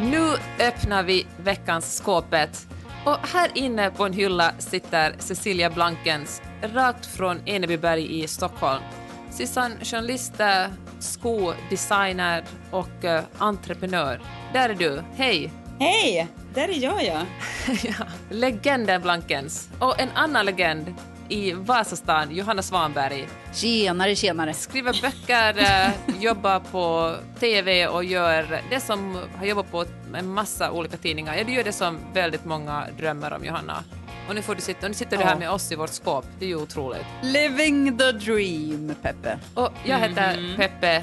Nu 0.00 0.32
öppnar 0.66 1.02
vi 1.02 1.26
veckans 1.36 1.96
skåpet. 1.96 2.66
Och 3.04 3.16
här 3.28 3.50
inne 3.54 3.90
på 3.90 4.04
en 4.06 4.12
hylla 4.12 4.52
sitter 4.58 5.14
Cecilia 5.18 5.70
Blankens, 5.70 6.42
rakt 6.62 7.06
från 7.06 7.40
Enebyberg 7.46 8.22
i 8.22 8.28
Stockholm. 8.28 8.82
Sissan, 9.30 9.72
journalist, 9.82 10.40
eh, 10.40 10.66
skodesigner 10.98 12.44
och 12.70 13.04
eh, 13.04 13.22
entreprenör. 13.38 14.20
Där 14.52 14.68
är 14.68 14.74
du. 14.74 15.02
Hej! 15.14 15.52
Hej! 15.78 16.28
Där 16.54 16.68
är 16.68 16.82
jag 16.82 17.04
ja. 17.04 17.22
ja. 17.82 18.04
Legenden 18.30 19.02
Blankens. 19.02 19.68
Och 19.78 20.00
en 20.00 20.10
annan 20.14 20.46
legend 20.46 20.94
i 21.30 21.52
Vasastan, 21.52 22.34
Johanna 22.34 22.62
Svanberg. 22.62 23.28
Tjenare, 23.54 24.16
tjenare. 24.16 24.54
Skriver 24.54 25.02
böcker, 25.02 25.58
eh, 25.58 26.22
jobbar 26.22 26.60
på 26.60 27.14
TV 27.40 27.86
och 27.86 28.04
gör 28.04 28.60
det 28.70 28.80
som 28.80 29.18
har 29.38 29.46
jobbat 29.46 29.70
på 29.70 29.84
en 30.14 30.32
massa 30.32 30.70
olika 30.70 30.96
tidningar. 30.96 31.34
Ja, 31.34 31.44
du 31.44 31.52
gör 31.52 31.64
det 31.64 31.72
som 31.72 31.98
väldigt 32.12 32.44
många 32.44 32.86
drömmer 32.98 33.32
om, 33.32 33.44
Johanna. 33.44 33.84
Och 34.28 34.34
nu, 34.34 34.42
får 34.42 34.54
du 34.54 34.60
sitta, 34.60 34.86
och 34.86 34.90
nu 34.90 34.94
sitter 34.94 35.16
du 35.16 35.24
här 35.24 35.36
med 35.36 35.50
oss 35.50 35.72
i 35.72 35.74
vårt 35.74 35.90
skåp. 35.90 36.24
Det 36.38 36.44
är 36.44 36.48
ju 36.48 36.56
otroligt. 36.56 37.06
Living 37.22 37.98
the 37.98 38.12
dream, 38.12 38.94
Peppe. 39.02 39.38
Och 39.54 39.72
jag 39.84 39.98
heter 39.98 40.56
Peppe 40.56 41.02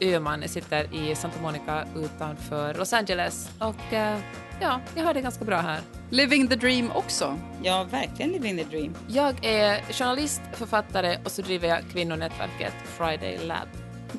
Öhman. 0.00 0.40
Jag 0.40 0.50
sitter 0.50 0.94
i 0.94 1.14
Santa 1.14 1.40
Monica 1.40 1.84
utanför 1.96 2.74
Los 2.74 2.92
Angeles. 2.92 3.50
Och 3.58 3.92
eh, 3.92 4.18
ja, 4.60 4.80
jag 4.96 5.04
har 5.04 5.14
det 5.14 5.20
ganska 5.20 5.44
bra 5.44 5.56
här. 5.56 5.80
Living 6.10 6.48
the 6.48 6.56
dream 6.56 6.90
också. 6.94 7.38
Ja, 7.62 7.86
verkligen 7.90 8.32
living 8.32 8.56
the 8.56 8.64
dream. 8.64 8.94
Jag 9.08 9.44
är 9.44 9.92
journalist, 9.92 10.40
författare 10.52 11.18
och 11.24 11.30
så 11.30 11.42
driver 11.42 11.68
jag 11.68 11.78
kvinnonätverket 11.92 12.74
Friday 12.84 13.38
Lab. 13.46 13.68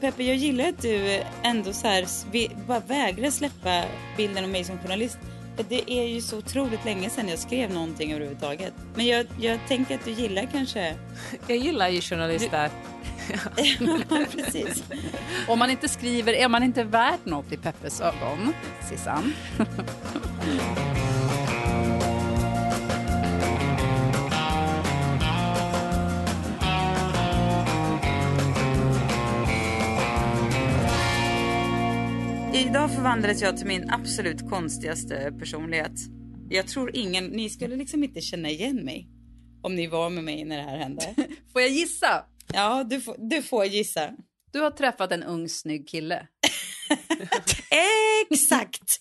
Peppe, 0.02 0.24
jag 0.24 0.36
gillar 0.36 0.70
att 0.70 0.82
du 0.82 1.22
ändå 1.44 1.74
så 1.74 1.88
här, 1.88 2.06
bara 2.68 2.80
vägrar 2.80 3.30
släppa 3.30 3.84
bilden 4.18 4.44
av 4.44 4.50
mig 4.50 4.64
som 4.64 4.80
journalist. 4.80 5.18
Det 5.70 5.92
är 5.92 6.08
ju 6.08 6.22
så 6.22 6.38
otroligt 6.38 6.86
länge 6.86 7.10
sedan 7.10 7.30
jag 7.30 7.40
skrev 7.40 7.74
någonting 7.74 8.14
överhuvudtaget. 8.14 8.74
Men 8.96 9.06
jag, 9.06 9.26
jag 9.40 9.60
tänker 9.68 9.96
att 9.96 10.06
du 10.06 10.12
gillar 10.12 10.48
kanske... 10.52 10.96
Jag 11.48 11.58
gillar 11.58 11.90
ju 11.90 12.02
journalister. 12.02 12.70
Ja, 13.30 14.26
precis. 14.32 14.84
Om 15.48 15.60
man 15.60 15.70
inte 15.70 15.90
skriver 15.90 16.34
är 16.34 16.48
man 16.48 16.64
inte 16.64 16.84
värd 16.84 17.20
något 17.24 17.52
i 17.52 17.58
Peppes 17.58 18.02
ögon, 18.02 18.54
Sissan. 18.90 19.34
Idag 32.54 32.92
förvandlades 32.92 33.42
jag 33.42 33.58
till 33.58 33.68
min 33.68 33.90
absolut 33.90 34.50
konstigaste 34.50 35.34
personlighet. 35.40 35.92
Jag 36.50 36.68
tror 36.68 36.92
ingen, 36.96 37.26
ni 37.26 37.50
skulle 37.50 37.76
liksom 37.76 38.04
inte 38.04 38.22
känna 38.22 38.50
igen 38.50 38.86
mig 38.86 39.08
om 39.62 39.76
ni 39.76 39.88
var 39.88 40.10
med 40.10 40.24
mig 40.24 40.46
när 40.46 40.58
det 40.58 40.64
här 40.64 40.78
hände. 40.78 41.16
Får 41.54 41.62
jag 41.62 41.72
gissa? 41.72 42.26
Ja, 42.54 42.84
du 42.84 43.02
får, 43.02 43.16
du 43.18 43.42
får 43.42 43.66
gissa. 43.66 44.14
Du 44.52 44.60
har 44.60 44.72
träffat 44.72 45.12
en 45.12 45.24
ung 45.24 45.50
snygg 45.50 45.88
kille. 45.88 46.28
Exakt! 48.32 49.00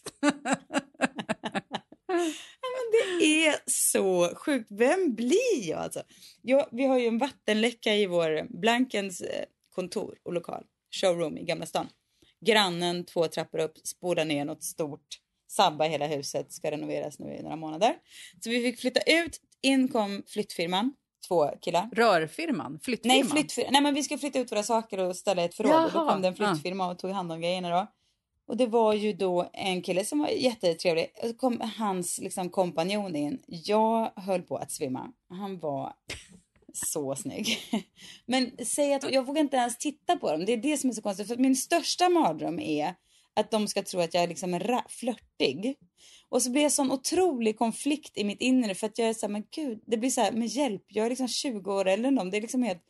men 2.76 2.92
det 2.92 3.46
är 3.46 3.56
så 3.66 4.34
sjukt. 4.34 4.66
Vem 4.70 5.14
blir 5.14 5.68
jag 5.68 5.78
alltså? 5.78 6.02
Jag, 6.42 6.68
vi 6.72 6.84
har 6.84 6.98
ju 6.98 7.06
en 7.06 7.18
vattenläcka 7.18 7.94
i 7.94 8.06
vår 8.06 8.58
Blankens 8.60 9.20
eh, 9.20 9.44
kontor 9.74 10.18
och 10.22 10.32
lokal, 10.32 10.64
showroom 11.00 11.38
i 11.38 11.44
Gamla 11.44 11.66
stan. 11.66 11.88
Grannen 12.46 13.04
två 13.04 13.28
trappor 13.28 13.58
upp 13.58 13.78
spolar 13.84 14.24
ner 14.24 14.44
något 14.44 14.64
stort, 14.64 15.06
sabba 15.50 15.84
hela 15.84 16.06
huset, 16.06 16.52
ska 16.52 16.70
renoveras 16.70 17.18
nu 17.18 17.34
i 17.34 17.42
några 17.42 17.56
månader. 17.56 17.96
Så 18.44 18.50
vi 18.50 18.62
fick 18.62 18.80
flytta 18.80 19.00
ut, 19.06 19.40
in 19.62 19.88
kom 19.88 20.22
flyttfirman, 20.26 20.92
två 21.28 21.50
killar. 21.60 21.88
Rörfirman? 21.92 22.78
Flyttfirman? 22.82 23.16
Nej, 23.16 23.24
flyttfirma. 23.24 23.70
Nej, 23.70 23.82
men 23.82 23.94
vi 23.94 24.02
ska 24.02 24.18
flytta 24.18 24.38
ut 24.38 24.52
våra 24.52 24.62
saker 24.62 24.98
och 24.98 25.16
ställa 25.16 25.44
ett 25.44 25.54
förråd. 25.54 25.84
Och 25.84 25.92
då 25.92 25.98
Jaha, 25.98 26.12
kom 26.12 26.22
det 26.22 26.28
en 26.28 26.36
flyttfirma 26.36 26.90
och 26.90 26.98
tog 26.98 27.10
hand 27.10 27.32
om 27.32 27.40
grejerna 27.40 27.70
då. 27.70 27.86
Och 28.48 28.56
det 28.56 28.66
var 28.66 28.94
ju 28.94 29.12
då 29.12 29.50
en 29.52 29.82
kille 29.82 30.04
som 30.04 30.18
var 30.18 30.28
jättetrevlig. 30.28 31.12
Och 31.22 31.28
så 31.28 31.34
kom 31.34 31.60
hans 31.76 32.18
liksom 32.18 32.50
kompanjon 32.50 33.16
in. 33.16 33.42
Jag 33.46 34.12
höll 34.16 34.42
på 34.42 34.56
att 34.56 34.72
svimma. 34.72 35.12
Han 35.28 35.58
var 35.58 35.92
så 36.72 37.16
snygg. 37.16 37.58
Men 38.26 38.50
säg 38.66 38.94
att 38.94 39.12
jag 39.12 39.26
vågar 39.26 39.40
inte 39.40 39.56
ens 39.56 39.78
titta 39.78 40.16
på 40.16 40.32
dem. 40.32 40.44
Det 40.44 40.52
är 40.52 40.56
det 40.56 40.76
som 40.76 40.90
är 40.90 40.94
så 40.94 41.02
konstigt. 41.02 41.28
För 41.28 41.36
min 41.36 41.56
största 41.56 42.08
mardröm 42.08 42.60
är 42.60 42.94
att 43.36 43.50
de 43.50 43.68
ska 43.68 43.82
tro 43.82 44.00
att 44.00 44.14
jag 44.14 44.22
är 44.22 44.28
liksom 44.28 44.54
en 44.54 44.80
flörtig. 44.88 45.76
Och 46.28 46.42
så 46.42 46.50
blir 46.50 46.62
det 46.62 46.70
sån 46.70 46.92
otrolig 46.92 47.58
konflikt 47.58 48.18
i 48.18 48.24
mitt 48.24 48.40
inre 48.40 48.74
för 48.74 48.86
att 48.86 48.98
jag 48.98 49.08
är 49.08 49.14
så 49.14 49.26
här, 49.26 49.32
men 49.32 49.44
gud, 49.50 49.82
det 49.86 49.96
blir 49.96 50.10
så 50.10 50.20
här, 50.20 50.32
men 50.32 50.46
hjälp, 50.46 50.82
jag 50.88 51.06
är 51.06 51.10
liksom 51.10 51.28
20 51.28 51.72
år 51.72 51.88
äldre 51.88 52.08
än 52.08 52.14
dem. 52.14 52.30
Det 52.30 52.36
är 52.36 52.40
liksom 52.40 52.62
helt, 52.62 52.82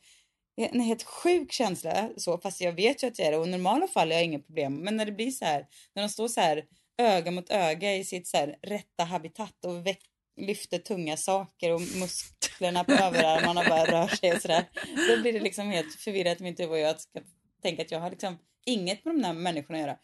en 0.57 0.79
helt 0.79 1.03
sjuk 1.03 1.51
känsla 1.51 2.09
så, 2.17 2.37
fast 2.37 2.61
jag 2.61 2.73
vet 2.73 3.03
ju 3.03 3.07
att 3.07 3.19
jag 3.19 3.27
är 3.27 3.31
det 3.31 3.37
och 3.37 3.47
i 3.47 3.49
normala 3.49 3.87
fall 3.87 4.07
har 4.07 4.15
jag 4.15 4.23
inga 4.23 4.39
problem. 4.39 4.73
Men 4.73 4.97
när 4.97 5.05
det 5.05 5.11
blir 5.11 5.31
så 5.31 5.45
här, 5.45 5.65
när 5.95 6.03
de 6.03 6.09
står 6.09 6.27
så 6.27 6.41
här 6.41 6.65
öga 6.97 7.31
mot 7.31 7.49
öga 7.49 7.95
i 7.95 8.03
sitt 8.03 8.27
så 8.27 8.37
här 8.37 8.57
rätta 8.61 9.03
habitat 9.03 9.65
och 9.65 9.87
väck, 9.87 10.01
lyfter 10.37 10.79
tunga 10.79 11.17
saker 11.17 11.73
och 11.73 11.81
musklerna 11.81 12.83
på 12.83 12.91
överarmarna 12.91 13.63
bara 13.69 13.85
rör 13.85 14.07
sig 14.07 14.33
och 14.33 14.41
sådär. 14.41 14.65
Då 15.09 15.21
blir 15.21 15.33
det 15.33 15.39
liksom 15.39 15.69
helt 15.69 15.95
förvirrat 15.95 16.41
i 16.41 16.43
mitt 16.43 16.59
huvud 16.59 16.71
och 16.71 16.79
jag 16.79 16.99
ska 16.99 17.19
tänka 17.61 17.81
att 17.81 17.91
jag 17.91 17.99
har 17.99 18.09
liksom 18.09 18.37
inget 18.65 19.05
med 19.05 19.15
de 19.15 19.21
där 19.21 19.33
människorna 19.33 19.79
att 19.79 19.85
göra. 19.85 19.97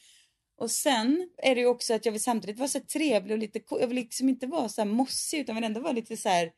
Och 0.58 0.72
sen 0.72 1.30
är 1.38 1.56
det 1.56 1.62
ju 1.62 1.68
också 1.68 1.94
att 1.94 2.06
jag 2.06 2.12
vill 2.12 2.24
samtidigt 2.24 2.60
vara 2.60 2.68
så 2.68 2.80
trevlig 2.80 3.32
och 3.32 3.38
lite. 3.38 3.62
Jag 3.70 3.88
vill 3.88 3.96
liksom 3.96 4.30
inte 4.30 4.48
vara 4.48 4.70
så 4.70 4.82
här 4.82 4.86
mossig 4.86 5.40
utan 5.40 5.56
vill 5.56 5.64
ändå 5.64 5.80
vara 5.80 5.94
lite 5.94 6.18
så 6.18 6.30
här 6.30 6.52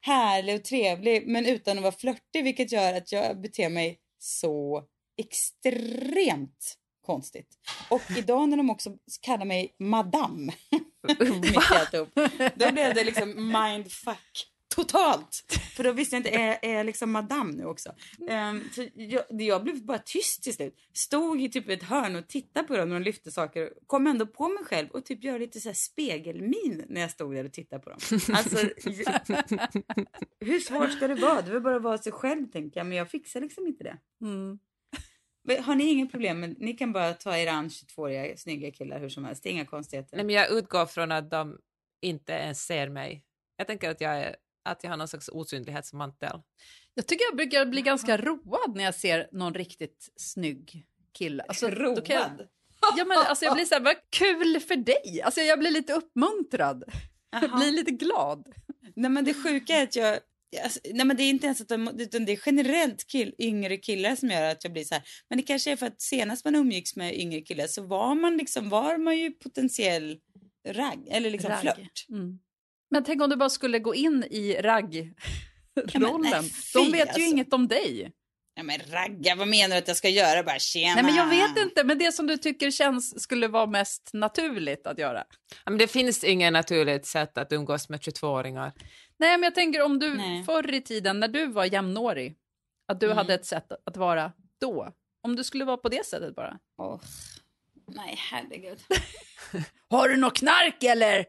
härlig 0.00 0.54
och 0.54 0.64
trevlig 0.64 1.26
men 1.26 1.46
utan 1.46 1.76
att 1.76 1.82
vara 1.82 1.92
flörtig 1.92 2.44
vilket 2.44 2.72
gör 2.72 2.94
att 2.94 3.12
jag 3.12 3.40
beter 3.40 3.68
mig 3.68 3.98
så 4.18 4.84
extremt 5.16 6.76
konstigt. 7.06 7.58
Och 7.90 8.02
idag 8.16 8.48
när 8.48 8.56
de 8.56 8.70
också 8.70 8.96
kallar 9.20 9.44
mig 9.44 9.74
madame 9.78 10.52
mitt 11.18 11.52
i 11.52 11.56
alltihop, 11.56 12.08
då 12.54 12.72
blev 12.72 12.94
det 12.94 13.04
liksom 13.04 13.52
mindfuck 13.52 14.49
totalt. 14.74 15.44
För 15.76 15.84
då 15.84 15.92
visste 15.92 16.16
jag 16.16 16.20
inte, 16.20 16.30
är, 16.30 16.58
är 16.62 16.74
jag 16.74 16.86
liksom 16.86 17.10
madame 17.10 17.52
nu 17.52 17.64
också? 17.64 17.94
Um, 18.18 18.64
så 18.72 18.86
jag, 18.94 19.24
jag 19.28 19.62
blev 19.62 19.84
bara 19.84 19.98
tyst 19.98 20.42
till 20.42 20.54
slut. 20.54 20.76
Stod 20.92 21.40
i 21.40 21.48
typ 21.48 21.68
ett 21.68 21.82
hörn 21.82 22.16
och 22.16 22.28
tittade 22.28 22.68
på 22.68 22.76
dem 22.76 22.88
när 22.88 23.00
de 23.00 23.04
lyfte 23.04 23.30
saker. 23.30 23.72
Kom 23.86 24.06
ändå 24.06 24.26
på 24.26 24.48
mig 24.48 24.64
själv 24.64 24.88
och 24.90 25.04
typ 25.04 25.24
gör 25.24 25.38
lite 25.38 25.60
så 25.60 25.68
här 25.68 25.74
spegelmin 25.74 26.84
när 26.88 27.00
jag 27.00 27.10
stod 27.10 27.34
där 27.34 27.44
och 27.44 27.52
tittade 27.52 27.82
på 27.82 27.90
dem. 27.90 27.98
Alltså, 28.32 28.56
hur 30.40 30.58
svårt 30.58 30.92
ska 30.92 31.08
det 31.08 31.14
vara? 31.14 31.42
Det 31.42 31.52
vill 31.52 31.62
bara 31.62 31.78
vara 31.78 31.98
sig 31.98 32.12
själv 32.12 32.46
tänker 32.46 32.80
jag, 32.80 32.86
men 32.86 32.98
jag 32.98 33.10
fixar 33.10 33.40
liksom 33.40 33.66
inte 33.66 33.84
det. 33.84 33.98
Mm. 34.20 34.58
Har 35.62 35.74
ni 35.74 35.84
ingen 35.84 36.08
problem 36.08 36.40
med, 36.40 36.56
ni 36.58 36.72
kan 36.72 36.92
bara 36.92 37.12
ta 37.12 37.36
er 37.36 37.46
an 37.46 37.68
22-åriga 37.68 38.36
snygga 38.36 38.70
killar 38.70 39.00
hur 39.00 39.08
som 39.08 39.24
helst, 39.24 39.42
det 39.42 39.48
är 39.48 39.52
inga 39.52 39.66
konstigheter. 39.66 40.16
Nej, 40.16 40.26
men 40.26 40.34
jag 40.34 40.50
utgår 40.50 40.86
från 40.86 41.12
att 41.12 41.30
de 41.30 41.58
inte 42.00 42.32
ens 42.32 42.66
ser 42.66 42.88
mig. 42.88 43.24
Jag 43.56 43.66
tänker 43.66 43.90
att 43.90 44.00
jag, 44.00 44.18
är, 44.18 44.36
att 44.64 44.84
jag 44.84 44.90
har 44.90 44.96
någon 44.96 45.08
slags 45.08 45.28
osynlighetsmantel. 45.28 46.40
Jag 46.94 47.06
tycker 47.06 47.24
jag 47.24 47.36
brukar 47.36 47.66
bli 47.66 47.82
ganska 47.82 48.16
road 48.16 48.76
när 48.76 48.84
jag 48.84 48.94
ser 48.94 49.28
någon 49.32 49.54
riktigt 49.54 50.08
snygg 50.16 50.86
kille. 51.18 51.42
Alltså, 51.42 51.66
kan 51.66 51.76
jag- 51.76 51.84
Road? 52.30 52.48
Ja, 52.96 53.04
men 53.04 53.18
alltså 53.18 53.44
jag 53.44 53.54
blir 53.54 53.64
så 53.64 53.74
här, 53.74 53.82
vad 53.82 53.96
kul 54.10 54.60
för 54.60 54.76
dig! 54.76 55.22
Alltså 55.24 55.40
jag 55.40 55.58
blir 55.58 55.70
lite 55.70 55.92
uppmuntrad. 55.92 56.84
Jag 57.30 57.42
Jaha. 57.44 57.56
blir 57.58 57.70
lite 57.70 57.90
glad. 57.90 58.46
Nej 58.96 59.10
men 59.10 59.24
det 59.24 59.34
sjuka 59.34 59.72
är 59.76 59.82
att 59.82 59.96
jag, 59.96 60.18
alltså, 60.64 60.80
nej 60.92 61.06
men 61.06 61.16
det 61.16 61.22
är 61.22 61.30
inte 61.30 61.46
ens 61.46 61.60
att 61.60 61.68
de, 61.68 61.88
utan 62.00 62.24
det 62.24 62.32
är 62.32 62.40
generellt 62.46 63.06
kill, 63.06 63.34
yngre 63.38 63.76
killar 63.76 64.16
som 64.16 64.28
gör 64.30 64.50
att 64.50 64.64
jag 64.64 64.72
blir 64.72 64.84
så 64.84 64.94
här. 64.94 65.02
Men 65.28 65.36
det 65.38 65.42
kanske 65.44 65.72
är 65.72 65.76
för 65.76 65.86
att 65.86 66.00
senast 66.00 66.44
man 66.44 66.54
umgicks 66.54 66.96
med 66.96 67.18
yngre 67.20 67.40
killar 67.40 67.66
så 67.66 67.82
var 67.82 68.14
man 68.14 68.36
liksom, 68.36 68.68
var 68.68 68.98
man 68.98 69.18
ju 69.18 69.30
potentiell 69.30 70.18
ragg, 70.68 71.08
eller 71.10 71.30
liksom 71.30 71.50
Ragg. 71.50 71.60
flört. 71.60 72.06
Mm. 72.08 72.38
Men 72.90 73.04
tänk 73.04 73.22
om 73.22 73.30
du 73.30 73.36
bara 73.36 73.50
skulle 73.50 73.78
gå 73.78 73.94
in 73.94 74.24
i 74.30 74.54
raggrollen. 74.62 75.14
nej, 76.30 76.50
De 76.74 76.84
vet 76.92 76.94
ju 76.94 77.00
alltså. 77.02 77.20
inget 77.20 77.52
om 77.52 77.68
dig. 77.68 78.12
Ja, 78.54 78.62
men 78.62 78.78
ragga, 78.90 79.34
vad 79.34 79.48
menar 79.48 79.68
du 79.68 79.78
att 79.78 79.88
jag 79.88 79.96
ska 79.96 80.08
göra? 80.08 80.42
Bara 80.42 80.58
tjena. 80.58 80.94
Nej, 80.94 81.04
men 81.04 81.14
jag 81.14 81.26
vet 81.26 81.58
inte, 81.64 81.84
men 81.84 81.98
det 81.98 82.12
som 82.12 82.26
du 82.26 82.36
tycker 82.36 82.70
känns 82.70 83.22
skulle 83.22 83.48
vara 83.48 83.66
mest 83.66 84.10
naturligt 84.12 84.86
att 84.86 84.98
göra. 84.98 85.24
Ja, 85.64 85.70
men 85.70 85.78
det 85.78 85.86
finns 85.88 86.24
inget 86.24 86.52
naturligt 86.52 87.06
sätt 87.06 87.38
att 87.38 87.52
umgås 87.52 87.88
med 87.88 88.00
22-åringar. 88.00 88.72
Nej, 89.18 89.36
men 89.38 89.42
jag 89.42 89.54
tänker 89.54 89.82
om 89.82 89.98
du 89.98 90.14
Nej. 90.14 90.44
förr 90.44 90.74
i 90.74 90.80
tiden 90.80 91.20
när 91.20 91.28
du 91.28 91.46
var 91.46 91.64
jämnårig, 91.64 92.36
att 92.92 93.00
du 93.00 93.06
Mm. 93.06 93.18
hade 93.18 93.34
ett 93.34 93.46
sätt 93.46 93.66
att 93.86 93.96
vara 93.96 94.32
då. 94.60 94.92
Om 95.22 95.36
du 95.36 95.44
skulle 95.44 95.64
vara 95.64 95.76
på 95.76 95.88
det 95.88 96.06
sättet 96.06 96.34
bara. 96.34 96.58
Åh, 96.78 97.00
Nej, 97.94 98.18
herregud. 98.30 98.78
Har 99.90 100.08
du 100.08 100.16
något 100.16 100.36
knark 100.36 100.82
eller? 100.82 101.26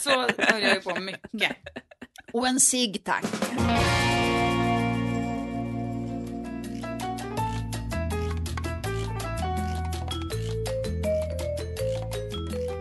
Så 0.00 0.10
höll 0.38 0.62
jag 0.62 0.74
ju 0.74 0.80
på 0.80 1.00
mycket. 1.00 1.56
Och 2.32 2.46
en 2.46 2.60
cigg 2.60 3.04
tack. 3.04 3.24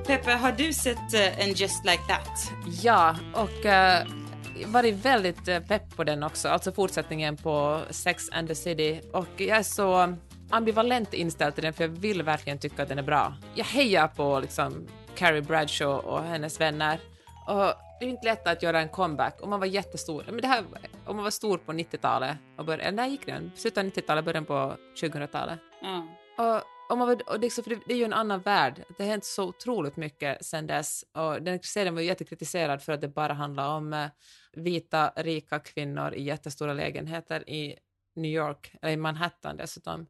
Peppe, 0.09 0.31
har 0.31 0.51
du 0.51 0.73
sett 0.73 1.13
eh, 1.13 1.39
en 1.39 1.53
Just 1.53 1.85
Like 1.85 2.03
That? 2.07 2.51
Ja, 2.81 3.15
och 3.33 3.65
uh, 3.65 4.71
varit 4.71 4.95
väldigt 4.95 5.47
uh, 5.47 5.59
pepp 5.59 5.95
på 5.95 6.03
den 6.03 6.23
också, 6.23 6.49
alltså 6.49 6.71
fortsättningen 6.71 7.37
på 7.37 7.81
Sex 7.89 8.29
and 8.31 8.47
the 8.47 8.55
City. 8.55 9.01
Och 9.13 9.27
jag 9.37 9.57
är 9.57 9.63
så 9.63 10.15
ambivalent 10.49 11.13
inställd 11.13 11.55
till 11.55 11.63
den 11.63 11.73
för 11.73 11.83
jag 11.83 11.89
vill 11.89 12.23
verkligen 12.23 12.59
tycka 12.59 12.83
att 12.83 12.89
den 12.89 12.99
är 12.99 13.03
bra. 13.03 13.33
Jag 13.55 13.65
hejar 13.65 14.07
på 14.07 14.39
liksom 14.39 14.87
Carrie 15.15 15.41
Bradshaw 15.41 16.07
och 16.07 16.23
hennes 16.23 16.61
vänner. 16.61 16.99
Och 17.47 17.73
det 17.99 18.05
är 18.05 18.09
inte 18.09 18.25
lätt 18.25 18.47
att 18.47 18.63
göra 18.63 18.81
en 18.81 18.89
comeback 18.89 19.37
om 19.41 19.49
man 19.49 19.59
var 19.59 19.67
jättestor. 19.67 20.23
Men 20.25 20.41
det 20.41 20.47
här, 20.47 20.63
om 21.05 21.15
man 21.15 21.23
var 21.23 21.31
stor 21.31 21.57
på 21.57 21.71
90-talet, 21.71 22.37
och 22.57 22.65
bör, 22.65 22.77
eller 22.77 22.91
när 22.91 23.07
gick 23.07 23.25
den? 23.25 23.51
Slutet 23.55 23.77
av 23.77 23.83
90-talet, 23.83 24.25
början 24.25 24.45
på 24.45 24.75
2000-talet. 25.01 25.59
Ja. 25.81 26.07
Och, 26.37 26.63
och 26.91 26.97
man 26.97 27.07
var, 27.07 27.21
och 27.25 27.39
liksom, 27.39 27.63
för 27.63 27.69
det, 27.69 27.79
det 27.87 27.93
är 27.93 27.97
ju 27.97 28.03
en 28.03 28.13
annan 28.13 28.41
värld. 28.41 28.83
Det 28.97 29.03
har 29.03 29.09
hänt 29.09 29.25
så 29.25 29.43
otroligt 29.43 29.95
mycket 29.95 30.45
sen 30.45 30.67
dess. 30.67 31.03
Och 31.13 31.41
den 31.41 31.59
serien 31.63 31.95
var 31.95 32.01
ju 32.01 32.07
jättekritiserad 32.07 32.81
för 32.81 32.93
att 32.93 33.01
det 33.01 33.07
bara 33.07 33.33
handlar 33.33 33.75
om 33.75 33.93
eh, 33.93 34.07
vita, 34.53 35.11
rika 35.15 35.59
kvinnor 35.59 36.13
i 36.13 36.23
jättestora 36.23 36.73
lägenheter 36.73 37.49
i 37.49 37.75
New 38.15 38.31
York, 38.31 38.75
eller 38.81 38.93
i 38.93 38.97
Manhattan 38.97 39.57
dessutom. 39.57 40.07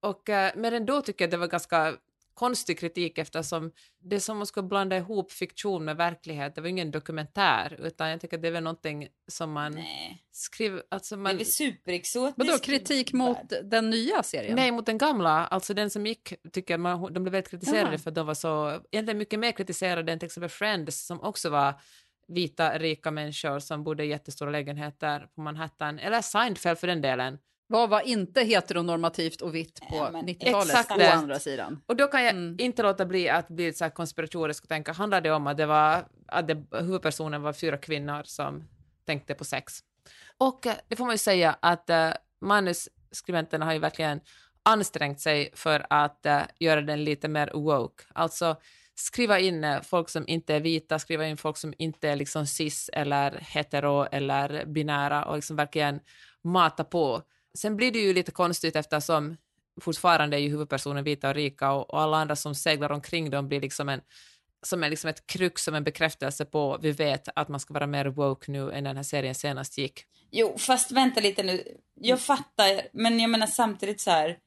Och, 0.00 0.28
eh, 0.28 0.52
men 0.56 0.74
ändå 0.74 1.02
tycker 1.02 1.24
jag 1.24 1.30
det 1.30 1.36
var 1.36 1.46
ganska 1.46 1.96
konstig 2.38 2.78
kritik 2.78 3.18
eftersom 3.18 3.72
det 3.98 4.16
är 4.16 4.20
som 4.20 4.42
att 4.42 4.48
ska 4.48 4.62
blanda 4.62 4.96
ihop 4.96 5.32
fiktion 5.32 5.84
med 5.84 5.96
verklighet. 5.96 6.54
Det 6.54 6.60
var 6.60 6.68
ingen 6.68 6.90
dokumentär, 6.90 7.76
utan 7.82 8.10
jag 8.10 8.20
tycker 8.20 8.36
att 8.36 8.42
det 8.42 8.48
är 8.48 8.52
väl 8.52 8.62
någonting 8.62 9.08
som 9.28 9.52
man 9.52 9.72
Nej, 9.72 10.24
skriver... 10.32 10.82
Alltså 10.88 11.16
det 11.16 11.20
är 11.20 11.22
man, 11.22 11.36
väl 11.36 11.46
superexotiskt. 11.46 12.38
Vadå, 12.38 12.58
kritik 12.58 13.12
mot 13.12 13.38
den 13.62 13.90
nya 13.90 14.22
serien? 14.22 14.56
Nej, 14.56 14.72
mot 14.72 14.86
den 14.86 14.98
gamla, 14.98 15.46
alltså 15.46 15.74
den 15.74 15.90
som 15.90 16.06
gick, 16.06 16.34
tycker 16.52 16.74
jag, 16.74 16.80
man, 16.80 17.12
de 17.12 17.22
blev 17.22 17.32
väldigt 17.32 17.50
kritiserade 17.50 17.90
Jaha. 17.90 17.98
för 17.98 18.10
att 18.10 18.14
de 18.14 18.26
var 18.26 18.34
så, 18.34 18.82
egentligen 18.90 19.18
mycket 19.18 19.38
mer 19.38 19.52
kritiserade 19.52 20.12
än 20.12 20.18
till 20.18 20.26
exempel 20.26 20.50
Friends 20.50 21.06
som 21.06 21.20
också 21.20 21.50
var 21.50 21.74
vita, 22.28 22.78
rika 22.78 23.10
människor 23.10 23.58
som 23.58 23.84
bodde 23.84 24.04
i 24.04 24.08
jättestora 24.08 24.50
lägenheter 24.50 25.26
på 25.34 25.40
Manhattan, 25.40 25.98
eller 25.98 26.20
Seinfeld 26.22 26.78
för 26.78 26.86
den 26.86 27.00
delen. 27.00 27.38
Vad 27.70 27.90
var 27.90 28.00
inte 28.00 28.42
heteronormativt 28.42 29.40
och 29.40 29.54
vitt 29.54 29.80
på 29.80 29.96
Ja, 29.96 30.08
men 30.12 30.28
90-talet 30.28 30.66
exakt 30.68 30.90
å 30.92 30.96
det. 30.98 31.12
andra 31.12 31.38
sidan? 31.38 31.80
Och 31.86 31.96
då 31.96 32.06
kan 32.06 32.22
jag 32.24 32.30
Mm. 32.34 32.56
inte 32.58 32.82
låta 32.82 33.06
bli 33.06 33.28
att 33.28 33.48
bli 33.48 33.72
så 33.72 33.84
här 33.84 33.90
konspiratorisk 33.90 34.62
och 34.62 34.68
tänka, 34.68 34.92
handlar 34.92 35.20
det 35.20 35.30
om 35.30 35.46
att 35.46 35.56
det 35.56 35.66
var, 35.66 36.04
att 36.26 36.48
det, 36.48 36.64
huvudpersonen 36.72 37.42
var 37.42 37.52
fyra 37.52 37.76
kvinnor 37.76 38.22
som 38.24 38.64
tänkte 39.06 39.34
på 39.34 39.44
sex? 39.44 39.72
Och 40.38 40.66
eh, 40.66 40.74
det 40.88 40.96
får 40.96 41.04
man 41.04 41.14
ju 41.14 41.18
säga 41.18 41.56
att 41.60 41.90
eh, 41.90 42.10
manusskribenterna 42.40 43.64
har 43.64 43.72
ju 43.72 43.78
verkligen 43.78 44.20
ansträngt 44.62 45.20
sig 45.20 45.50
för 45.54 45.86
att 45.90 46.26
eh, 46.26 46.40
göra 46.60 46.80
den 46.80 47.04
lite 47.04 47.28
mer 47.28 47.50
woke. 47.54 48.04
Alltså 48.14 48.56
skriva 48.98 49.38
in 49.38 49.64
eh, 49.64 49.82
folk 49.82 50.08
som 50.08 50.24
inte 50.28 50.54
är 50.54 50.60
vita, 50.60 50.98
skriva 50.98 51.26
in 51.26 51.36
folk 51.36 51.56
som 51.56 51.74
inte 51.78 52.08
är 52.08 52.16
liksom 52.16 52.46
cis 52.46 52.90
eller 52.92 53.30
hetero 53.40 54.06
eller 54.12 54.66
binära 54.66 55.24
och 55.24 55.36
liksom 55.36 55.56
verkligen 55.56 56.00
mata 56.44 56.84
på. 56.84 57.22
Sen 57.54 57.76
blir 57.76 57.92
det 57.92 57.98
ju 57.98 58.14
lite 58.14 58.32
konstigt 58.32 58.76
eftersom 58.76 59.36
fortfarande 59.80 60.36
är 60.36 60.40
ju 60.40 60.48
huvudpersonen 60.48 61.04
vita 61.04 61.28
och 61.28 61.34
rika 61.34 61.72
och, 61.72 61.90
och 61.90 62.00
alla 62.00 62.16
andra 62.16 62.36
som 62.36 62.54
seglar 62.54 62.92
omkring 62.92 63.30
dem 63.30 63.48
blir 63.48 63.60
liksom 63.60 63.88
en 63.88 64.00
som 64.62 64.84
är 64.84 64.90
liksom 64.90 65.10
ett 65.10 65.26
krux, 65.26 65.64
som 65.64 65.74
en 65.74 65.84
bekräftelse 65.84 66.44
på 66.44 66.78
vi 66.82 66.92
vet 66.92 67.28
att 67.34 67.48
man 67.48 67.60
ska 67.60 67.74
vara 67.74 67.86
mer 67.86 68.06
woke 68.06 68.50
nu 68.52 68.72
än 68.72 68.84
den 68.84 68.96
här 68.96 69.02
serien 69.02 69.34
senast 69.34 69.78
gick. 69.78 70.04
Jo, 70.30 70.58
fast 70.58 70.92
vänta 70.92 71.20
lite 71.20 71.42
nu. 71.42 71.62
Jag 71.94 72.20
fattar, 72.20 72.80
men 72.92 73.20
jag 73.20 73.30
menar 73.30 73.46
samtidigt 73.46 74.00
så 74.00 74.10
här. 74.10 74.38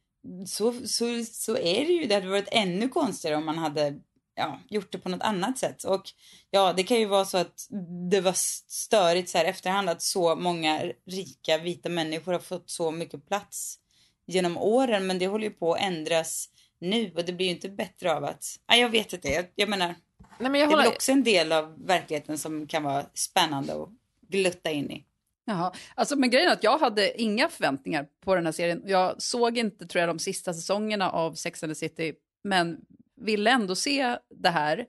Så, 0.47 0.73
så, 0.73 1.23
så 1.25 1.57
är 1.57 1.85
det 1.85 1.93
ju. 1.93 2.05
Det 2.05 2.15
hade 2.15 2.29
varit 2.29 2.49
ännu 2.51 2.89
konstigare 2.89 3.37
om 3.37 3.45
man 3.45 3.57
hade 3.57 3.99
ja, 4.35 4.59
gjort 4.69 4.91
det 4.91 4.97
på 4.97 5.09
något 5.09 5.21
annat 5.21 5.57
sätt. 5.57 5.83
Och 5.83 6.03
ja, 6.51 6.73
det 6.73 6.83
kan 6.83 6.99
ju 6.99 7.05
vara 7.05 7.25
så 7.25 7.37
att 7.37 7.67
det 8.11 8.21
var 8.21 8.33
störigt 8.67 9.29
så 9.29 9.37
här 9.37 9.45
efterhand 9.45 9.89
att 9.89 10.01
så 10.01 10.35
många 10.35 10.91
rika 11.05 11.57
vita 11.57 11.89
människor 11.89 12.31
har 12.31 12.39
fått 12.39 12.69
så 12.69 12.91
mycket 12.91 13.27
plats 13.27 13.79
genom 14.25 14.57
åren. 14.57 15.07
Men 15.07 15.19
det 15.19 15.27
håller 15.27 15.45
ju 15.45 15.53
på 15.53 15.73
att 15.73 15.81
ändras 15.81 16.49
nu 16.79 17.11
och 17.15 17.25
det 17.25 17.33
blir 17.33 17.45
ju 17.45 17.51
inte 17.51 17.69
bättre 17.69 18.13
av 18.13 18.23
att... 18.23 18.45
Ja, 18.67 18.75
jag 18.75 18.89
vet 18.89 19.13
inte. 19.13 19.27
Jag, 19.29 19.45
jag 19.55 19.69
menar, 19.69 19.95
Nej, 20.41 20.51
men 20.51 20.61
jag 20.61 20.69
det 20.69 20.73
är 20.73 20.77
väl 20.77 20.85
håller, 20.85 20.95
också 20.95 21.11
en 21.11 21.23
del 21.23 21.51
av 21.51 21.85
verkligheten 21.85 22.37
som 22.37 22.67
kan 22.67 22.83
vara 22.83 23.05
spännande 23.13 23.73
att 23.73 23.89
glutta 24.29 24.71
in 24.71 24.91
i. 24.91 25.05
Jaha. 25.45 25.73
Alltså, 25.95 26.15
men 26.15 26.29
grejen 26.29 26.49
är 26.49 26.53
att 26.53 26.63
jag 26.63 26.77
hade 26.77 27.21
inga 27.21 27.49
förväntningar 27.49 28.07
på 28.23 28.35
den 28.35 28.45
här 28.45 28.51
serien. 28.51 28.83
Jag 28.85 29.21
såg 29.21 29.57
inte 29.57 29.85
tror 29.87 29.99
jag, 29.99 30.09
de 30.09 30.19
sista 30.19 30.53
säsongerna 30.53 31.11
av 31.11 31.33
Sex 31.33 31.63
and 31.63 31.71
the 31.71 31.75
City, 31.75 32.13
men 32.43 32.77
ville 33.21 33.51
ändå 33.51 33.75
se 33.75 34.17
det 34.29 34.49
här. 34.49 34.85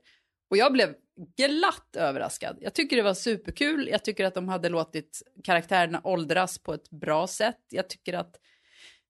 Och 0.49 0.57
jag 0.57 0.73
blev 0.73 0.95
glatt 1.37 1.95
överraskad. 1.95 2.57
Jag 2.61 2.73
tycker 2.73 2.95
det 2.95 3.03
var 3.03 3.13
superkul. 3.13 3.87
Jag 3.91 4.03
tycker 4.03 4.25
att 4.25 4.33
de 4.33 4.49
hade 4.49 4.69
låtit 4.69 5.21
karaktärerna 5.43 6.01
åldras 6.03 6.59
på 6.59 6.73
ett 6.73 6.89
bra 6.89 7.27
sätt. 7.27 7.59
Jag 7.69 7.89
tycker 7.89 8.13
att 8.13 8.39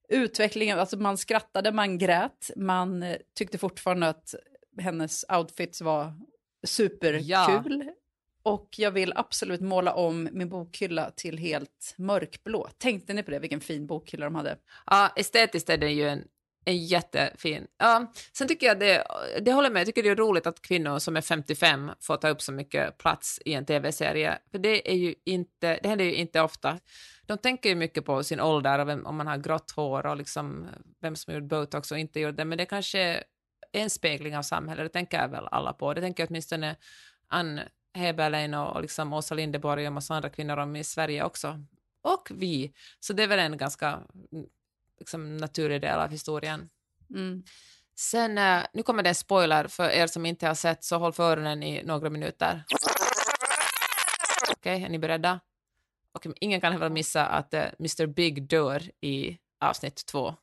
utvecklingen, 0.09 0.79
alltså 0.79 0.97
man 0.97 1.17
skrattade, 1.17 1.71
man 1.71 1.97
grät, 1.97 2.51
man 2.55 3.03
eh, 3.03 3.17
tyckte 3.37 3.57
fortfarande 3.57 4.07
att 4.09 4.35
hennes 4.79 5.25
outfits 5.29 5.81
var 5.81 6.13
superkul. 6.67 7.91
Och 8.43 8.69
jag 8.77 8.91
vill 8.91 9.13
absolut 9.15 9.61
måla 9.61 9.93
om 9.93 10.29
min 10.31 10.49
bokhylla 10.49 11.11
till 11.11 11.37
helt 11.37 11.95
mörkblå. 11.97 12.69
Tänkte 12.77 13.13
ni 13.13 13.23
på 13.23 13.31
det, 13.31 13.39
vilken 13.39 13.61
fin 13.61 13.87
bokhylla 13.87 14.25
de 14.25 14.35
hade? 14.35 14.57
ja, 14.85 15.13
estetiskt 15.15 15.69
är 15.69 15.77
den 15.77 15.95
ju 15.95 16.09
en 16.09 16.23
jättefin. 16.71 17.67
Ja, 17.77 18.11
sen 18.33 18.47
tycker 18.47 18.67
jag 18.67 18.79
det, 18.79 19.03
det 19.41 19.51
håller 19.51 19.69
med, 19.69 19.79
jag 19.79 19.87
tycker 19.87 20.03
det 20.03 20.09
är 20.09 20.15
roligt 20.15 20.47
att 20.47 20.61
kvinnor 20.61 20.99
som 20.99 21.17
är 21.17 21.21
55 21.21 21.91
får 22.01 22.17
ta 22.17 22.29
upp 22.29 22.41
så 22.41 22.51
mycket 22.51 22.97
plats 22.97 23.39
i 23.45 23.53
en 23.53 23.65
tv-serie, 23.65 24.37
för 24.51 24.57
det 24.57 24.91
är 24.91 24.95
ju 24.95 25.15
inte, 25.25 25.79
det 25.83 25.89
händer 25.89 26.05
ju 26.05 26.15
inte 26.15 26.41
ofta. 26.41 26.79
De 27.25 27.37
tänker 27.37 27.69
ju 27.69 27.75
mycket 27.75 28.05
på 28.05 28.23
sin 28.23 28.39
ålder 28.39 28.79
och 28.79 28.87
vem, 28.87 29.05
om 29.05 29.15
man 29.15 29.27
har 29.27 29.37
grått 29.37 29.71
hår 29.71 30.05
och 30.05 30.17
liksom 30.17 30.67
vem 31.01 31.15
som 31.15 31.33
har 31.33 31.39
gjort 31.39 31.49
botox 31.49 31.91
och 31.91 31.99
inte 31.99 32.19
gjort 32.19 32.37
det, 32.37 32.45
men 32.45 32.57
det 32.57 32.65
kanske 32.65 32.99
är 32.99 33.23
en 33.71 33.89
spegling 33.89 34.37
av 34.37 34.41
samhället, 34.41 34.85
det 34.85 34.89
tänker 34.89 35.21
jag 35.21 35.29
väl 35.29 35.47
alla 35.51 35.73
på. 35.73 35.93
Det 35.93 36.01
tänker 36.01 36.23
jag 36.23 36.29
åtminstone 36.29 36.75
Ann 37.27 37.59
Heberlein 37.93 38.53
och, 38.53 38.75
och 38.75 38.81
liksom 38.81 39.13
Åsa 39.13 39.35
Linderborg 39.35 39.81
och 39.83 39.87
en 39.87 39.93
massa 39.93 40.15
andra 40.15 40.29
kvinnor 40.29 40.57
om 40.57 40.75
i 40.75 40.83
Sverige 40.83 41.23
också. 41.23 41.65
Och 42.01 42.29
vi. 42.31 42.73
Så 42.99 43.13
det 43.13 43.23
är 43.23 43.27
väl 43.27 43.39
en 43.39 43.57
ganska 43.57 43.99
liksom, 45.03 45.37
naturlig 45.37 45.81
del 45.81 45.99
av 45.99 46.09
historien. 46.09 46.69
Mm. 47.09 47.43
Sen, 47.95 48.37
eh, 48.37 48.63
nu 48.73 48.83
kommer 48.83 49.03
det 49.03 49.09
en 49.09 49.15
spoiler 49.15 49.67
för 49.67 49.89
er 49.89 50.07
som 50.07 50.25
inte 50.25 50.47
har 50.47 50.55
sett, 50.55 50.83
så 50.83 50.97
håll 50.97 51.13
för 51.13 51.31
öronen 51.31 51.63
i 51.63 51.83
några 51.83 52.09
minuter. 52.09 52.63
Okej, 54.51 54.83
är 54.83 54.89
ni 54.89 54.99
beredda? 54.99 55.39
Och 56.13 56.25
ingen 56.39 56.61
kan 56.61 56.79
väl 56.79 56.91
missa 56.91 57.25
att 57.25 57.53
eh, 57.53 57.65
Mr 57.79 58.05
Big 58.05 58.47
dör 58.47 58.81
i 59.01 59.37
avsnitt 59.59 60.05
två. 60.05 60.35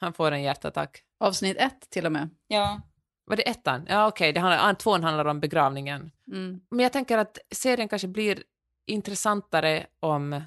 Han 0.00 0.12
får 0.12 0.32
en 0.32 0.42
hjärtattack. 0.42 1.02
Avsnitt 1.20 1.56
ett 1.56 1.90
till 1.90 2.06
och 2.06 2.12
med. 2.12 2.28
Ja, 2.46 2.80
Var 3.24 3.36
det 3.36 3.48
ettan? 3.48 3.86
Ja, 3.88 4.06
okej, 4.06 4.32
det 4.32 4.40
handlar, 4.40 4.70
ah, 4.70 4.74
tvåan 4.74 5.04
handlar 5.04 5.24
om 5.24 5.40
begravningen. 5.40 6.10
Mm. 6.32 6.60
Men 6.70 6.80
jag 6.80 6.92
tänker 6.92 7.18
att 7.18 7.38
serien 7.50 7.88
kanske 7.88 8.08
blir 8.08 8.42
intressantare 8.86 9.86
om 10.00 10.42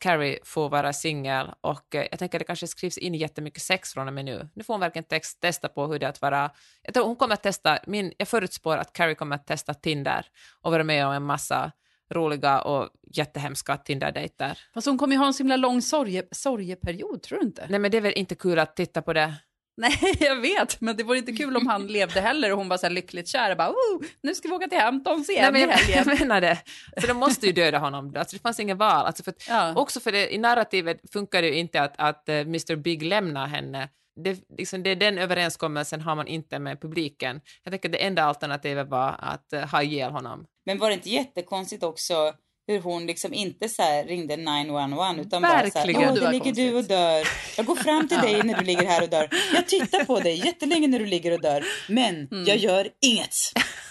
Carrie 0.00 0.38
får 0.44 0.68
vara 0.68 0.92
singel 0.92 1.50
och 1.60 1.94
eh, 1.94 2.06
jag 2.10 2.18
tänker 2.18 2.38
att 2.38 2.40
det 2.40 2.44
kanske 2.44 2.66
skrivs 2.66 2.98
in 2.98 3.14
jättemycket 3.14 3.62
sex 3.62 3.94
från 3.94 4.08
och 4.08 4.14
med 4.14 4.24
nu. 4.24 4.48
Nu 4.54 4.64
får 4.64 4.74
hon 4.74 4.80
verkligen 4.80 5.04
text, 5.04 5.40
testa 5.40 5.68
på 5.68 5.86
hur 5.86 5.98
det 5.98 6.06
är 6.06 6.10
att 6.10 6.22
vara... 6.22 6.50
Jag 6.82 6.94
tror 6.94 7.06
hon 7.06 7.16
kommer 7.16 7.34
att 7.34 7.42
testa, 7.42 7.78
min, 7.86 8.12
jag 8.18 8.28
förutspår 8.28 8.76
att 8.76 8.92
Carrie 8.92 9.14
kommer 9.14 9.36
att 9.36 9.46
testa 9.46 9.74
Tinder 9.74 10.26
och 10.60 10.72
vara 10.72 10.84
med 10.84 11.06
om 11.06 11.12
en 11.12 11.22
massa 11.22 11.72
roliga 12.10 12.60
och 12.60 12.88
jättehemska 13.12 13.76
Tinder-dejter. 13.76 14.58
Fast 14.74 14.86
hon 14.86 14.98
kommer 14.98 15.14
ju 15.14 15.18
ha 15.18 15.26
en 15.26 15.34
så 15.34 15.38
himla 15.38 15.56
lång 15.56 15.82
sorge, 15.82 16.22
sorgeperiod, 16.30 17.22
tror 17.22 17.38
du 17.38 17.46
inte? 17.46 17.66
Nej 17.68 17.78
men 17.78 17.90
det 17.90 17.96
är 17.96 18.00
väl 18.00 18.12
inte 18.16 18.34
kul 18.34 18.58
att 18.58 18.76
titta 18.76 19.02
på 19.02 19.12
det. 19.12 19.34
Nej, 19.78 19.98
jag 20.20 20.36
vet, 20.36 20.80
men 20.80 20.96
det 20.96 21.02
vore 21.02 21.18
inte 21.18 21.32
kul 21.32 21.56
om 21.56 21.66
han 21.66 21.86
levde 21.86 22.20
heller 22.20 22.52
och 22.52 22.58
hon 22.58 22.68
var 22.68 22.76
så 22.76 22.86
här 22.86 22.90
lyckligt 22.90 23.28
kär 23.28 23.50
och 23.50 23.56
bara 23.56 23.70
oh, 23.70 24.02
nu 24.22 24.34
ska 24.34 24.48
vi 24.48 24.54
åka 24.54 24.68
till 24.68 24.78
Hamptons 24.78 25.30
igen 25.30 25.52
Nej, 25.52 25.66
men 25.66 25.70
i 25.70 25.72
helgen. 25.72 26.04
jag 26.06 26.20
menar 26.20 26.40
det. 26.40 26.58
Så 27.00 27.06
de 27.06 27.16
måste 27.16 27.46
ju 27.46 27.52
döda 27.52 27.78
honom. 27.78 28.14
Alltså, 28.16 28.36
det 28.36 28.42
fanns 28.42 28.60
inget 28.60 28.76
val. 28.76 29.06
Alltså, 29.06 29.22
för 29.22 29.30
att, 29.30 29.48
Ja. 29.48 29.74
Också 29.76 30.00
för 30.00 30.12
det, 30.12 30.34
i 30.34 30.38
narrativet 30.38 31.00
funkar 31.12 31.42
det 31.42 31.48
ju 31.48 31.54
inte 31.54 31.82
att, 31.82 31.94
att 31.96 32.28
eh, 32.28 32.34
Mr 32.36 32.76
Big 32.76 33.02
lämnar 33.02 33.46
henne. 33.46 33.88
Det, 34.24 34.38
liksom, 34.58 34.82
det, 34.82 34.94
den 34.94 35.18
överenskommelsen 35.18 36.00
har 36.00 36.14
man 36.14 36.26
inte 36.26 36.58
med 36.58 36.80
publiken. 36.80 37.40
Jag 37.64 37.72
tänker 37.72 37.88
att 37.88 37.92
det 37.92 38.04
enda 38.04 38.22
alternativet 38.22 38.88
var 38.88 39.16
att 39.18 39.52
uh, 39.54 39.60
ha 39.60 39.82
ihjäl 39.82 40.12
honom. 40.12 40.46
Men 40.66 40.78
var 40.78 40.88
det 40.88 40.94
inte 40.94 41.10
jättekonstigt 41.10 41.82
också 41.82 42.32
hur 42.68 42.80
hon 42.80 43.06
liksom 43.06 43.34
inte 43.34 43.68
så 43.68 43.82
här 43.82 44.04
ringde 44.04 44.36
911 44.36 45.14
utan 45.20 45.42
bara 45.42 45.50
så 45.70 45.78
här, 45.78 45.86
Verkligen. 45.86 46.08
åh, 46.10 46.14
Det 46.14 46.30
ligger 46.30 46.52
du 46.52 46.74
och 46.74 46.84
dör. 46.84 47.28
Jag 47.56 47.66
går 47.66 47.76
fram 47.76 48.08
till 48.08 48.18
dig 48.18 48.42
när 48.42 48.54
du 48.58 48.64
ligger 48.64 48.86
här 48.86 49.02
och 49.02 49.08
dör. 49.08 49.28
Jag 49.54 49.66
tittar 49.66 50.04
på 50.04 50.20
dig 50.20 50.46
jättelänge 50.46 50.88
när 50.88 50.98
du 50.98 51.06
ligger 51.06 51.32
och 51.32 51.40
dör. 51.40 51.64
Men 51.88 52.14
Mm. 52.32 52.44
jag 52.44 52.56
gör 52.56 52.88
inget. 53.00 53.34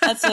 Alltså, 0.02 0.28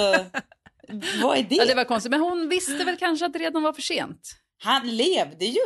vad 1.23 1.39
är 1.39 1.43
det? 1.43 1.55
Ja, 1.55 1.65
det 1.65 1.75
var 1.75 1.85
konstigt, 1.85 2.11
men 2.11 2.21
hon 2.21 2.49
visste 2.49 2.85
väl 2.85 2.97
kanske 2.97 3.27
att 3.27 3.33
det 3.33 3.39
redan 3.39 3.63
var 3.63 3.73
för 3.73 3.83
sent. 3.83 4.21
Han 4.63 4.97
levde 4.97 5.45
ju. 5.45 5.61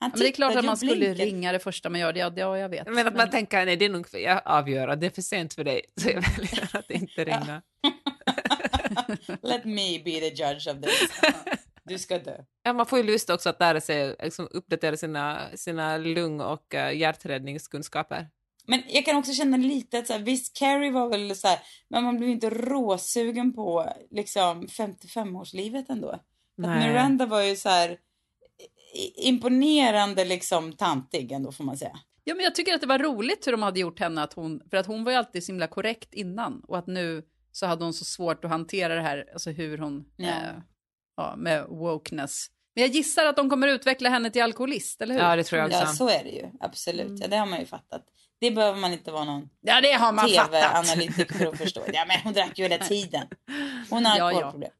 Han 0.00 0.10
Ja, 0.10 0.16
men 0.18 0.20
det 0.20 0.28
är 0.28 0.32
klart 0.32 0.56
att 0.56 0.64
man 0.64 0.76
skulle 0.76 0.96
blinkade. 0.96 1.24
ringa 1.24 1.52
det 1.52 1.58
första 1.58 1.90
man 1.90 2.00
gör. 2.00 2.12
Det, 2.12 2.20
ja, 2.20 2.32
ja, 2.36 2.58
jag 2.58 2.68
vet. 2.68 2.86
Men 2.86 3.06
att 3.08 3.16
man 3.16 3.30
tänker, 3.30 3.66
nej 3.66 3.76
det 3.76 3.84
är 3.84 3.88
nog 3.88 4.08
för 4.08 4.18
jag 4.18 4.42
avgör 4.44 4.96
det 4.96 5.06
är 5.06 5.10
för 5.10 5.22
sent 5.22 5.54
för 5.54 5.64
dig, 5.64 5.80
så 6.00 6.08
jag 6.08 6.14
väljer 6.36 6.68
att 6.76 6.90
inte 6.90 7.24
ringa. 7.24 7.62
Let 9.42 9.64
me 9.64 9.98
be 10.04 10.10
the 10.20 10.28
judge 10.28 10.68
of 10.68 10.82
this. 10.82 11.10
Du 11.84 11.98
ska 11.98 12.18
dö. 12.18 12.44
Ja, 12.62 12.72
man 12.72 12.86
får 12.86 12.98
ju 12.98 13.04
lust 13.04 13.30
också 13.30 13.48
att 13.48 13.60
lära 13.60 13.80
sig, 13.80 14.16
liksom, 14.22 14.48
uppdatera 14.50 14.96
sina, 14.96 15.40
sina 15.54 15.96
lung 15.96 16.40
och 16.40 16.74
uh, 16.74 16.96
hjärträddningskunskaper. 16.96 18.28
Men 18.66 18.82
jag 18.88 19.04
kan 19.04 19.16
också 19.16 19.32
känna 19.32 19.56
lite 19.56 19.98
att 19.98 20.06
så 20.06 20.12
här, 20.12 20.20
visst 20.20 20.56
Carrie 20.58 20.90
var 20.90 21.08
väl 21.08 21.36
så 21.36 21.48
här, 21.48 21.58
men 21.88 22.04
man 22.04 22.16
blev 22.16 22.30
inte 22.30 22.50
råsugen 22.50 23.52
på 23.52 23.92
liksom 24.10 24.66
55-årslivet 24.66 25.84
ändå. 25.88 26.08
Att. 26.10 26.24
Miranda 26.56 27.26
var 27.26 27.42
ju 27.42 27.56
så 27.56 27.68
här 27.68 27.98
imponerande 29.16 30.24
liksom 30.24 30.72
tantig 30.72 31.32
ändå 31.32 31.52
får 31.52 31.64
man 31.64 31.76
säga. 31.76 31.98
Ja, 32.24 32.34
men 32.34 32.44
jag 32.44 32.54
tycker 32.54 32.74
att 32.74 32.80
det 32.80 32.86
var 32.86 32.98
roligt 32.98 33.46
hur 33.46 33.52
de 33.52 33.62
hade 33.62 33.80
gjort 33.80 34.00
henne, 34.00 34.22
att 34.22 34.32
hon, 34.32 34.62
för 34.70 34.76
att 34.76 34.86
hon 34.86 35.04
var 35.04 35.12
ju 35.12 35.18
alltid 35.18 35.44
så 35.44 35.52
himla 35.52 35.66
korrekt 35.66 36.14
innan 36.14 36.60
och 36.68 36.78
att 36.78 36.86
nu 36.86 37.22
så 37.52 37.66
hade 37.66 37.84
hon 37.84 37.94
så 37.94 38.04
svårt 38.04 38.44
att 38.44 38.50
hantera 38.50 38.94
det 38.94 39.00
här, 39.00 39.28
alltså 39.32 39.50
hur 39.50 39.78
hon, 39.78 40.04
Ja. 40.16 40.28
eh, 40.28 40.34
ja, 41.16 41.34
med 41.36 41.66
wokeness. 41.68 42.46
Men 42.74 42.82
jag 42.82 42.90
gissar 42.90 43.24
att 43.24 43.36
de 43.36 43.50
kommer 43.50 43.68
utveckla 43.68 44.08
henne 44.08 44.30
till 44.30 44.42
alkoholist, 44.42 45.00
eller 45.00 45.14
hur? 45.14 45.20
Ja, 45.20 45.36
det 45.36 45.44
tror 45.44 45.58
jag 45.58 45.66
också. 45.66 45.80
Ja, 45.80 45.86
så 45.86 46.08
är 46.08 46.24
det 46.24 46.30
ju. 46.30 46.46
Absolut. 46.60 47.20
Ja, 47.20 47.28
det 47.28 47.36
har 47.36 47.46
man 47.46 47.60
ju 47.60 47.66
fattat. 47.66 48.04
Det 48.40 48.50
behöver 48.50 48.80
man 48.80 48.92
inte 48.92 49.10
vara 49.12 49.24
någon 49.24 49.48
Ja, 49.60 49.80
det 49.80 49.92
har 49.92 50.12
man 50.12 50.28
fattat. 50.28 50.52
tv-analytiker 50.52 51.34
för 51.34 51.46
att 51.46 51.58
förstå. 51.58 51.82
Ja, 51.92 52.04
men 52.08 52.20
hon 52.24 52.32
drack 52.32 52.58
ju 52.58 52.68
hela 52.68 52.84
tiden. 52.84 53.26
Hon 53.90 54.06
har 54.06 54.18
Ja, 54.18 54.18
ja. 54.18 54.24
alkoholproblem. 54.28 54.70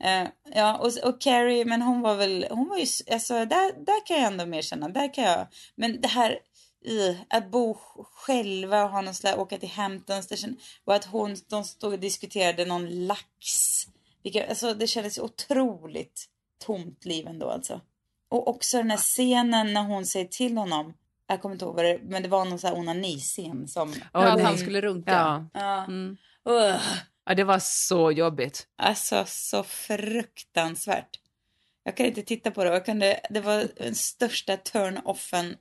Eh, 0.00 0.28
ja, 0.54 0.76
och, 0.76 1.08
och 1.08 1.20
Carrie, 1.20 1.64
men 1.64 1.82
hon 1.82 2.00
var 2.00 2.14
väl, 2.14 2.46
hon 2.50 2.68
var 2.68 2.76
ju, 2.76 2.86
alltså 3.12 3.34
där, 3.34 3.84
där 3.86 4.06
kan 4.06 4.16
jag 4.16 4.26
ändå 4.26 4.46
mer 4.46 4.62
känna, 4.62 4.88
där 4.88 5.14
kan 5.14 5.24
jag, 5.24 5.46
men 5.74 6.00
det 6.00 6.08
här, 6.08 6.38
uh, 6.90 7.16
att 7.28 7.50
bo 7.50 7.74
själva 8.14 8.84
och 8.84 8.90
ha 8.90 9.00
någon 9.00 9.14
slags, 9.14 9.38
åka 9.38 9.58
till 9.58 9.68
Hamptons, 9.68 10.44
och 10.84 10.94
att 10.94 11.04
hon, 11.04 11.36
de 11.50 11.64
stod 11.64 11.92
och 11.92 11.98
diskuterade 11.98 12.64
någon 12.64 13.06
lax, 13.06 13.46
vilka, 14.26 14.48
alltså 14.48 14.74
det 14.74 14.86
kändes 14.86 15.18
otroligt 15.18 16.24
tomt 16.64 17.04
liv 17.04 17.26
ändå 17.26 17.50
alltså. 17.50 17.80
Och 18.28 18.48
också 18.48 18.76
den 18.76 18.90
här 18.90 18.98
scenen 18.98 19.72
när 19.72 19.82
hon 19.82 20.06
säger 20.06 20.26
till 20.26 20.56
honom, 20.58 20.94
jag 21.26 21.42
kommer 21.42 21.54
inte 21.54 21.64
ihåg 21.64 21.74
vad 21.76 21.84
det 21.84 21.98
men 22.02 22.22
det 22.22 22.28
var 22.28 22.44
någon 22.44 22.58
sån 22.58 22.68
här 22.70 22.76
onaniscen 22.78 23.68
som... 23.68 23.94
Ja, 24.12 24.20
att 24.26 24.38
det- 24.38 24.44
han 24.44 24.58
skulle 24.58 24.80
runka. 24.80 25.10
Ja. 25.12 25.46
Ja. 25.60 25.84
Mm. 25.84 26.16
Ja, 27.24 27.34
det 27.34 27.44
var 27.44 27.58
så 27.58 28.10
jobbigt. 28.12 28.66
Alltså 28.76 29.24
så 29.26 29.62
fruktansvärt. 29.62 31.20
Jag 31.82 31.96
kan 31.96 32.06
inte 32.06 32.22
titta 32.22 32.50
på 32.50 32.64
det. 32.64 32.70
Jag 32.70 32.84
kunde, 32.84 33.20
det 33.30 33.40
var 33.40 33.68
den 33.76 33.94
största 33.94 34.56
turn-offen 34.56 35.54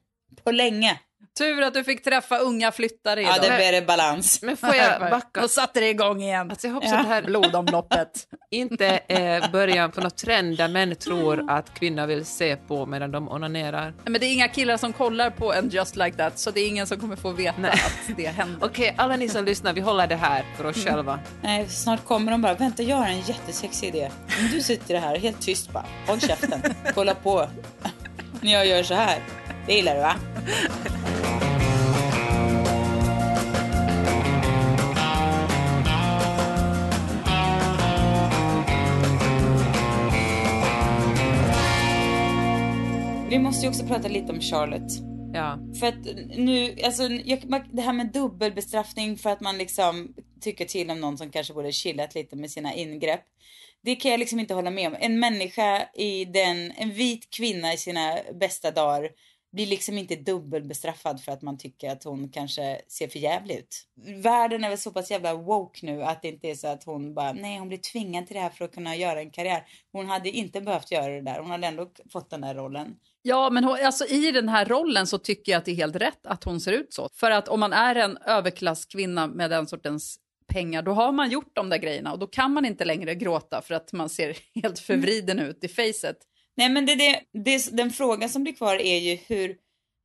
på 0.44 0.52
länge. 0.52 1.00
Tur 1.38 1.62
att 1.62 1.74
du 1.74 1.84
fick 1.84 2.04
träffa 2.04 2.38
unga 2.38 2.72
flyttare 2.72 3.22
idag. 3.22 3.34
Ja, 3.38 3.42
det 3.50 3.56
blev 3.58 3.72
det 3.72 3.88
balans. 3.88 4.42
Men 4.42 4.58
får 4.58 4.76
jag 4.76 5.00
backa? 5.12 5.42
Då 5.42 5.48
satte 5.48 5.80
det 5.80 5.90
igång 5.90 6.22
igen. 6.22 6.50
Alltså, 6.52 6.68
jag 6.68 6.74
hoppas 6.74 6.90
Ja. 6.92 6.98
att 6.98 7.04
det 7.04 7.10
här 7.10 7.22
Blodomloppet. 7.22 8.28
inte 8.52 9.00
är 9.08 9.52
början 9.52 9.92
på 9.92 10.02
något 10.02 10.18
trend 10.18 10.58
där 10.58 10.68
män 10.68 10.96
tror 10.96 11.52
att 11.52 11.74
kvinnor 11.74 12.08
vill 12.08 12.26
se 12.26 12.56
på 12.56 12.86
medan 12.86 13.12
de 13.12 13.30
onanerar. 13.30 13.94
Men 14.06 14.14
det 14.14 14.26
är 14.26 14.34
inga 14.34 14.48
killar 14.48 14.78
som 14.78 14.94
kollar 14.94 15.30
på 15.30 15.54
en 15.54 15.70
Just 15.70 15.96
Like 15.96 16.18
That, 16.18 16.40
så 16.40 16.52
det 16.52 16.60
är 16.60 16.68
ingen 16.68 16.88
som 16.88 17.00
kommer 17.00 17.16
få 17.16 17.32
veta 17.32 17.62
Nej. 17.62 17.72
att 17.72 18.18
det 18.18 18.28
händer. 18.28 18.60
Okej, 18.68 18.94
alla 18.98 19.16
ni 19.16 19.30
som 19.30 19.46
lyssnar, 19.46 19.74
vi 19.74 19.82
håller 19.82 20.08
det 20.08 20.16
här 20.16 20.46
för 20.58 20.66
oss 20.66 20.86
själva. 20.86 21.20
Nej, 21.44 21.70
snart 21.70 22.06
kommer 22.06 22.32
de 22.32 22.42
bara, 22.42 22.54
vänta 22.54 22.84
jag 22.84 22.98
har 22.98 23.08
en 23.08 23.22
jättesexig 23.22 23.88
idé. 23.88 24.12
Men 24.42 24.52
du 24.52 24.62
sitter 24.62 24.96
här 25.00 25.18
helt 25.18 25.42
tyst 25.42 25.72
bara. 25.72 25.86
Håll 26.08 26.20
käften. 26.20 26.62
Kolla 26.94 27.16
på 27.16 27.50
när 28.42 28.54
jag 28.54 28.66
gör 28.68 28.84
så 28.84 28.94
här. 28.94 29.20
Det 29.68 29.74
gillar 29.74 29.96
du 29.96 30.02
va? 30.02 30.16
Vi 43.30 43.40
måste 43.40 43.66
ju 43.66 43.70
också 43.70 43.86
prata 43.86 44.08
lite 44.08 44.32
om 44.32 44.42
Charlotte. 44.42 44.92
Ja. 45.34 45.60
För 45.80 45.88
att 45.88 46.06
nu, 46.38 46.76
alltså 46.84 47.08
det 47.72 47.82
här 47.82 47.94
med 47.94 48.12
dubbelbestraffning 48.12 49.18
för 49.18 49.30
att 49.30 49.42
man 49.42 49.58
liksom 49.58 50.14
tycker 50.42 50.66
till 50.66 50.92
om 50.92 51.00
någon 51.00 51.18
som 51.18 51.32
kanske 51.32 51.54
borde 51.54 51.72
chillat 51.72 52.16
lite 52.16 52.36
med 52.36 52.52
sina 52.52 52.74
ingrepp. 52.74 53.22
Det 53.84 53.96
kan 53.96 54.12
jag 54.12 54.20
liksom 54.20 54.40
inte 54.40 54.54
hålla 54.54 54.72
med 54.72 54.88
om. 54.88 54.96
En 55.00 55.20
människa 55.20 55.88
i 55.94 56.26
den, 56.26 56.72
en 56.78 56.92
vit 56.92 57.30
kvinna 57.38 57.74
i 57.74 57.78
sina 57.78 58.18
bästa 58.40 58.72
dagar 58.72 59.10
blir 59.56 59.66
liksom 59.66 59.98
inte 59.98 60.16
dubbelbestraffad 60.16 61.22
för 61.22 61.32
att 61.32 61.42
man 61.42 61.58
tycker 61.58 61.92
att 61.92 62.04
hon 62.04 62.30
kanske 62.30 62.82
ser 62.88 63.08
för 63.08 63.20
jävlig 63.20 63.56
ut. 63.56 63.84
Världen 64.24 64.64
är 64.64 64.70
väl 64.70 64.78
så 64.78 64.92
pass 64.92 65.12
jävla 65.12 65.34
woke 65.34 65.86
nu 65.86 66.04
att 66.04 66.22
det 66.22 66.28
inte 66.28 66.48
är 66.48 66.56
så 66.56 66.68
att 66.68 66.84
hon 66.84 67.14
bara, 67.14 67.34
nej 67.34 67.60
hon 67.60 67.68
blir 67.68 67.78
tvingad 67.78 68.28
till 68.28 68.36
det 68.36 68.42
här 68.42 68.50
för 68.50 68.66
att 68.66 68.74
kunna 68.74 68.96
göra 68.96 69.20
en 69.20 69.32
karriär. 69.32 69.64
Hon 69.92 70.06
hade 70.06 70.30
inte 70.30 70.62
behövt 70.62 70.92
göra 70.92 71.14
det 71.14 71.22
där, 71.22 71.40
hon 71.40 71.52
hade 71.52 71.68
ändå 71.68 71.92
fått 72.12 72.30
den 72.30 72.42
där 72.42 72.56
rollen. 72.56 72.96
Ja, 73.22 73.50
men 73.50 73.64
hon, 73.64 73.78
alltså, 73.84 74.06
i 74.06 74.32
den 74.32 74.50
här 74.50 74.66
rollen 74.66 75.08
så 75.08 75.18
tycker 75.18 75.52
jag 75.52 75.60
att 75.60 75.66
det 75.66 75.72
är 75.72 75.76
helt 75.76 75.96
rätt 75.96 76.26
att 76.26 76.44
hon 76.44 76.62
ser 76.62 76.72
ut 76.72 76.94
så. 76.94 77.10
För 77.14 77.32
att 77.32 77.48
om 77.48 77.60
man 77.60 77.74
är 77.74 77.96
en 77.96 78.18
överklasskvinna 78.18 79.28
med 79.28 79.50
den 79.50 79.68
sortens 79.68 80.20
pengar, 80.48 80.82
då 80.82 80.92
har 80.92 81.12
man 81.12 81.30
gjort 81.30 81.56
de 81.56 81.70
där 81.70 81.78
grejerna 81.78 82.14
och 82.14 82.20
då 82.20 82.28
kan 82.28 82.54
man 82.54 82.66
inte 82.66 82.86
längre 82.86 83.16
gråta 83.16 83.62
för 83.62 83.76
att 83.76 83.94
man 83.94 84.10
ser 84.10 84.38
helt 84.62 84.80
förvriden 84.80 85.40
ut 85.40 85.64
i 85.64 85.68
facet. 85.68 86.18
Nej 86.58 86.70
men 86.70 86.86
det, 86.86 86.96
det, 86.96 87.20
det, 87.44 87.78
den 87.78 87.92
frågan 87.92 88.30
som 88.30 88.44
blir 88.44 88.54
kvar 88.54 88.76
är 88.76 88.98
ju 89.00 89.16
hur, 89.28 89.56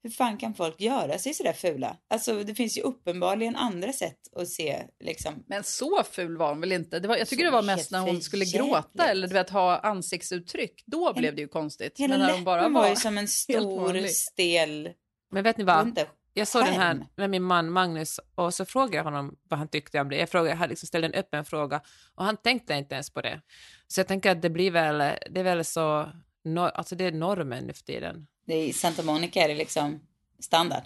hur 0.02 0.10
fan 0.10 0.36
kan 0.36 0.54
folk 0.54 0.80
göra 0.80 1.18
sig 1.18 1.34
sådär 1.34 1.52
fula? 1.52 1.96
Alltså 2.10 2.44
det 2.44 2.54
finns 2.54 2.78
ju 2.78 2.82
uppenbarligen 2.82 3.56
andra 3.56 3.92
sätt 3.92 4.18
att 4.36 4.48
se 4.48 4.82
liksom. 5.04 5.44
Men 5.46 5.64
så 5.64 6.02
ful 6.10 6.36
var 6.36 6.48
hon 6.48 6.60
väl 6.60 6.72
inte? 6.72 6.98
Det 7.00 7.08
var, 7.08 7.16
jag 7.16 7.28
tycker 7.28 7.44
Så 7.44 7.50
det 7.50 7.56
var 7.56 7.62
mest 7.62 7.90
när 7.90 8.00
hon 8.00 8.20
skulle 8.22 8.44
jävligt. 8.44 8.70
gråta 8.72 9.08
eller 9.10 9.28
du 9.28 9.34
vet, 9.34 9.50
ha 9.50 9.78
ansiktsuttryck. 9.78 10.82
Då 10.86 11.12
blev 11.12 11.34
det 11.34 11.42
ju 11.42 11.48
konstigt. 11.48 11.98
Hela 11.98 12.18
Men 12.18 12.26
när 12.26 12.32
hon 12.32 12.44
bara 12.44 12.62
var, 12.62 12.70
var 12.82 12.88
ju 12.88 12.96
som 12.96 13.18
en 13.18 13.28
stor 13.42 14.06
stel, 14.06 14.90
Men 15.32 15.42
vet 15.42 15.56
ni 15.56 15.64
vad? 15.64 15.86
inte, 15.88 16.06
Jag 16.34 16.48
såg 16.48 16.64
den 16.64 16.74
här 16.74 17.06
med 17.16 17.30
min 17.30 17.42
man 17.42 17.70
Magnus 17.70 18.20
och 18.34 18.54
så 18.54 18.64
frågade 18.64 18.96
jag 18.96 19.04
honom 19.04 19.36
vad 19.48 19.58
han 19.58 19.68
tyckte 19.68 20.00
om 20.00 20.08
det. 20.08 20.16
Jag, 20.16 20.28
frågade, 20.30 20.50
jag 20.50 20.56
hade 20.56 20.70
liksom 20.70 20.86
ställt 20.86 21.04
en 21.04 21.14
öppen 21.14 21.44
fråga 21.44 21.80
och 22.14 22.24
han 22.24 22.36
tänkte 22.36 22.74
inte 22.74 22.94
ens 22.94 23.10
på 23.10 23.20
det. 23.20 23.40
Så 23.86 24.00
jag 24.00 24.06
tänker 24.08 24.30
att 24.30 24.42
det 24.42 24.50
blir 24.50 24.70
väl, 24.70 24.98
det 25.30 25.40
är 25.40 25.44
väl 25.44 25.64
så, 25.64 26.08
nor- 26.44 26.70
alltså 26.74 26.96
det 26.96 27.04
är 27.04 27.12
normen 27.12 27.64
nu 27.64 27.72
för 27.72 27.82
tiden. 27.84 28.26
Det 28.46 28.54
är, 28.54 28.64
I 28.64 28.72
Santa 28.72 29.02
Monica 29.02 29.40
är 29.40 29.48
det 29.48 29.54
liksom 29.54 30.00
standard. 30.38 30.82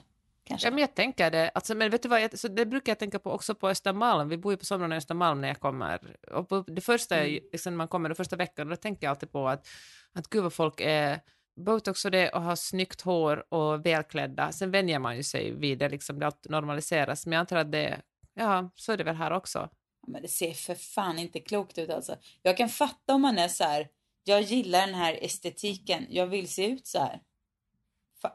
Kanske. 0.46 0.66
Ja, 0.66 0.70
men 0.70 0.78
jag 0.80 0.94
tänker 0.94 1.30
det. 1.30 1.48
Alltså, 1.54 1.74
men 1.74 1.90
vet 1.90 2.02
du 2.02 2.08
vad, 2.08 2.22
jag, 2.22 2.38
så 2.38 2.48
det 2.48 2.66
brukar 2.66 2.90
jag 2.92 2.98
tänka 2.98 3.18
på 3.18 3.30
också 3.30 3.54
på 3.54 3.68
Östermalm. 3.68 4.28
Vi 4.28 4.36
bor 4.38 4.52
ju 4.52 4.56
på 4.56 4.64
somrarna 4.64 4.94
i 4.94 4.98
Östermalm 4.98 5.40
när 5.40 5.48
jag 5.48 5.60
kommer. 5.60 6.16
Och 6.32 6.48
på 6.48 6.64
det 6.66 6.80
första, 6.80 7.16
Mm. 7.16 7.42
liksom, 7.52 7.76
man 7.76 7.88
kommer 7.88 8.08
den 8.08 8.16
första 8.16 8.36
veckan, 8.36 8.68
då 8.68 8.76
tänker 8.76 9.06
jag 9.06 9.10
alltid 9.10 9.32
på 9.32 9.48
att, 9.48 9.66
att 10.12 10.28
gud 10.28 10.42
vad 10.42 10.52
folk 10.52 10.80
är 10.80 11.20
botox 11.56 12.04
och 12.04 12.10
det 12.10 12.28
och 12.30 12.42
har 12.42 12.56
snyggt 12.56 13.00
hår 13.00 13.54
och 13.54 13.86
välklädda. 13.86 14.52
Sen 14.52 14.70
vänjer 14.70 14.98
man 14.98 15.16
ju 15.16 15.22
sig 15.22 15.50
vid 15.54 15.78
det, 15.78 15.88
liksom, 15.88 16.18
det 16.18 16.32
normaliseras. 16.48 17.26
Men 17.26 17.32
jag 17.32 17.40
antar 17.40 17.56
att 17.56 17.72
det, 17.72 18.00
ja, 18.34 18.70
så 18.74 18.92
är 18.92 18.96
det 18.96 19.04
väl 19.04 19.16
här 19.16 19.30
också. 19.30 19.68
Men 20.06 20.22
det 20.22 20.28
ser 20.28 20.52
för 20.52 20.74
fan 20.74 21.18
inte 21.18 21.40
klokt 21.40 21.78
ut 21.78 21.90
alltså. 21.90 22.16
Jag 22.42 22.56
kan 22.56 22.68
fatta 22.68 23.14
om 23.14 23.22
man 23.22 23.38
är 23.38 23.48
så 23.48 23.64
här. 23.64 23.88
Jag 24.24 24.42
gillar 24.42 24.86
den 24.86 24.94
här 24.94 25.18
estetiken. 25.22 26.06
Jag 26.10 26.26
vill 26.26 26.48
se 26.48 26.66
ut 26.66 26.86
så 26.86 26.98
här. 26.98 27.20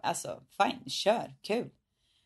Alltså, 0.04 0.44
fine, 0.58 0.90
kör, 0.90 1.36
kul. 1.42 1.70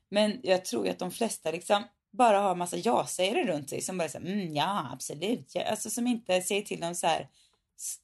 Men 0.09 0.39
jag 0.43 0.65
tror 0.65 0.85
ju 0.85 0.91
att 0.91 0.99
de 0.99 1.11
flesta 1.11 1.51
liksom 1.51 1.83
bara 2.11 2.39
har 2.39 2.55
massa 2.55 2.77
ja-sägare 2.77 3.45
runt 3.45 3.69
sig 3.69 3.81
som 3.81 3.97
bara 3.97 4.09
säger 4.09 4.25
mm, 4.25 4.53
ja, 4.55 4.89
absolut. 4.93 5.51
Ja. 5.55 5.63
Alltså 5.63 5.89
som 5.89 6.07
inte 6.07 6.41
säger 6.41 6.61
till 6.61 6.79
dem 6.79 6.95
så 6.95 7.07
här. 7.07 7.29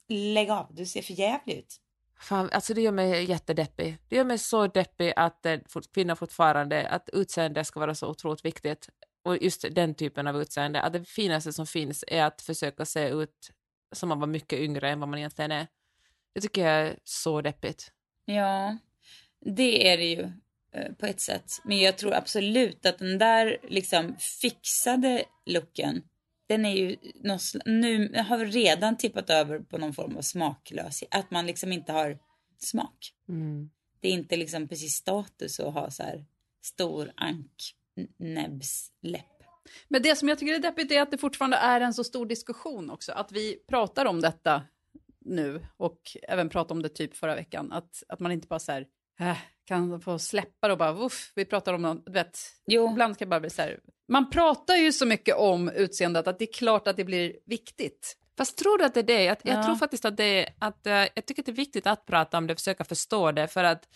Lägg 0.07 0.49
av, 0.49 0.67
du 0.75 0.85
ser 0.85 1.01
för 1.01 1.13
jävlig 1.13 1.55
ut. 1.57 1.81
Fan, 2.19 2.49
alltså 2.51 2.73
det 2.73 2.81
gör 2.81 2.91
mig 2.91 3.23
jättedeppig. 3.23 3.97
Det 4.07 4.15
gör 4.15 4.23
mig 4.23 4.37
så 4.37 4.67
deppig 4.67 5.13
att 5.15 5.45
eh, 5.45 5.59
kvinnor 5.93 6.15
fortfarande, 6.15 6.87
att 6.87 7.09
utseende 7.13 7.65
ska 7.65 7.79
vara 7.79 7.95
så 7.95 8.07
otroligt 8.07 8.45
viktigt. 8.45 8.89
Och 9.23 9.37
just 9.37 9.65
den 9.71 9.95
typen 9.95 10.27
av 10.27 10.41
utseende, 10.41 10.81
att 10.81 10.93
det 10.93 11.05
finaste 11.05 11.53
som 11.53 11.67
finns 11.67 12.03
är 12.07 12.23
att 12.23 12.41
försöka 12.41 12.85
se 12.85 13.09
ut 13.09 13.51
som 13.91 14.09
man 14.09 14.19
var 14.19 14.27
mycket 14.27 14.59
yngre 14.59 14.89
än 14.89 14.99
vad 14.99 15.09
man 15.09 15.19
egentligen 15.19 15.51
är. 15.51 15.67
Det 16.33 16.41
tycker 16.41 16.67
jag 16.67 16.87
är 16.87 16.99
så 17.03 17.41
deppigt. 17.41 17.91
Ja, 18.25 18.77
det 19.45 19.91
är 19.91 19.97
det 19.97 20.05
ju 20.05 20.31
eh, 20.71 20.93
på 20.93 21.05
ett 21.05 21.19
sätt. 21.19 21.51
Men 21.63 21.77
jag 21.77 21.97
tror 21.97 22.13
absolut 22.13 22.85
att 22.85 22.97
den 22.97 23.17
där 23.17 23.57
liksom 23.63 24.15
fixade 24.41 25.23
looken, 25.45 26.03
den 26.47 26.65
är 26.65 26.75
ju 26.75 26.95
nu 27.65 28.23
har 28.27 28.45
redan 28.45 28.97
tippat 28.97 29.29
över 29.29 29.59
på 29.59 29.77
någon 29.77 29.93
form 29.93 30.17
av 30.17 30.21
smaklös. 30.21 31.03
Att 31.11 31.31
man 31.31 31.45
liksom 31.45 31.73
inte 31.73 31.91
har 31.91 32.19
smak. 32.57 33.13
Mm. 33.29 33.69
Det 33.99 34.07
är 34.07 34.13
inte 34.13 34.37
liksom 34.37 34.67
precis 34.67 34.93
status 34.93 35.59
att 35.59 35.73
ha 35.73 35.91
så 35.91 36.03
här 36.03 36.25
stor 36.61 37.11
anknäbbsläpp. 37.15 39.38
Men 39.87 40.01
det 40.01 40.15
som 40.15 40.29
jag 40.29 40.39
tycker 40.39 40.53
är 40.53 40.59
deppigt 40.59 40.91
är 40.91 41.01
att 41.01 41.11
det 41.11 41.17
fortfarande 41.17 41.57
är 41.57 41.81
en 41.81 41.93
så 41.93 42.03
stor 42.03 42.25
diskussion 42.25 42.89
också. 42.89 43.11
Att 43.11 43.31
vi 43.31 43.55
pratar 43.67 44.05
om 44.05 44.21
detta 44.21 44.61
nu 45.25 45.65
och 45.77 46.01
även 46.23 46.49
pratade 46.49 46.73
om 46.73 46.81
det 46.81 46.89
typ 46.89 47.15
förra 47.15 47.35
veckan. 47.35 47.71
Att, 47.71 48.03
att 48.07 48.19
man 48.19 48.31
inte 48.31 48.47
bara 48.47 48.59
så 48.59 48.71
här, 48.71 48.85
äh, 49.19 49.37
kan 49.65 50.01
få 50.01 50.19
släppa 50.19 50.67
det 50.67 50.73
och 50.73 50.79
bara 50.79 51.05
uff, 51.05 51.31
vi 51.35 51.45
pratar 51.45 51.73
om 51.73 51.81
något, 51.81 52.03
vet. 52.09 52.39
Jo. 52.65 52.91
Ibland 52.91 53.17
kan 53.17 53.29
bara 53.29 53.39
bli 53.39 53.49
så 53.49 53.61
här, 53.61 53.79
man 54.07 54.29
pratar 54.29 54.75
ju 54.75 54.91
så 54.91 55.05
mycket 55.05 55.35
om 55.35 55.69
utseendet 55.69 56.27
att 56.27 56.39
det 56.39 56.45
är 56.45 56.53
klart 56.53 56.87
att 56.87 56.97
det 56.97 57.05
blir 57.05 57.35
viktigt. 57.45 58.15
Fast 58.37 58.57
tror 58.57 58.77
du 58.77 58.85
att 58.85 58.93
det 58.93 58.99
är 58.99 59.03
det? 59.03 59.23
Jag, 59.23 59.37
ja. 59.43 59.53
jag 59.53 59.65
tror 59.65 59.75
faktiskt 59.75 60.05
att 60.05 60.17
det 60.17 60.23
är, 60.23 60.53
att 60.59 60.87
uh, 60.87 60.93
jag 60.93 61.25
tycker 61.25 61.41
att 61.41 61.45
det 61.45 61.51
är 61.51 61.55
viktigt 61.55 61.87
att 61.87 62.05
prata 62.05 62.37
om 62.37 62.47
det, 62.47 62.55
försöka 62.55 62.83
förstå 62.83 63.31
det, 63.31 63.47
för 63.47 63.63
att 63.63 63.87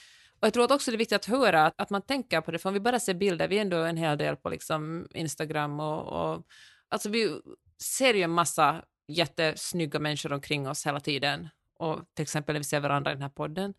och 0.43 0.47
jag 0.47 0.53
tror 0.53 0.63
att 0.63 0.71
också 0.71 0.91
det 0.91 0.95
är 0.95 0.97
viktigt 0.97 1.15
att 1.15 1.25
höra 1.25 1.65
att, 1.65 1.73
att 1.77 1.89
man 1.89 2.01
tänker 2.01 2.41
på 2.41 2.51
det, 2.51 2.59
för 2.59 2.69
om 2.69 2.73
vi 2.73 2.79
bara 2.79 3.00
ser 3.00 3.13
bilder, 3.13 3.47
vi 3.47 3.57
är 3.57 3.62
ändå 3.62 3.77
en 3.77 3.97
hel 3.97 4.17
del 4.17 4.35
på 4.35 4.50
liksom 4.50 5.07
Instagram 5.13 5.79
och, 5.79 6.33
och 6.33 6.43
alltså 6.89 7.09
vi 7.09 7.39
ser 7.81 8.13
ju 8.13 8.21
en 8.21 8.31
massa 8.31 8.83
jättesnygga 9.07 10.00
människor 10.00 10.33
omkring 10.33 10.67
oss 10.67 10.85
hela 10.85 11.00
tiden. 11.00 11.50
Och 11.79 12.00
till 12.13 12.23
exempel 12.23 12.53
när 12.53 12.59
vi 12.59 12.63
ser 12.63 12.79
varandra 12.79 13.12
i 13.12 13.13
den 13.13 13.21
här 13.21 13.29
podden. 13.29 13.73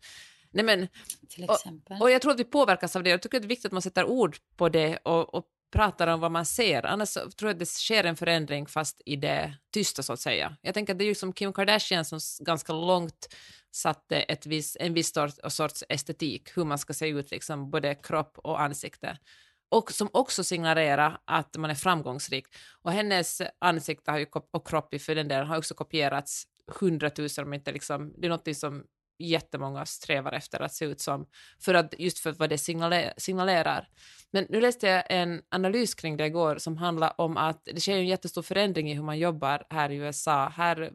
Nej, 0.51 0.65
men, 0.65 0.87
och, 1.47 2.01
och, 2.01 2.11
jag 2.11 2.21
tror 2.21 2.31
att 2.31 2.39
vi 2.39 2.43
påverkas 2.43 2.95
av 2.95 3.03
det. 3.03 3.09
Jag 3.09 3.21
tycker 3.21 3.37
att 3.37 3.43
det 3.43 3.47
är 3.47 3.49
viktigt 3.49 3.65
att 3.65 3.71
man 3.71 3.81
sätter 3.81 4.05
ord 4.05 4.37
på 4.55 4.69
det 4.69 4.97
och, 4.97 5.33
och 5.33 5.45
pratar 5.71 6.07
om 6.07 6.19
vad 6.19 6.31
man 6.31 6.45
ser. 6.45 6.85
Annars 6.85 7.13
tror 7.13 7.33
jag 7.39 7.49
att 7.49 7.59
det 7.59 7.65
sker 7.65 8.03
en 8.03 8.15
förändring 8.15 8.67
fast 8.67 9.01
i 9.05 9.15
det 9.15 9.53
tysta 9.73 10.03
så 10.03 10.13
att 10.13 10.19
säga. 10.19 10.55
Jag 10.61 10.73
tänker 10.73 10.93
att 10.93 10.99
det 10.99 11.05
är 11.05 11.07
ju 11.07 11.15
som 11.15 11.33
Kim 11.33 11.53
Kardashian 11.53 12.05
som 12.05 12.19
ganska 12.39 12.73
långt 12.73 13.27
satte 13.75 14.21
ett 14.21 14.45
vis, 14.45 14.77
en 14.79 14.93
viss 14.93 15.13
sorts 15.49 15.83
estetik, 15.89 16.57
hur 16.57 16.65
man 16.65 16.77
ska 16.77 16.93
se 16.93 17.07
ut, 17.07 17.31
liksom, 17.31 17.71
både 17.71 17.95
kropp 17.95 18.37
och 18.37 18.61
ansikte. 18.61 19.17
Och 19.69 19.91
som 19.91 20.09
också 20.13 20.43
signalerar 20.43 21.17
att 21.25 21.57
man 21.57 21.69
är 21.69 21.75
framgångsrik. 21.75 22.45
Och 22.81 22.91
hennes 22.91 23.41
ansikte 23.59 24.11
har 24.11 24.17
ju, 24.17 24.25
och 24.51 24.67
kropp 24.67 24.93
i 24.93 24.99
för 24.99 25.15
den 25.15 25.27
delen 25.27 25.47
har 25.47 25.57
också 25.57 25.73
kopierats 25.73 26.43
hundratusen, 26.79 27.45
om 27.45 27.53
inte 27.53 27.71
liksom, 27.71 28.13
det 28.17 28.27
är 28.27 28.29
något 28.29 28.57
som 28.57 28.83
jättemånga 29.19 29.85
strävar 29.85 30.31
efter 30.31 30.59
att 30.59 30.73
se 30.73 30.85
ut 30.85 31.01
som, 31.01 31.25
för 31.59 31.73
att, 31.73 31.93
just 31.99 32.19
för 32.19 32.31
vad 32.31 32.49
det 32.49 32.57
signalerar. 33.17 33.87
Men 34.31 34.45
nu 34.49 34.61
läste 34.61 34.87
jag 34.87 35.03
en 35.09 35.41
analys 35.49 35.95
kring 35.95 36.17
det 36.17 36.25
igår 36.25 36.57
som 36.57 36.77
handlar 36.77 37.21
om 37.21 37.37
att 37.37 37.61
det 37.65 37.79
sker 37.81 37.97
en 37.97 38.07
jättestor 38.07 38.41
förändring 38.41 38.91
i 38.91 38.93
hur 38.93 39.03
man 39.03 39.19
jobbar 39.19 39.63
här 39.69 39.89
i 39.89 39.95
USA. 39.95 40.49
Här 40.49 40.91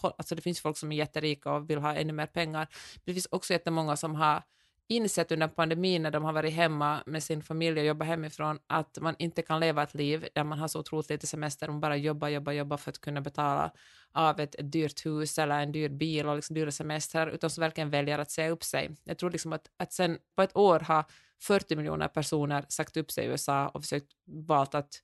alltså 0.00 0.34
det 0.34 0.42
finns 0.42 0.60
folk 0.60 0.76
som 0.76 0.92
är 0.92 0.96
jätterika 0.96 1.52
och 1.52 1.70
vill 1.70 1.78
ha 1.78 1.94
ännu 1.94 2.12
mer 2.12 2.26
pengar. 2.26 2.68
Men 2.94 3.02
det 3.04 3.12
finns 3.12 3.28
också 3.30 3.52
jättemånga 3.52 3.96
som 3.96 4.14
har 4.14 4.42
insett 4.88 5.32
under 5.32 5.48
pandemin 5.48 6.02
när 6.02 6.10
de 6.10 6.24
har 6.24 6.32
varit 6.32 6.52
hemma 6.52 7.02
med 7.06 7.22
sin 7.22 7.42
familj 7.42 7.80
och 7.80 7.86
jobbat 7.86 8.08
hemifrån 8.08 8.58
att 8.66 8.98
man 9.00 9.14
inte 9.18 9.42
kan 9.42 9.60
leva 9.60 9.82
ett 9.82 9.94
liv 9.94 10.28
där 10.34 10.44
man 10.44 10.58
har 10.58 10.68
så 10.68 10.80
otroligt 10.80 11.10
lite 11.10 11.26
semester, 11.26 11.68
och 11.68 11.74
bara 11.74 11.96
jobbar, 11.96 12.28
jobbar, 12.28 12.52
jobbar 12.52 12.76
för 12.76 12.90
att 12.90 13.00
kunna 13.00 13.20
betala 13.20 13.72
av 14.12 14.40
ett, 14.40 14.54
ett 14.54 14.72
dyrt 14.72 15.06
hus 15.06 15.38
eller 15.38 15.60
en 15.60 15.72
dyr 15.72 15.88
bil 15.88 16.26
och 16.26 16.36
liksom 16.36 16.54
dyra 16.54 16.70
semester, 16.70 17.26
utan 17.26 17.50
som 17.50 17.60
verkligen 17.62 17.90
väljer 17.90 18.18
att 18.18 18.30
säga 18.30 18.50
upp 18.50 18.64
sig. 18.64 18.96
Jag 19.04 19.18
tror 19.18 19.30
liksom 19.30 19.52
att, 19.52 19.70
att 19.76 19.92
sen 19.92 20.18
på 20.36 20.42
ett 20.42 20.56
år 20.56 20.80
har 20.80 21.04
40 21.42 21.76
miljoner 21.76 22.08
personer 22.08 22.64
sagt 22.68 22.96
upp 22.96 23.10
sig 23.10 23.24
i 23.24 23.28
USA 23.28 23.68
och 23.68 23.82
försökt 23.82 24.12
valt 24.26 24.74
att, 24.74 25.02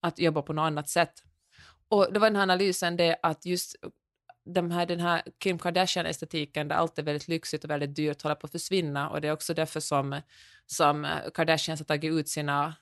att 0.00 0.18
jobba 0.18 0.42
på 0.42 0.52
något 0.52 0.62
annat 0.62 0.88
sätt. 0.88 1.22
Och 1.88 2.12
det 2.12 2.18
var 2.18 2.26
den 2.26 2.36
här 2.36 2.42
analysen 2.42 2.96
det 2.96 3.16
att 3.22 3.46
just 3.46 3.76
de 4.44 4.70
här, 4.70 4.86
den 4.86 5.00
här 5.00 5.22
Kim 5.38 5.58
Kardashian-estetiken 5.58 6.68
där 6.68 6.76
allt 6.76 6.98
är 6.98 7.02
väldigt 7.02 7.28
lyxigt 7.28 7.64
och 7.64 7.70
väldigt 7.70 7.96
dyrt 7.96 8.22
håller 8.22 8.34
på 8.34 8.46
att 8.46 8.52
försvinna 8.52 9.10
och 9.10 9.20
det 9.20 9.28
är 9.28 9.32
också 9.32 9.54
därför 9.54 9.80
som, 9.80 10.20
som 10.66 11.06
Kardashians 11.34 11.80
har 11.80 11.84
tagit 11.84 12.12
ut 12.12 12.28
sina 12.28 12.74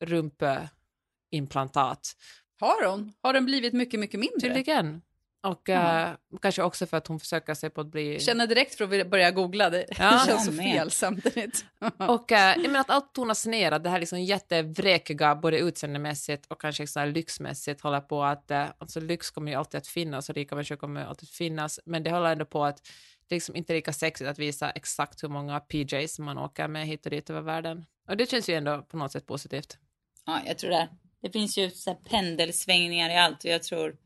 rumpimplantat. 0.00 2.16
Har 2.60 2.90
hon? 2.90 3.12
Har 3.20 3.32
den 3.32 3.44
blivit 3.44 3.72
mycket, 3.72 4.00
mycket 4.00 4.20
mindre? 4.20 4.40
Tydligen. 4.40 5.02
Och 5.44 5.68
mm. 5.68 6.10
uh, 6.10 6.38
kanske 6.42 6.62
också 6.62 6.86
för 6.86 6.96
att 6.96 7.06
hon 7.06 7.20
försöker 7.20 7.54
sig 7.54 7.70
på 7.70 7.80
att 7.80 7.86
bli... 7.86 8.20
Känner 8.20 8.46
direkt 8.46 8.74
för 8.74 9.00
att 9.00 9.10
börja 9.10 9.30
googla, 9.30 9.70
det 9.70 9.86
ja. 9.98 10.22
känns 10.26 10.44
så 10.44 10.52
fel 10.52 10.90
samtidigt. 10.90 11.64
och 11.98 12.32
uh, 12.32 12.38
jag 12.38 12.62
menar 12.62 12.80
att 12.80 12.90
allt 12.90 13.14
tonas 13.14 13.46
ner, 13.46 13.72
att 13.72 13.84
det 13.84 13.90
här 13.90 14.00
liksom 14.00 14.20
jättevräkiga, 14.20 15.34
både 15.34 15.58
utseendemässigt 15.58 16.46
och 16.46 16.60
kanske 16.60 16.86
så 16.86 17.04
lyxmässigt 17.04 17.80
håller 17.80 18.00
på 18.00 18.24
att, 18.24 18.50
uh, 18.50 18.66
alltså 18.78 19.00
lyx 19.00 19.30
kommer 19.30 19.52
ju 19.52 19.58
alltid 19.58 19.78
att 19.78 19.86
finnas 19.86 20.28
och 20.28 20.34
rika 20.34 20.54
människor 20.54 20.76
kommer 20.76 21.04
alltid 21.04 21.26
att 21.26 21.34
finnas, 21.34 21.80
men 21.84 22.02
det 22.02 22.10
håller 22.10 22.32
ändå 22.32 22.44
på 22.44 22.64
att 22.64 22.82
det 23.28 23.34
är 23.34 23.36
liksom 23.36 23.56
inte 23.56 23.72
lika 23.72 23.92
sexigt 23.92 24.30
att 24.30 24.38
visa 24.38 24.70
exakt 24.70 25.22
hur 25.22 25.28
många 25.28 25.60
PJs 25.60 26.18
man 26.18 26.38
åker 26.38 26.68
med 26.68 26.86
hit 26.86 27.06
och 27.06 27.10
dit 27.10 27.30
över 27.30 27.40
världen. 27.40 27.84
Och 28.08 28.16
det 28.16 28.30
känns 28.30 28.48
ju 28.48 28.54
ändå 28.54 28.82
på 28.82 28.96
något 28.96 29.12
sätt 29.12 29.26
positivt. 29.26 29.78
Ja, 30.26 30.40
jag 30.46 30.58
tror 30.58 30.70
det. 30.70 30.88
Det 31.22 31.30
finns 31.30 31.58
ju 31.58 31.70
så 31.70 31.94
pendelsvängningar 31.94 33.10
i 33.10 33.16
allt 33.16 33.44
och 33.44 33.50
jag 33.50 33.62
tror 33.62 33.96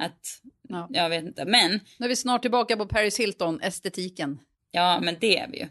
att, 0.00 0.40
ja. 0.68 0.88
jag 0.90 1.08
vet 1.08 1.24
inte, 1.24 1.44
men. 1.44 1.80
Nu 1.98 2.06
är 2.06 2.08
vi 2.08 2.16
snart 2.16 2.42
tillbaka 2.42 2.76
på 2.76 2.86
Paris 2.86 3.20
Hilton, 3.20 3.60
estetiken. 3.60 4.38
Ja, 4.70 5.00
men 5.00 5.16
det 5.20 5.38
är 5.38 5.48
vi 5.48 5.58
ju. 5.58 5.68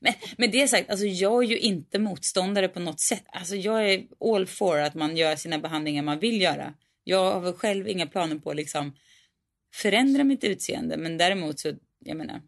Men 0.00 0.12
med 0.38 0.50
det 0.50 0.68
sagt, 0.68 0.90
alltså 0.90 1.06
jag 1.06 1.44
är 1.44 1.48
ju 1.48 1.58
inte 1.58 1.98
motståndare 1.98 2.68
på 2.68 2.80
något 2.80 3.00
sätt. 3.00 3.24
Alltså 3.32 3.56
jag 3.56 3.92
är 3.92 4.06
all 4.34 4.46
for 4.46 4.78
att 4.78 4.94
man 4.94 5.16
gör 5.16 5.36
sina 5.36 5.58
behandlingar 5.58 6.02
man 6.02 6.18
vill 6.18 6.40
göra. 6.40 6.74
Jag 7.04 7.32
har 7.32 7.40
väl 7.40 7.52
själv 7.52 7.88
inga 7.88 8.06
planer 8.06 8.36
på 8.36 8.50
att 8.50 8.56
liksom 8.56 8.96
förändra 9.74 10.24
mitt 10.24 10.44
utseende, 10.44 10.96
men 10.96 11.18
däremot 11.18 11.60
så, 11.60 11.72
jag 11.98 12.16
menar, 12.16 12.40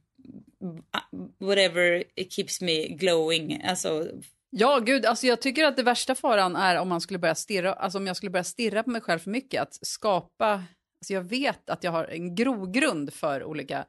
whatever 1.39 2.05
keeps 2.29 2.61
me 2.61 2.89
glowing, 2.89 3.63
alltså 3.65 4.09
Ja, 4.53 4.79
gud, 4.79 5.07
alltså 5.07 5.27
jag 5.27 5.41
tycker 5.41 5.65
att 5.65 5.77
det 5.77 5.83
värsta 5.83 6.15
faran 6.15 6.57
är 6.57 6.77
om 6.77 6.89
man 6.89 7.01
skulle 7.01 7.19
börja 7.19 7.35
stirra, 7.35 7.73
alltså 7.73 7.99
om 7.99 8.07
jag 8.07 8.17
skulle 8.17 8.31
börja 8.31 8.45
stirra 8.45 8.83
på 8.83 8.91
mig 8.91 9.01
själv 9.01 9.19
för 9.19 9.31
mycket, 9.31 9.63
att 9.63 9.87
skapa 9.87 10.65
Alltså 11.01 11.13
jag 11.13 11.23
vet 11.23 11.71
att 11.71 11.85
jag 11.85 11.93
har 11.93 12.05
en 12.05 12.35
grogrund 12.35 13.13
för 13.13 13.45
olika 13.45 13.87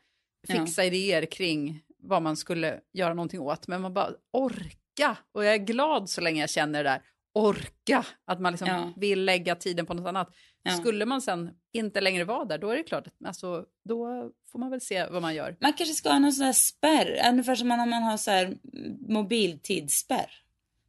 fixa 0.48 0.84
ja. 0.84 0.88
idéer 0.88 1.26
kring 1.26 1.84
vad 2.00 2.22
man 2.22 2.38
skulle 2.38 2.80
göra 2.94 3.14
någonting 3.14 3.40
åt. 3.40 3.68
Men 3.68 3.82
man 3.82 3.94
bara 3.94 4.10
orka. 4.32 5.18
Och 5.32 5.46
jag 5.46 5.54
är 5.54 5.58
glad 5.58 6.10
så 6.10 6.22
länge 6.22 6.42
jag 6.42 6.50
känner 6.50 6.84
det 6.84 6.90
där. 6.90 7.02
Orka. 7.34 8.06
Att 8.26 8.42
man 8.42 8.54
liksom 8.54 8.68
ja. 8.68 8.94
vill 8.96 9.26
lägga 9.26 9.56
tiden 9.56 9.86
på 9.86 9.94
något 9.94 10.08
annat. 10.08 10.36
Ja. 10.64 10.72
Skulle 10.72 11.06
man 11.06 11.22
sen 11.22 11.50
inte 11.74 12.02
längre 12.02 12.24
vara 12.24 12.46
där, 12.46 12.58
då 12.58 12.70
är 12.70 12.78
det 12.78 12.84
klart. 12.84 13.08
Alltså, 13.26 13.66
då 13.84 14.32
får 14.52 14.60
man 14.60 14.70
väl 14.70 14.82
se 14.82 15.06
vad 15.06 15.22
man 15.22 15.36
gör. 15.36 15.58
Man 15.60 15.74
kanske 15.74 15.96
ska 15.96 16.10
ha 16.10 16.20
någon 16.20 16.34
sån 16.34 16.46
här 16.46 16.54
spärr. 16.54 17.30
Ungefär 17.30 17.56
som 17.56 17.68
man, 17.68 17.90
man 17.90 18.04
har 18.04 18.18
så 18.18 18.32
här 18.32 18.58
mobiltidsspärr. 19.08 20.32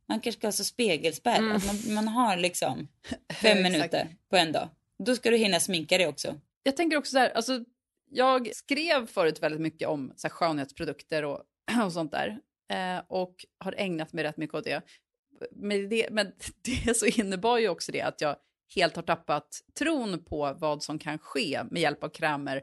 Man 0.07 0.21
kanske 0.21 0.39
ska 0.39 0.47
ha 0.47 0.53
så 0.53 0.65
spegelspärr. 0.65 1.39
Mm. 1.39 1.57
Att 1.57 1.67
man, 1.67 1.95
man 1.95 2.09
har 2.09 2.37
liksom 2.37 2.89
fem 3.43 3.63
minuter 3.63 4.09
på 4.31 4.37
en 4.37 4.53
dag. 4.53 4.69
Då 5.05 5.15
ska 5.17 5.31
du 5.31 5.37
hinna 5.37 5.61
sminka 5.61 5.99
dig 5.99 6.07
också. 6.07 6.41
Jag 6.63 6.77
tänker 6.77 6.97
också 6.97 7.11
så 7.11 7.19
här, 7.19 7.31
alltså, 7.31 7.65
jag 8.11 8.55
skrev 8.55 9.07
förut 9.07 9.43
väldigt 9.43 9.61
mycket 9.61 9.89
om 9.89 10.13
så 10.17 10.29
här, 10.29 10.33
skönhetsprodukter 10.33 11.25
och, 11.25 11.43
och 11.85 11.93
sånt 11.93 12.13
där. 12.13 12.39
Eh, 12.73 13.03
och 13.09 13.47
har 13.59 13.75
ägnat 13.79 14.13
mig 14.13 14.25
rätt 14.25 14.37
mycket 14.37 14.55
åt 14.55 14.65
det. 14.65 14.83
Men 15.53 15.89
det, 15.89 16.09
men 16.11 16.33
det 16.85 16.97
så 16.97 17.07
innebar 17.07 17.59
ju 17.59 17.69
också 17.69 17.93
det 17.93 18.01
att 18.01 18.21
jag 18.21 18.37
helt 18.75 18.97
har 18.97 19.03
tappat 19.03 19.61
tron 19.79 20.25
på 20.25 20.57
vad 20.59 20.83
som 20.83 20.99
kan 20.99 21.19
ske 21.19 21.63
med 21.71 21.83
hjälp 21.83 22.05
av 22.05 22.09
krämer. 22.09 22.63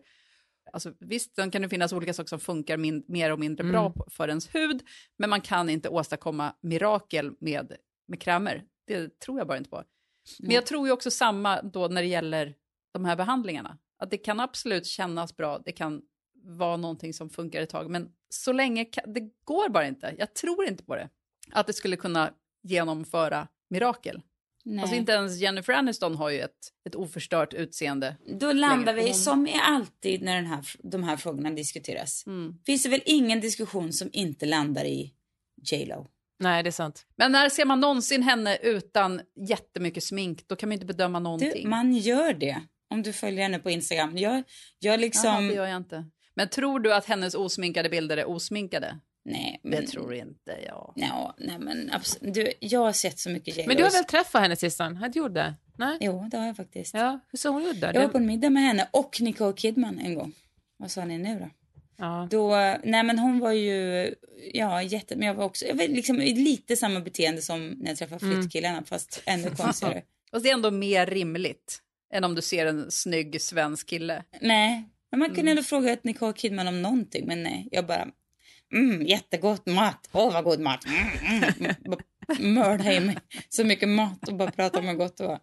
Alltså, 0.73 0.93
visst, 0.99 1.35
sen 1.35 1.51
kan 1.51 1.61
det 1.61 1.69
finnas 1.69 1.93
olika 1.93 2.13
saker 2.13 2.27
som 2.27 2.39
funkar 2.39 2.77
min, 2.77 3.03
mer 3.07 3.31
och 3.31 3.39
mindre 3.39 3.63
bra 3.63 3.85
mm. 3.85 3.97
för 4.09 4.27
ens 4.27 4.55
hud, 4.55 4.83
men 5.17 5.29
man 5.29 5.41
kan 5.41 5.69
inte 5.69 5.89
åstadkomma 5.89 6.55
mirakel 6.61 7.31
med, 7.39 7.75
med 8.07 8.21
krämer. 8.21 8.63
Det 8.87 9.19
tror 9.19 9.37
jag 9.37 9.47
bara 9.47 9.57
inte 9.57 9.69
på. 9.69 9.83
Men 10.39 10.51
jag 10.51 10.65
tror 10.65 10.87
ju 10.87 10.93
också 10.93 11.11
samma 11.11 11.61
då 11.61 11.87
när 11.87 12.01
det 12.01 12.07
gäller 12.07 12.55
de 12.91 13.05
här 13.05 13.15
behandlingarna. 13.15 13.77
Att 13.97 14.11
det 14.11 14.17
kan 14.17 14.39
absolut 14.39 14.85
kännas 14.85 15.37
bra, 15.37 15.59
det 15.65 15.71
kan 15.71 16.01
vara 16.43 16.77
någonting 16.77 17.13
som 17.13 17.29
funkar 17.29 17.61
ett 17.61 17.69
tag, 17.69 17.89
men 17.89 18.09
så 18.29 18.51
länge, 18.51 18.85
det 19.05 19.29
går 19.43 19.69
bara 19.69 19.87
inte. 19.87 20.15
Jag 20.17 20.33
tror 20.33 20.65
inte 20.65 20.83
på 20.83 20.95
det. 20.95 21.09
Att 21.51 21.67
det 21.67 21.73
skulle 21.73 21.95
kunna 21.95 22.33
genomföra 22.63 23.47
mirakel. 23.69 24.21
Nej. 24.63 24.81
Alltså 24.81 24.95
inte 24.95 25.11
ens 25.11 25.39
Jennifer 25.39 25.73
Aniston 25.73 26.15
har 26.15 26.29
ju 26.29 26.39
ett, 26.39 26.73
ett 26.85 26.95
oförstört 26.95 27.53
utseende. 27.53 28.15
Då 28.39 28.51
landar 28.51 28.93
vi, 28.93 29.13
som 29.13 29.47
i 29.47 29.59
alltid 29.63 30.21
när 30.21 30.35
den 30.35 30.45
här, 30.45 30.65
de 30.83 31.03
här 31.03 31.17
frågorna 31.17 31.49
diskuteras, 31.49 32.23
Mm. 32.27 32.57
finns 32.65 32.83
det 32.83 32.89
väl 32.89 33.01
ingen 33.05 33.41
diskussion 33.41 33.93
som 33.93 34.09
inte 34.13 34.45
landar 34.45 34.85
i 34.85 35.13
J 35.71 35.85
Lo. 35.85 36.07
Nej, 36.39 36.63
det 36.63 36.69
är 36.69 36.71
sant. 36.71 37.05
Men 37.15 37.31
när 37.31 37.49
ser 37.49 37.65
man 37.65 37.79
någonsin 37.79 38.23
henne 38.23 38.57
utan 38.61 39.21
jättemycket 39.47 40.03
smink, 40.03 40.47
då 40.47 40.55
kan 40.55 40.69
man 40.69 40.73
inte 40.73 40.85
bedöma 40.85 41.19
Du, 41.19 41.23
någonting. 41.23 41.69
man 41.69 41.93
gör 41.93 42.33
det 42.33 42.61
om 42.89 43.03
du 43.03 43.13
följer 43.13 43.43
henne 43.43 43.59
på 43.59 43.69
Instagram. 43.69 44.17
Jag, 44.17 44.43
jag 44.79 44.99
liksom... 44.99 45.29
Jaha, 45.29 45.41
det 45.41 45.53
gör 45.53 45.65
jag 45.67 45.77
inte. 45.77 46.05
Men 46.35 46.49
tror 46.49 46.79
du 46.79 46.93
att 46.93 47.05
hennes 47.05 47.35
osminkade 47.35 47.89
bilder 47.89 48.17
är 48.17 48.29
osminkade? 48.29 48.99
Nej, 49.25 49.59
Det 49.63 49.69
men... 49.69 49.85
tror 49.87 50.13
inte 50.13 50.57
jag. 50.65 50.93
Ja, 50.95 51.35
nej 51.37 51.59
men 51.59 51.89
absolut. 51.93 52.33
Du, 52.33 52.53
jag 52.59 52.79
har 52.79 52.91
sett 52.91 53.19
så 53.19 53.29
mycket 53.29 53.57
J 53.57 53.63
Men 53.67 53.77
du 53.77 53.83
har 53.83 53.91
väl 53.91 54.03
träffat 54.05 54.41
henne 54.41 54.55
Sistan? 54.55 54.97
Har 54.97 55.09
du 55.09 55.19
gjort 55.19 55.33
det? 55.33 55.53
Nej? 55.77 55.97
Jo, 56.01 56.27
det 56.31 56.37
har 56.37 56.47
jag 56.47 56.55
faktiskt. 56.57 56.93
Ja, 56.93 57.19
hur 57.31 57.37
såg 57.37 57.53
hon 57.53 57.63
ut 57.63 57.81
då? 57.81 57.87
Jag 57.87 57.93
var 57.93 58.01
Det- 58.01 58.07
på 58.09 58.17
en 58.17 58.25
middag 58.25 58.49
med 58.49 58.63
henne 58.63 58.87
och 58.91 59.17
Nicole 59.21 59.53
Kidman 59.57 59.99
en 59.99 60.15
gång. 60.15 60.33
Vad 60.77 60.91
sa 60.91 61.05
ni 61.05 61.17
nu 61.17 61.39
då? 61.39 61.49
Ja. 61.99 62.27
Då, 62.31 62.49
nej 62.83 63.03
men 63.03 63.19
hon 63.19 63.39
var 63.39 63.51
ju, 63.51 64.13
ja 64.53 64.83
jätte, 64.83 65.15
men 65.15 65.27
jag 65.27 65.33
var 65.35 65.45
också, 65.45 65.65
jag 65.65 65.75
var 65.75 65.87
liksom 65.87 66.15
lite 66.17 66.75
samma 66.75 66.99
beteende 66.99 67.41
som 67.41 67.67
när 67.69 67.87
jag 67.89 67.97
träffade 67.97 68.25
Mm. 68.25 68.41
flyttkillarna 68.41 68.83
fast 68.85 69.21
ännu 69.25 69.49
konstigare. 69.57 70.01
Fast 70.31 70.43
det 70.43 70.49
är 70.49 70.53
ändå 70.53 70.71
mer 70.71 71.05
rimligt 71.05 71.81
än 72.13 72.23
om 72.23 72.35
du 72.35 72.41
ser 72.41 72.65
en 72.65 72.91
snygg 72.91 73.41
svensk 73.41 73.87
kille. 73.87 74.23
nej, 74.41 74.83
men 75.11 75.19
man 75.19 75.27
kunde 75.29 75.41
Mm. 75.41 75.51
ändå 75.51 75.63
fråga 75.63 75.91
ett 75.91 76.03
Nicole 76.03 76.33
Kidman 76.33 76.67
om 76.67 76.81
någonting 76.81 77.25
men 77.27 77.43
nej, 77.43 77.67
jag 77.71 77.85
bara, 77.85 78.07
mm, 78.73 79.07
jättegott 79.07 79.65
mat, 79.65 80.09
åh 80.11 80.33
vad 80.33 80.43
god 80.43 80.59
mat, 80.59 80.85
mm, 80.85 81.43
mm. 81.59 81.75
Mörda 82.39 82.93
i 82.93 82.99
mig 82.99 83.17
så 83.49 83.63
mycket 83.63 83.89
mat 83.89 84.27
och 84.27 84.35
bara 84.35 84.51
prata 84.51 84.79
om 84.79 84.87
hur 84.87 84.95
gott 84.95 85.17
det 85.17 85.27
var. 85.27 85.39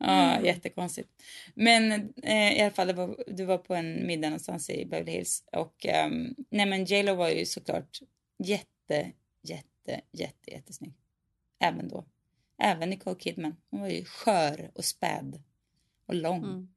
Ja, 0.00 0.40
jättekonstigt. 0.40 1.08
Men 1.54 2.12
eh, 2.22 2.58
i 2.58 2.60
alla 2.60 2.70
fall, 2.70 2.86
det 2.86 2.92
var, 2.92 3.24
du 3.26 3.44
var 3.44 3.58
på 3.58 3.74
en 3.74 4.06
middag 4.06 4.28
någonstans 4.28 4.70
i 4.70 4.86
Beverly 4.86 5.12
Hills 5.12 5.44
och 5.52 5.86
um, 6.06 6.34
nej 6.50 6.66
men 6.66 6.84
J 6.84 7.02
Lo 7.02 7.14
var 7.14 7.28
ju 7.28 7.46
såklart 7.46 8.00
jätte, 8.38 9.12
jätte, 9.42 10.00
jätte, 10.12 10.50
jättesnygg. 10.50 10.94
Även 11.60 11.88
då. 11.88 12.04
Även 12.62 12.90
Nicole 12.90 13.20
Kidman. 13.20 13.56
Hon 13.70 13.80
var 13.80 13.88
ju 13.88 14.04
skör 14.04 14.70
och 14.74 14.84
späd 14.84 15.42
och 16.06 16.14
lång. 16.14 16.44
Mm. 16.44 16.68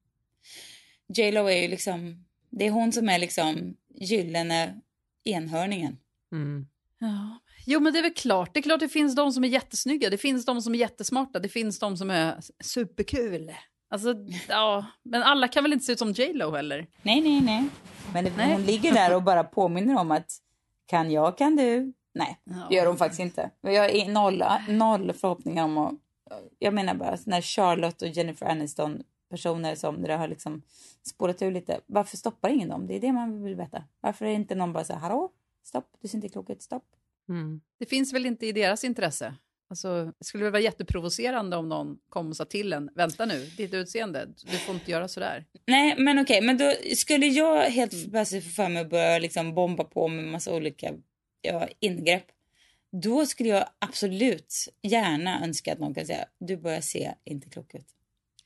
J 1.08 1.32
Lo 1.32 1.46
är 1.48 1.62
ju 1.62 1.68
liksom, 1.68 2.26
det 2.50 2.66
är 2.66 2.72
hon 2.72 2.92
som 2.92 3.10
är 3.10 3.20
liksom 3.20 3.78
gyllene 3.96 4.82
enhörningen. 5.24 5.98
Mm. 6.32 6.68
Ja. 7.00 7.40
Jo, 7.66 7.80
men 7.80 7.94
det 7.94 8.00
är 8.00 8.04
väl 8.04 8.14
klart. 8.14 8.54
Det 8.54 8.60
är 8.60 8.62
klart 8.62 8.80
det 8.80 8.90
finns 8.90 9.16
de 9.16 9.32
som 9.32 9.44
är 9.44 9.48
jättesnygga, 9.48 10.10
det 10.10 10.18
finns 10.18 10.46
de 10.46 10.62
som 10.62 10.76
är 10.76 10.80
jättesmarta, 10.80 11.40
det 11.40 11.50
finns 11.50 11.80
de 11.80 11.98
som 11.98 12.10
är 12.10 12.40
superkul. 12.64 13.52
Alltså, 13.90 14.16
ja, 14.50 14.86
men 15.04 15.24
alla 15.24 15.48
kan 15.48 15.64
väl 15.64 15.74
inte 15.74 15.86
se 15.86 15.92
ut 15.92 16.00
som 16.00 16.12
J 16.12 16.34
Lo 16.34 16.52
heller? 16.52 16.88
Nej, 17.02 17.22
nej, 17.22 17.42
nej. 17.42 17.66
Men 18.14 18.24
det, 18.26 18.32
Nej. 18.38 18.52
hon 18.54 18.64
ligger 18.64 18.94
där 18.94 19.16
och 19.16 19.24
bara 19.24 19.44
påminner 19.44 20.00
om 20.00 20.12
att 20.12 20.32
kan 20.86 21.12
jag, 21.12 21.38
kan 21.38 21.56
du. 21.56 21.94
Nej, 22.14 22.40
Ja. 22.44 22.54
det 22.70 22.76
gör 22.76 22.86
hon 22.86 22.98
faktiskt 22.98 23.20
inte. 23.20 23.50
Jag 23.62 23.90
är 23.96 24.10
noll, 24.10 24.44
noll 24.70 25.14
förhoppningar 25.14 25.64
om 25.64 25.78
att... 25.78 25.94
Jag 26.60 26.74
menar 26.74 26.94
bara 26.94 27.18
när 27.26 27.42
Charlotte 27.42 28.02
och 28.02 28.08
Jennifer 28.08 28.46
Aniston 28.46 29.04
personer 29.30 29.76
som 29.76 30.02
det 30.02 30.08
där 30.08 30.18
har 30.18 30.28
liksom 30.28 30.62
spårat 31.08 31.42
ur 31.42 31.52
lite. 31.52 31.80
Varför 31.88 32.18
stoppar 32.18 32.50
ingen 32.50 32.70
dem? 32.70 32.88
Det 32.88 32.96
är 32.96 33.00
det 33.00 33.12
man 33.12 33.44
vill 33.44 33.56
veta. 33.56 33.84
Varför 34.02 34.26
är 34.26 34.30
inte 34.34 34.56
någon 34.56 34.74
bara 34.74 34.84
så 34.84 34.94
här, 34.94 35.00
hallå, 35.00 35.30
stopp, 35.64 35.86
du 36.02 36.08
ser 36.08 36.16
inte 36.18 36.30
klok 36.30 36.50
ut, 36.50 36.62
stopp. 36.62 36.84
Mm. 37.32 37.62
Det 37.80 37.86
finns 37.86 38.14
väl 38.14 38.26
inte 38.26 38.46
i 38.46 38.52
deras 38.52 38.84
intresse? 38.84 39.36
Alltså, 39.70 40.06
det 40.20 40.26
skulle 40.26 40.44
väl 40.44 40.52
vara 40.52 40.62
jätteprovocerande 40.62 41.58
om 41.58 41.70
någon 41.70 41.98
kom 42.10 42.30
och 42.30 42.36
sa 42.36 42.46
till 42.46 42.74
en, 42.74 42.90
vänta 42.96 43.26
nu, 43.26 43.46
ditt 43.58 43.74
utseende, 43.74 44.28
du 44.52 44.58
får 44.58 44.76
inte 44.76 44.92
göra 44.92 45.08
sådär. 45.08 45.46
Nej, 45.68 45.96
men 45.98 46.20
okej, 46.20 46.42
men 46.42 46.58
då 46.58 46.74
skulle 46.96 47.26
jag 47.26 47.70
helt 47.70 48.12
plötsligt 48.12 48.44
få 48.44 48.50
för 48.50 48.70
mig 48.70 48.82
att 48.82 48.90
börja 48.90 49.20
liksom 49.20 49.56
bomba 49.56 49.84
på 49.84 50.08
med 50.08 50.26
massa 50.26 50.54
olika 50.54 50.94
ja, 51.42 51.68
ingrepp. 51.80 52.26
Då 52.92 53.26
skulle 53.26 53.50
jag 53.50 53.66
absolut 53.80 54.54
gärna 54.82 55.44
önska 55.46 55.74
att 55.74 55.80
någon 55.80 55.94
kan 55.94 56.06
säga 56.06 56.26
du 56.40 56.58
börjar 56.58 56.82
se 56.82 57.14
inte 57.24 57.50
klok 57.50 57.76
ut. 57.76 57.88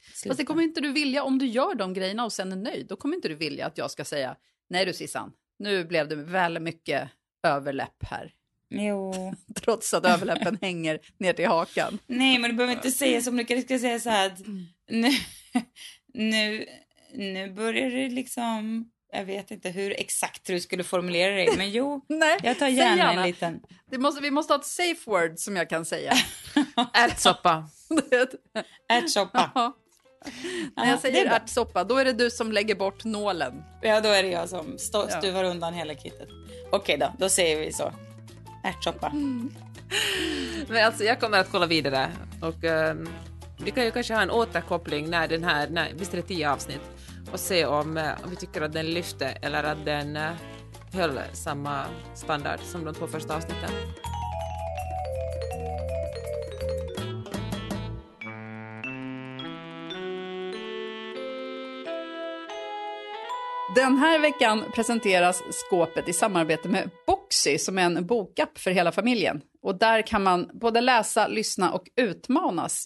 Fast 0.10 0.22
Sluta. 0.22 0.38
det 0.38 0.46
kommer 0.46 0.64
inte 0.64 0.82
du 0.82 0.92
vilja, 0.92 1.24
om 1.24 1.40
du 1.40 1.46
gör 1.46 1.76
de 1.76 1.94
grejerna 1.94 2.26
och 2.26 2.34
sen 2.34 2.52
är 2.52 2.56
nöjd, 2.56 2.88
då 2.88 2.96
kommer 2.96 3.16
inte 3.16 3.28
du 3.28 3.36
vilja 3.36 3.66
att 3.66 3.78
jag 3.78 3.92
ska 3.92 4.06
säga, 4.06 4.36
nej 4.70 4.86
du 4.86 4.94
Sissan, 4.94 5.34
nu 5.60 5.86
blev 5.86 6.08
det 6.08 6.16
väl 6.16 6.60
mycket 6.60 7.10
överläpp 7.44 8.04
här. 8.04 8.34
Jo. 8.80 9.34
Trots 9.56 9.94
att 9.94 10.06
överläppen 10.06 10.58
hänger 10.62 11.00
ner 11.18 11.34
till 11.34 11.48
hakan. 11.48 12.00
Nej, 12.08 12.38
men 12.40 12.50
du 12.52 12.58
behöver 12.58 12.74
inte 12.74 12.92
säga 12.92 13.22
som 13.22 13.38
du 13.38 13.62
ska 13.62 13.80
säga 13.80 14.00
så 14.00 14.10
här 14.10 14.28
att 14.28 14.40
nu, 14.90 15.10
nu, 16.14 16.66
nu 17.14 17.54
börjar 17.54 17.90
det 17.90 18.10
liksom... 18.10 18.92
Jag 19.14 19.26
vet 19.26 19.52
inte 19.52 19.70
hur 19.70 19.92
exakt 20.00 20.46
du 20.46 20.60
skulle 20.60 20.84
formulera 20.84 21.36
dig, 21.36 21.50
men 21.58 21.72
jo, 21.72 22.02
Nej, 22.10 22.38
jag 22.44 22.60
tar 22.60 22.68
gärna, 22.68 22.98
gärna. 22.98 23.22
en 23.22 23.28
liten... 23.28 23.60
Det 23.92 23.98
måste, 23.98 24.22
vi 24.22 24.32
måste 24.32 24.54
ha 24.54 24.60
ett 24.60 24.66
safe 24.66 25.02
word 25.06 25.40
som 25.40 25.56
jag 25.56 25.70
kan 25.70 25.86
säga. 25.86 26.14
Ärtsoppa. 26.94 27.70
Ärtsoppa. 28.90 29.74
När 30.76 30.86
Ja, 30.86 30.90
jag 30.90 31.00
säger 31.00 31.26
ärtsoppa, 31.26 31.84
då 31.84 31.98
är 31.98 32.06
det 32.06 32.14
du 32.14 32.30
som 32.30 32.52
lägger 32.52 32.76
bort 32.76 33.04
nålen. 33.04 33.64
Ja, 33.82 34.02
då 34.02 34.10
är 34.10 34.24
det 34.24 34.30
jag 34.30 34.50
som 34.50 34.78
stå, 34.78 35.08
Ja. 35.10 35.18
stuvar 35.20 35.44
undan 35.44 35.74
hela 35.74 35.96
kittet. 35.96 36.30
Okej 36.72 36.98
då, 36.98 37.14
då 37.20 37.30
säger 37.30 37.60
vi 37.60 37.74
så. 37.74 37.92
Ärtsoppa. 38.66 39.12
Men 40.68 40.86
alltså, 40.86 41.04
jag 41.04 41.20
kommer 41.20 41.40
att 41.40 41.52
kolla 41.52 41.66
vidare 41.66 42.12
och 42.42 42.64
ehm, 42.64 43.10
vi 43.58 43.72
kan 43.72 43.86
ju 43.86 43.92
kanske 43.92 44.14
ha 44.14 44.22
en 44.22 44.32
återkoppling 44.32 45.10
när 45.10 45.28
den 45.28 45.44
här, 45.44 45.70
när, 45.70 45.94
visst 45.94 46.14
är 46.14 46.18
det 46.18 46.24
tio 46.24 46.52
avsnitt, 46.52 46.82
och 47.32 47.40
se 47.40 47.66
om, 47.66 47.98
eh, 47.98 48.10
om 48.24 48.30
vi 48.30 48.36
tycker 48.36 48.62
att 48.62 48.74
den 48.74 48.86
lyfte 48.86 49.28
eller 49.28 49.64
att 49.64 49.86
den 49.86 50.16
eh, 50.16 50.32
höll 50.94 51.20
samma 51.34 51.86
standard 52.14 52.60
som 52.60 52.86
de 52.86 52.94
två 52.94 53.08
första 53.08 53.36
avsnitten. 53.36 53.70
Den 63.76 63.98
här 63.98 64.20
veckan 64.20 64.64
presenteras 64.76 65.44
skåpet 65.50 66.10
i 66.10 66.14
samarbete 66.14 66.70
med 66.70 66.90
Boxy 67.46 67.58
som 67.58 67.78
är 67.78 67.84
en 67.84 68.06
bokapp 68.06 68.58
för 68.58 68.72
hela 68.72 68.92
familjen. 68.92 69.42
Och 69.62 69.80
där 69.80 70.02
kan 70.02 70.24
man 70.24 70.50
både 70.54 70.82
läsa, 70.82 71.28
lyssna 71.28 71.72
och 71.72 71.88
utmanas. 71.96 72.86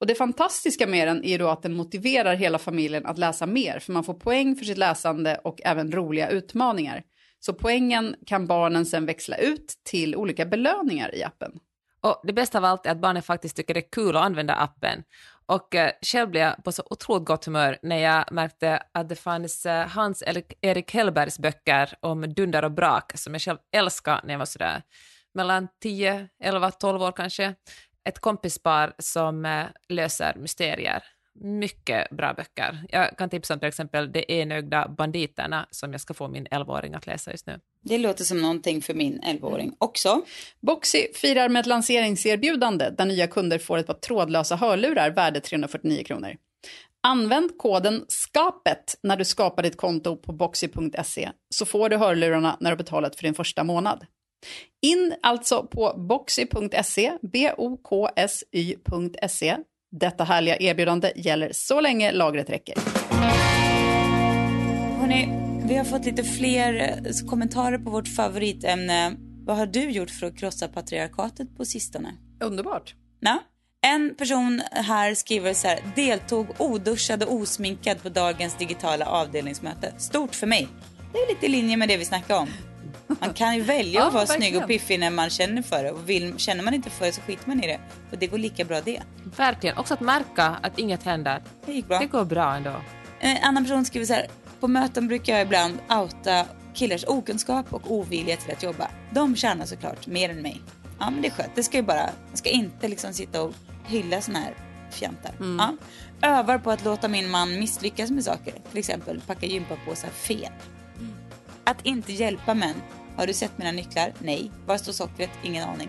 Och 0.00 0.06
det 0.06 0.14
fantastiska 0.14 0.86
med 0.86 1.08
den 1.08 1.24
är 1.24 1.38
då 1.38 1.48
att 1.48 1.62
den 1.62 1.76
motiverar 1.76 2.34
hela 2.34 2.58
familjen 2.58 3.06
att 3.06 3.18
läsa 3.18 3.46
mer 3.46 3.78
för 3.78 3.92
man 3.92 4.04
får 4.04 4.14
poäng 4.14 4.56
för 4.56 4.64
sitt 4.64 4.78
läsande 4.78 5.40
och 5.44 5.60
även 5.64 5.92
roliga 5.92 6.28
utmaningar. 6.28 7.02
Så 7.40 7.54
poängen 7.54 8.16
kan 8.26 8.46
barnen 8.46 8.86
sen 8.86 9.06
växla 9.06 9.36
ut 9.36 9.74
till 9.84 10.16
olika 10.16 10.46
belöningar 10.46 11.14
i 11.14 11.22
appen. 11.22 11.52
Och 12.00 12.20
det 12.24 12.32
bästa 12.32 12.58
av 12.58 12.64
allt 12.64 12.86
är 12.86 12.90
att 12.90 13.00
barnen 13.00 13.22
faktiskt 13.22 13.56
tycker 13.56 13.74
det 13.74 13.80
är 13.80 13.90
kul 13.92 14.16
att 14.16 14.24
använda 14.24 14.54
appen. 14.54 15.02
Och 15.48 15.74
eh, 15.74 15.92
själv 16.02 16.30
blev 16.30 16.42
jag 16.42 16.64
på 16.64 16.72
så 16.72 16.82
otroligt 16.90 17.26
gott 17.26 17.44
humör 17.44 17.78
när 17.82 17.96
jag 17.98 18.32
märkte 18.32 18.82
att 18.92 19.08
det 19.08 19.16
fanns 19.16 19.66
eh, 19.66 19.88
Hans 19.88 20.22
Erik- 20.62 20.92
Hellbergs 20.94 21.38
böcker 21.38 21.94
om 22.00 22.34
dunder 22.34 22.64
och 22.64 22.72
brak 22.72 23.12
som 23.14 23.34
jag 23.34 23.42
själv 23.42 23.58
älskade 23.76 24.20
när 24.24 24.34
jag 24.34 24.38
var 24.38 24.46
sådär 24.46 24.82
mellan 25.34 25.68
10, 25.82 26.28
11, 26.42 26.70
12 26.70 27.02
år 27.02 27.12
kanske. 27.12 27.54
Ett 28.08 28.18
kompispar 28.18 28.94
som 28.98 29.44
eh, 29.44 29.66
löser 29.88 30.34
mysterier. 30.36 31.02
Mycket 31.40 32.10
bra 32.10 32.34
böcker. 32.34 32.84
Jag 32.88 33.18
kan 33.18 33.30
tipsa 33.30 33.54
om 33.54 33.60
till 33.60 33.68
exempel 33.68 34.12
De 34.12 34.24
enögda 34.28 34.88
banditerna 34.88 35.66
som 35.70 35.92
jag 35.92 36.00
ska 36.00 36.14
få 36.14 36.28
min 36.28 36.46
11-åring 36.46 36.94
att 36.94 37.06
läsa 37.06 37.30
just 37.30 37.46
nu. 37.46 37.60
Det 37.82 37.98
låter 37.98 38.24
som 38.24 38.42
någonting 38.42 38.82
för 38.82 38.94
min 38.94 39.20
11-åring 39.20 39.74
också. 39.78 40.22
Boxy 40.60 41.06
firar 41.14 41.48
med 41.48 41.60
ett 41.60 41.66
lanseringserbjudande 41.66 42.90
där 42.90 43.04
nya 43.04 43.26
kunder 43.26 43.58
får 43.58 43.78
ett 43.78 43.86
par 43.86 43.94
trådlösa 43.94 44.56
hörlurar 44.56 45.10
värde 45.10 45.40
349 45.40 46.04
kronor. 46.04 46.36
Använd 47.00 47.58
koden 47.58 48.04
SKAPET 48.08 48.98
när 49.02 49.16
du 49.16 49.24
skapar 49.24 49.62
ditt 49.62 49.76
konto 49.76 50.16
på 50.16 50.32
boxy.se 50.32 51.30
så 51.54 51.66
får 51.66 51.88
du 51.88 51.96
hörlurarna 51.96 52.56
när 52.60 52.70
du 52.70 52.76
betalat 52.76 53.16
för 53.16 53.22
din 53.22 53.34
första 53.34 53.64
månad. 53.64 54.06
In 54.82 55.14
alltså 55.22 55.66
på 55.66 55.94
boxy.se, 55.96 57.12
b-o-k-s-y.se. 57.22 58.36
Detta 60.00 60.24
härliga 60.24 60.56
erbjudande 60.56 61.12
gäller 61.16 61.50
så 61.52 61.80
länge 61.80 62.12
lagret 62.12 62.50
räcker. 62.50 62.74
Hörrni, 65.00 65.28
vi 65.68 65.76
har 65.76 65.84
fått 65.84 66.04
lite 66.04 66.24
fler 66.24 66.74
eh, 66.74 67.28
kommentarer 67.28 67.78
på 67.78 67.90
vårt 67.90 68.08
favoritämne. 68.08 69.12
Vad 69.46 69.56
har 69.56 69.66
du 69.66 69.90
gjort 69.90 70.10
för 70.10 70.26
att 70.26 70.38
krossa 70.38 70.68
patriarkatet 70.68 71.56
på 71.56 71.64
sistone? 71.64 72.14
Underbart. 72.40 72.94
Ja. 73.20 73.38
En 73.86 74.14
person 74.14 74.62
här 74.70 75.14
skriver 75.14 75.54
så 75.54 75.68
här, 75.68 75.78
deltog 75.94 76.46
oduschad 76.58 77.22
och 77.22 77.34
osminkad 77.34 78.02
på 78.02 78.08
dagens 78.08 78.58
digitala 78.58 79.06
avdelningsmöte. 79.06 79.92
Stort 79.98 80.34
för 80.34 80.46
mig. 80.46 80.68
Det 81.12 81.18
är 81.18 81.28
lite 81.28 81.46
i 81.46 81.48
linje 81.48 81.76
med 81.76 81.88
det 81.88 81.96
vi 81.96 82.04
snackade 82.04 82.40
om. 82.40 82.48
Man 83.06 83.34
kan 83.34 83.54
ju 83.56 83.62
välja 83.62 84.00
Ja, 84.00 84.06
att 84.06 84.12
vara 84.14 84.24
verkligen. 84.24 84.52
snygg 84.52 84.62
och 84.62 84.68
piffig 84.68 85.00
när 85.00 85.10
man 85.10 85.30
känner 85.30 85.62
för 85.62 85.84
det. 85.84 85.90
Och 85.90 86.08
vill, 86.08 86.38
känner 86.38 86.64
man 86.64 86.74
inte 86.74 86.90
för 86.90 87.06
det 87.06 87.12
så 87.12 87.20
skiter 87.20 87.48
man 87.48 87.64
i 87.64 87.66
det. 87.66 87.78
Och 88.12 88.18
det 88.18 88.26
går 88.26 88.38
lika 88.38 88.64
bra 88.64 88.80
det. 88.80 89.02
Verkligen. 89.36 89.78
Också 89.78 89.94
att 89.94 90.00
märka 90.00 90.44
att 90.62 90.78
inget 90.78 91.02
händer. 91.02 91.42
Det 91.66 91.72
gick 91.72 91.88
bra. 91.88 91.98
Det 91.98 92.06
går 92.06 92.24
bra 92.24 92.54
ändå. 92.56 92.74
En 93.20 93.36
annan 93.42 93.64
person 93.64 93.84
skriver 93.84 94.06
så 94.06 94.12
här. 94.12 94.26
På 94.60 94.68
möten 94.68 95.08
brukar 95.08 95.32
jag 95.32 95.42
ibland 95.42 95.78
outa 95.90 96.44
killars 96.74 97.04
okunskap 97.06 97.74
och 97.74 97.90
ovilja 97.92 98.36
till 98.36 98.52
att 98.52 98.62
jobba. 98.62 98.88
De 99.10 99.36
tjänar 99.36 99.66
såklart 99.66 100.06
mer 100.06 100.30
än 100.30 100.42
mig. 100.42 100.60
Ja 100.98 101.10
men 101.10 101.22
det 101.22 101.28
är 101.28 101.32
skönt. 101.32 101.52
Det 101.54 101.62
ska 101.62 101.76
ju 101.76 101.82
bara, 101.82 102.10
man 102.28 102.36
ska 102.36 102.50
inte 102.50 102.88
liksom 102.88 103.12
sitta 103.12 103.42
och 103.42 103.52
hylla 103.86 104.20
såna 104.20 104.38
här 104.38 104.54
fjantar. 104.90 105.32
Ja. 105.58 105.76
Övar 106.28 106.58
på 106.58 106.70
att 106.70 106.84
låta 106.84 107.08
min 107.08 107.30
man 107.30 107.58
misslyckas 107.58 108.10
med 108.10 108.24
saker. 108.24 108.54
Till 108.70 108.78
exempel 108.78 109.20
packa 109.26 109.46
gympapåsar 109.46 110.08
fel. 110.08 110.52
Att 111.66 111.86
inte 111.86 112.12
hjälpa 112.12 112.54
män. 112.54 112.74
Har 113.16 113.26
du 113.26 113.32
sett 113.32 113.58
mina 113.58 113.72
nycklar? 113.72 114.12
Nej. 114.18 114.50
Var 114.66 114.78
står 114.78 114.92
sockret? 114.92 115.30
Ingen 115.42 115.68
aning. 115.68 115.88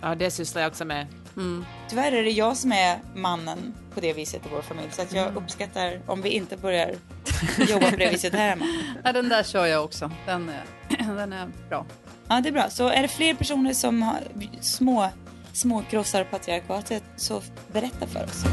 Ja, 0.00 0.14
det 0.14 0.30
sysslar 0.30 0.62
jag 0.62 0.68
också 0.70 0.84
med. 0.84 1.06
Tyvärr 1.88 2.12
är 2.12 2.22
det 2.22 2.30
jag 2.30 2.56
som 2.56 2.72
är 2.72 2.98
mannen 3.14 3.74
på 3.94 4.00
det 4.00 4.12
viset 4.12 4.46
i 4.46 4.48
vår 4.52 4.62
familj. 4.62 4.88
Så 4.92 5.02
att 5.02 5.12
jag 5.12 5.36
uppskattar 5.36 6.00
om 6.06 6.22
vi 6.22 6.28
inte 6.28 6.56
börjar 6.56 6.94
jobba 7.68 7.90
på 7.90 7.96
det 7.96 8.10
viset 8.10 8.32
här 8.32 8.48
hemma. 8.48 8.66
Ja, 9.04 9.12
den 9.12 9.28
där 9.28 9.42
kör 9.42 9.66
jag 9.66 9.84
också. 9.84 10.10
Den 10.26 10.48
är, 10.48 11.14
den 11.16 11.32
är 11.32 11.48
bra. 11.68 11.86
Ja, 12.28 12.40
det 12.40 12.48
är 12.48 12.52
bra. 12.52 12.70
Så 12.70 12.88
är 12.88 13.02
det 13.02 13.08
fler 13.08 13.34
personer 13.34 13.72
som 13.72 14.02
har 14.02 14.18
små, 14.60 15.08
små 15.52 15.82
krossar 15.90 16.24
patriarkatet 16.24 17.02
så 17.16 17.42
berätta 17.72 18.06
för 18.06 18.24
oss. 18.24 18.44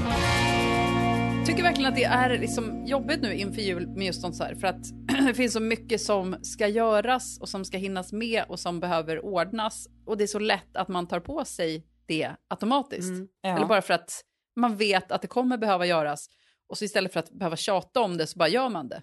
Tycker 1.45 1.63
verkligen 1.63 1.89
att 1.89 1.95
det 1.95 2.03
är 2.03 2.39
liksom 2.39 2.85
jobbigt 2.85 3.21
nu 3.21 3.33
inför 3.33 3.61
jul 3.61 3.87
med 3.87 4.05
just 4.05 4.21
sånt 4.21 4.35
så 4.35 4.43
här. 4.43 4.55
För 4.55 4.67
att 4.67 4.83
det 5.27 5.33
finns 5.33 5.53
så 5.53 5.59
mycket 5.59 6.01
som 6.01 6.35
ska 6.41 6.67
göras 6.67 7.39
och 7.39 7.49
som 7.49 7.65
ska 7.65 7.77
hinnas 7.77 8.13
med 8.13 8.43
och 8.47 8.59
som 8.59 8.79
behöver 8.79 9.25
ordnas. 9.25 9.87
Och 10.05 10.17
det 10.17 10.23
är 10.23 10.27
så 10.27 10.39
lätt 10.39 10.77
att 10.77 10.87
man 10.87 11.07
tar 11.07 11.19
på 11.19 11.45
sig 11.45 11.85
det 12.05 12.31
automatiskt. 12.47 13.11
Ja. 13.41 13.55
Eller 13.55 13.65
bara 13.65 13.81
för 13.81 13.93
att 13.93 14.23
man 14.55 14.77
vet 14.77 15.11
att 15.11 15.21
det 15.21 15.27
kommer 15.27 15.57
behöva 15.57 15.85
göras. 15.85 16.29
Och 16.67 16.77
så 16.77 16.85
istället 16.85 17.13
för 17.13 17.19
att 17.19 17.31
behöva 17.31 17.55
tjata 17.55 18.01
om 18.01 18.17
det 18.17 18.27
så 18.27 18.37
bara 18.37 18.49
gör 18.49 18.69
man 18.69 18.87
det. 18.87 19.01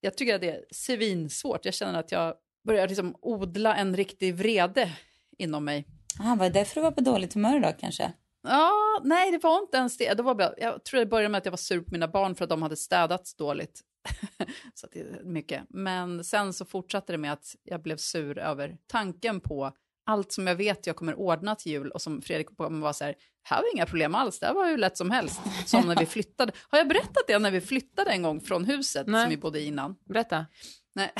Jag 0.00 0.16
tycker 0.16 0.34
att 0.34 0.40
det 0.40 0.50
är 0.50 0.64
svinsvårt. 0.70 1.64
Jag 1.64 1.74
känner 1.74 1.98
att 1.98 2.12
jag 2.12 2.34
börjar 2.66 2.88
liksom 2.88 3.14
odla 3.20 3.76
en 3.76 3.96
riktig 3.96 4.34
vrede 4.34 4.92
inom 5.38 5.64
mig. 5.64 5.86
Ah, 6.20 6.34
var 6.34 6.44
det 6.46 6.52
därför 6.52 6.74
du 6.74 6.80
var 6.80 6.90
på 6.90 7.00
dåligt 7.00 7.34
humör 7.34 7.56
idag 7.56 7.74
kanske? 7.78 8.12
Ja, 8.42 8.70
nej 9.04 9.30
det 9.30 9.38
var 9.38 9.58
inte 9.58 9.76
ens 9.76 9.96
det. 9.96 10.14
det 10.14 10.22
var 10.22 10.34
bara, 10.34 10.54
jag 10.58 10.84
tror 10.84 11.00
det 11.00 11.06
började 11.06 11.28
med 11.28 11.38
att 11.38 11.44
jag 11.44 11.52
var 11.52 11.56
sur 11.56 11.80
på 11.80 11.88
mina 11.90 12.08
barn 12.08 12.34
för 12.34 12.44
att 12.44 12.50
de 12.50 12.62
hade 12.62 12.76
städats 12.76 13.34
dåligt. 13.34 13.80
så 14.74 14.86
det 14.92 15.00
är 15.00 15.22
mycket. 15.24 15.62
Men 15.68 16.24
sen 16.24 16.52
så 16.52 16.64
fortsatte 16.64 17.12
det 17.12 17.18
med 17.18 17.32
att 17.32 17.56
jag 17.62 17.82
blev 17.82 17.96
sur 17.96 18.38
över 18.38 18.76
tanken 18.86 19.40
på 19.40 19.72
allt 20.06 20.32
som 20.32 20.46
jag 20.46 20.54
vet 20.54 20.86
jag 20.86 20.96
kommer 20.96 21.14
ordna 21.14 21.54
till 21.54 21.72
jul 21.72 21.90
och 21.90 22.02
som 22.02 22.22
Fredrik 22.22 22.56
kommer 22.56 22.80
vara 22.80 22.92
så 22.92 23.04
här, 23.04 23.14
här 23.42 23.62
var 23.62 23.74
inga 23.74 23.86
problem 23.86 24.14
alls, 24.14 24.38
det 24.38 24.46
här 24.46 24.54
var 24.54 24.66
hur 24.66 24.78
lätt 24.78 24.96
som 24.96 25.10
helst. 25.10 25.40
Som 25.66 25.86
när 25.86 25.96
vi 25.96 26.06
flyttade. 26.06 26.52
Har 26.68 26.78
jag 26.78 26.88
berättat 26.88 27.24
det 27.26 27.38
när 27.38 27.50
vi 27.50 27.60
flyttade 27.60 28.10
en 28.10 28.22
gång 28.22 28.40
från 28.40 28.64
huset 28.64 29.06
Nej. 29.06 29.22
som 29.22 29.30
vi 29.30 29.36
bodde 29.36 29.60
i 29.60 29.66
innan? 29.66 29.96
Berätta. 30.04 30.46
Nej, 30.94 31.12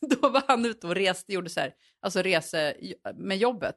då 0.00 0.28
var 0.28 0.42
han 0.48 0.64
ute 0.64 0.86
och 0.86 0.94
reste, 0.94 1.32
gjorde 1.32 1.50
så 1.50 1.60
här, 1.60 1.74
alltså 2.00 2.22
rese 2.22 2.74
med 3.14 3.38
jobbet. 3.38 3.76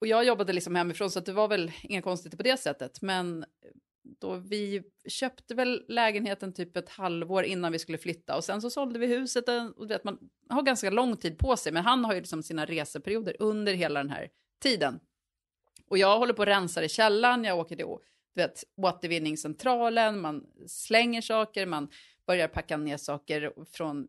Och 0.00 0.06
jag 0.06 0.24
jobbade 0.24 0.52
liksom 0.52 0.74
hemifrån 0.74 1.10
så 1.10 1.18
att 1.18 1.26
det 1.26 1.32
var 1.32 1.48
väl 1.48 1.72
inga 1.82 2.02
konstigheter 2.02 2.36
på 2.36 2.42
det 2.42 2.56
sättet. 2.56 3.02
Men 3.02 3.44
då 4.02 4.36
vi 4.36 4.82
köpte 5.08 5.54
väl 5.54 5.84
lägenheten 5.88 6.52
typ 6.52 6.76
ett 6.76 6.88
halvår 6.88 7.44
innan 7.44 7.72
vi 7.72 7.78
skulle 7.78 7.98
flytta 7.98 8.36
och 8.36 8.44
sen 8.44 8.62
så 8.62 8.70
sålde 8.70 8.98
vi 8.98 9.06
huset 9.06 9.48
och 9.76 9.86
du 9.86 9.94
vet, 9.94 10.04
man 10.04 10.18
har 10.48 10.62
ganska 10.62 10.90
lång 10.90 11.16
tid 11.16 11.38
på 11.38 11.56
sig 11.56 11.72
men 11.72 11.84
han 11.84 12.04
har 12.04 12.14
ju 12.14 12.20
liksom 12.20 12.42
sina 12.42 12.66
reseperioder 12.66 13.36
under 13.38 13.74
hela 13.74 14.00
den 14.00 14.10
här 14.10 14.28
tiden. 14.62 15.00
Och 15.86 15.98
jag 15.98 16.18
håller 16.18 16.32
på 16.32 16.42
att 16.42 16.48
rensa 16.48 16.84
i 16.84 16.88
källaren, 16.88 17.44
jag 17.44 17.58
åker 17.58 17.76
till 17.76 17.86
du 18.34 18.42
vet, 18.42 18.64
återvinningscentralen, 18.76 20.20
man 20.20 20.46
slänger 20.66 21.20
saker, 21.20 21.66
man 21.66 21.88
börjar 22.26 22.48
packa 22.48 22.76
ner 22.76 22.96
saker 22.96 23.52
från 23.72 24.08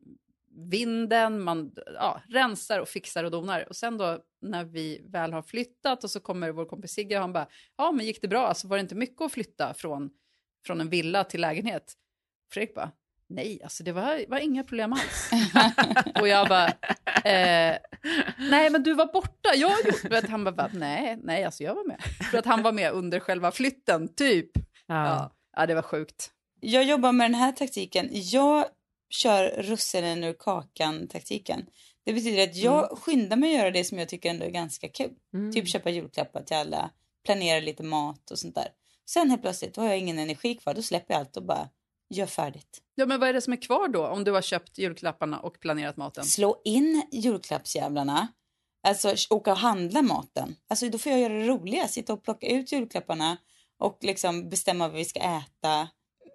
vinden, 0.55 1.41
man 1.41 1.71
ja, 1.85 2.21
rensar 2.29 2.79
och 2.79 2.87
fixar 2.87 3.23
och 3.23 3.31
donar. 3.31 3.69
Och 3.69 3.75
sen 3.75 3.97
då 3.97 4.19
när 4.41 4.63
vi 4.63 5.01
väl 5.09 5.33
har 5.33 5.41
flyttat 5.41 6.03
och 6.03 6.11
så 6.11 6.19
kommer 6.19 6.51
vår 6.51 6.65
kompis 6.65 6.91
Sigge 6.91 7.15
och 7.15 7.21
han 7.21 7.33
bara, 7.33 7.47
ja 7.77 7.91
men 7.91 8.05
gick 8.05 8.21
det 8.21 8.27
bra? 8.27 8.47
Alltså 8.47 8.67
var 8.67 8.77
det 8.77 8.81
inte 8.81 8.95
mycket 8.95 9.21
att 9.21 9.31
flytta 9.31 9.73
från, 9.73 10.09
från 10.65 10.81
en 10.81 10.89
villa 10.89 11.23
till 11.23 11.41
lägenhet? 11.41 11.93
Fredrik 12.53 12.75
bara, 12.75 12.91
nej 13.29 13.59
alltså 13.63 13.83
det 13.83 13.91
var, 13.91 14.29
var 14.29 14.39
inga 14.39 14.63
problem 14.63 14.93
alls. 14.93 15.31
och 16.21 16.27
jag 16.27 16.47
bara, 16.47 16.67
eh, 17.23 17.77
nej 18.37 18.69
men 18.69 18.83
du 18.83 18.93
var 18.93 19.13
borta, 19.13 19.49
jag 19.55 19.71
gjorde 19.71 20.21
det. 20.21 20.29
Han 20.29 20.43
bara, 20.43 20.69
nej, 20.73 21.19
nej 21.23 21.43
alltså 21.43 21.63
jag 21.63 21.75
var 21.75 21.87
med. 21.87 22.01
För 22.31 22.37
att 22.37 22.45
han 22.45 22.61
var 22.63 22.71
med 22.71 22.91
under 22.91 23.19
själva 23.19 23.51
flytten, 23.51 24.15
typ. 24.15 24.51
Ja. 24.87 25.05
Ja, 25.05 25.31
ja 25.57 25.65
det 25.65 25.75
var 25.75 25.81
sjukt. 25.81 26.31
Jag 26.59 26.83
jobbar 26.83 27.11
med 27.11 27.25
den 27.25 27.35
här 27.35 27.51
taktiken. 27.51 28.09
Jag 28.11 28.65
kör 29.13 29.49
russinen 29.49 30.23
ur 30.23 30.33
kakan 30.33 31.07
taktiken. 31.07 31.65
Det 32.03 32.13
betyder 32.13 32.43
att 32.43 32.55
jag 32.55 32.97
skyndar 32.97 33.37
mig 33.37 33.53
att 33.53 33.59
göra 33.59 33.71
det 33.71 33.83
som 33.83 33.99
jag 33.99 34.09
tycker 34.09 34.29
ändå 34.29 34.45
är 34.45 34.49
ganska 34.49 34.89
kul. 34.89 35.13
Typ 35.53 35.67
köpa 35.67 35.89
julklappar 35.89 36.43
till 36.43 36.55
alla, 36.57 36.89
planera 37.25 37.59
lite 37.59 37.83
mat 37.83 38.31
och 38.31 38.39
sånt 38.39 38.55
där. 38.55 38.67
Sen 39.05 39.29
helt 39.29 39.41
plötsligt 39.41 39.73
då 39.73 39.81
har 39.81 39.87
jag 39.87 39.97
ingen 39.97 40.19
energi 40.19 40.55
kvar. 40.55 40.73
Då 40.73 40.81
släpper 40.81 41.13
jag 41.13 41.19
allt 41.19 41.37
och 41.37 41.43
bara 41.43 41.69
gör 42.09 42.25
färdigt. 42.25 42.81
Ja, 42.95 43.05
men 43.05 43.19
vad 43.19 43.29
är 43.29 43.33
det 43.33 43.41
som 43.41 43.53
är 43.53 43.61
kvar 43.61 43.87
då 43.87 44.07
om 44.07 44.23
du 44.23 44.31
har 44.31 44.41
köpt 44.41 44.77
julklapparna 44.77 45.39
och 45.39 45.59
planerat 45.59 45.97
maten? 45.97 46.25
Slå 46.25 46.61
in 46.65 47.07
julklappsjävlarna. 47.11 48.27
Alltså 48.87 49.15
åka 49.29 49.51
och 49.51 49.57
handla 49.57 50.01
maten. 50.01 50.55
Alltså 50.67 50.89
då 50.89 50.97
får 50.97 51.11
jag 51.11 51.21
göra 51.21 51.33
det 51.33 51.47
roliga. 51.47 51.87
Sitta 51.87 52.13
och 52.13 52.23
plocka 52.23 52.47
ut 52.47 52.71
julklapparna 52.71 53.37
och 53.77 53.97
liksom 54.01 54.49
bestämma 54.49 54.87
vad 54.87 54.97
vi 54.97 55.05
ska 55.05 55.19
äta. 55.19 55.89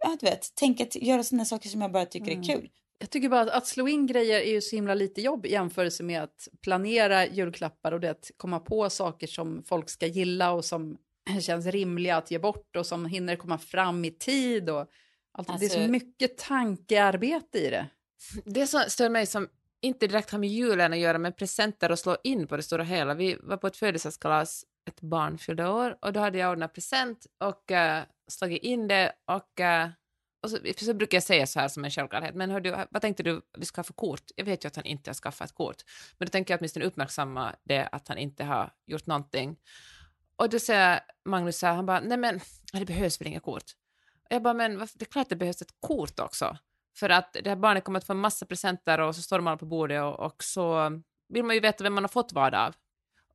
Ja, 0.06 0.16
du 0.20 0.26
vet, 0.26 0.54
tänka, 0.54 0.82
att 0.84 0.94
göra 0.94 1.22
sådana 1.22 1.44
saker 1.44 1.68
som 1.68 1.80
jag 1.80 1.92
bara 1.92 2.06
tycker 2.06 2.30
är 2.38 2.42
kul. 2.42 2.70
Jag 2.98 3.10
tycker 3.10 3.28
bara 3.28 3.40
att, 3.40 3.48
att 3.48 3.66
slå 3.66 3.88
in 3.88 4.06
grejer 4.06 4.40
är 4.40 4.50
ju 4.50 4.60
så 4.60 4.76
himla 4.76 4.94
lite 4.94 5.20
jobb 5.20 5.46
i 5.46 5.52
jämförelse 5.52 6.02
med 6.02 6.22
att 6.22 6.48
planera 6.62 7.26
julklappar 7.26 7.92
och 7.92 8.00
det 8.00 8.10
att 8.10 8.30
komma 8.36 8.60
på 8.60 8.90
saker 8.90 9.26
som 9.26 9.62
folk 9.62 9.90
ska 9.90 10.06
gilla 10.06 10.50
och 10.52 10.64
som 10.64 10.98
känns 11.40 11.66
rimliga 11.66 12.16
att 12.16 12.30
ge 12.30 12.38
bort 12.38 12.76
och 12.76 12.86
som 12.86 13.06
hinner 13.06 13.36
komma 13.36 13.58
fram 13.58 14.04
i 14.04 14.10
tid 14.10 14.70
och 14.70 14.86
allt. 15.32 15.46
det 15.46 15.52
är 15.52 15.54
Alltså- 15.54 15.68
så 15.84 15.90
mycket 15.90 16.38
tankearbete 16.38 17.58
i 17.58 17.70
det. 17.70 17.86
Det 18.44 18.66
som 18.66 18.80
stör 18.88 19.08
mig 19.08 19.26
som 19.26 19.48
inte 19.80 20.06
direkt 20.06 20.30
har 20.30 20.38
med 20.38 20.48
julen 20.48 20.92
att 20.92 20.98
göra, 20.98 21.18
men 21.18 21.32
presenter 21.32 21.92
och 21.92 21.98
slå 21.98 22.16
in 22.24 22.46
på 22.46 22.56
det 22.56 22.62
stora 22.62 22.84
hela. 22.84 23.14
Vi 23.14 23.36
var 23.42 23.56
på 23.56 23.66
ett 23.66 23.76
födelsedagskalas, 23.76 24.64
ett 24.88 25.00
barn 25.00 25.38
fyllde 25.38 25.68
år, 25.68 25.98
och 26.02 26.12
då 26.12 26.20
hade 26.20 26.38
jag 26.38 26.50
ordnat 26.50 26.74
present 26.74 27.26
och 27.40 27.70
uh, 27.70 28.02
slagit 28.28 28.62
in 28.62 28.88
det 28.88 29.12
och, 29.24 29.60
eh, 29.60 29.88
och 30.42 30.50
så, 30.50 30.58
så 30.76 30.94
brukar 30.94 31.16
jag 31.16 31.22
säga 31.22 31.46
så 31.46 31.60
här 31.60 31.68
som 31.68 31.84
en 31.84 31.90
självklarhet, 31.90 32.34
men 32.34 32.50
hör 32.50 32.60
du, 32.60 32.70
vad 32.90 33.02
tänkte 33.02 33.22
du 33.22 33.42
vi 33.58 33.64
ska 33.66 33.78
ha 33.78 33.84
för 33.84 33.92
kort? 33.92 34.22
Jag 34.36 34.44
vet 34.44 34.64
ju 34.64 34.66
att 34.66 34.76
han 34.76 34.84
inte 34.84 35.10
har 35.10 35.14
skaffat 35.14 35.48
ett 35.48 35.54
kort, 35.54 35.76
men 36.18 36.26
då 36.26 36.30
tänker 36.30 36.54
jag 36.54 36.60
åtminstone 36.60 36.84
uppmärksamma 36.86 37.54
det 37.64 37.88
att 37.92 38.08
han 38.08 38.18
inte 38.18 38.44
har 38.44 38.72
gjort 38.86 39.06
någonting. 39.06 39.56
Och 40.36 40.50
då 40.50 40.58
säger 40.58 41.00
Magnus 41.24 41.58
så 41.58 41.66
här, 41.66 41.74
han 41.74 41.86
bara, 41.86 42.00
nej 42.00 42.18
men 42.18 42.40
det 42.72 42.84
behövs 42.84 43.20
väl 43.20 43.28
inga 43.28 43.40
kort? 43.40 43.64
Och 44.24 44.32
jag 44.34 44.42
bara, 44.42 44.54
men 44.54 44.78
varför- 44.78 44.98
det 44.98 45.02
är 45.04 45.10
klart 45.10 45.28
det 45.28 45.36
behövs 45.36 45.62
ett 45.62 45.74
kort 45.80 46.20
också. 46.20 46.56
För 46.98 47.10
att 47.10 47.32
det 47.32 47.48
här 47.48 47.56
barnet 47.56 47.84
kommer 47.84 47.98
att 47.98 48.06
få 48.06 48.12
en 48.12 48.18
massa 48.18 48.46
presenter 48.46 49.00
och 49.00 49.16
så 49.16 49.22
står 49.22 49.38
de 49.38 49.46
alla 49.46 49.56
på 49.56 49.66
bordet 49.66 50.02
och, 50.02 50.20
och 50.20 50.44
så 50.44 50.90
vill 51.28 51.44
man 51.44 51.54
ju 51.54 51.60
veta 51.60 51.84
vem 51.84 51.94
man 51.94 52.04
har 52.04 52.08
fått 52.08 52.32
vad 52.32 52.54
av. 52.54 52.74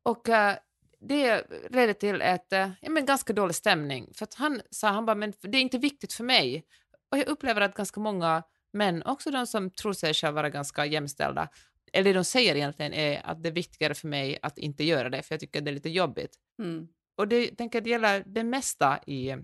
Och 0.04 0.30
eh, 0.30 0.58
det 1.02 1.44
ledde 1.70 1.94
till 1.94 2.22
ett, 2.22 2.54
eh, 2.54 2.70
ja, 2.82 2.90
men 2.90 3.06
ganska 3.06 3.34
dålig 3.34 3.56
stämning. 3.56 4.10
För 4.14 4.24
att 4.24 4.34
han 4.34 4.62
sa, 4.70 4.88
han 4.88 5.06
bara, 5.06 5.16
men 5.16 5.34
det 5.42 5.58
är 5.58 5.62
inte 5.62 5.78
viktigt 5.78 6.14
för 6.14 6.24
mig. 6.24 6.66
Och 7.12 7.18
jag 7.18 7.28
upplever 7.28 7.62
att 7.62 7.76
ganska 7.76 8.00
många 8.00 8.44
män, 8.74 9.04
också 9.04 9.32
de 9.32 9.48
som 9.48 9.70
tror 9.70 9.94
sig 9.94 10.14
själva 10.14 10.36
vara 10.36 10.50
ganska 10.50 10.86
jämställda, 10.86 11.50
eller 11.94 12.04
det 12.04 12.14
de 12.14 12.24
säger 12.24 12.56
egentligen 12.56 12.94
är 12.94 13.22
att 13.26 13.44
det 13.44 13.50
är 13.50 13.54
viktigare 13.54 13.94
för 13.94 14.08
mig 14.08 14.40
att 14.42 14.58
inte 14.58 14.84
göra 14.84 15.10
det, 15.10 15.24
för 15.24 15.34
jag 15.34 15.40
tycker 15.40 15.62
det 15.62 15.72
är 15.72 15.74
lite 15.74 15.90
jobbigt. 15.90 16.36
Mm. 16.60 16.88
Och 17.16 17.28
det 17.28 17.46
jag 17.46 17.58
tänker 17.58 17.82
det 17.82 17.90
gäller 17.90 18.24
det 18.26 18.44
mesta 18.44 19.00
i 19.08 19.36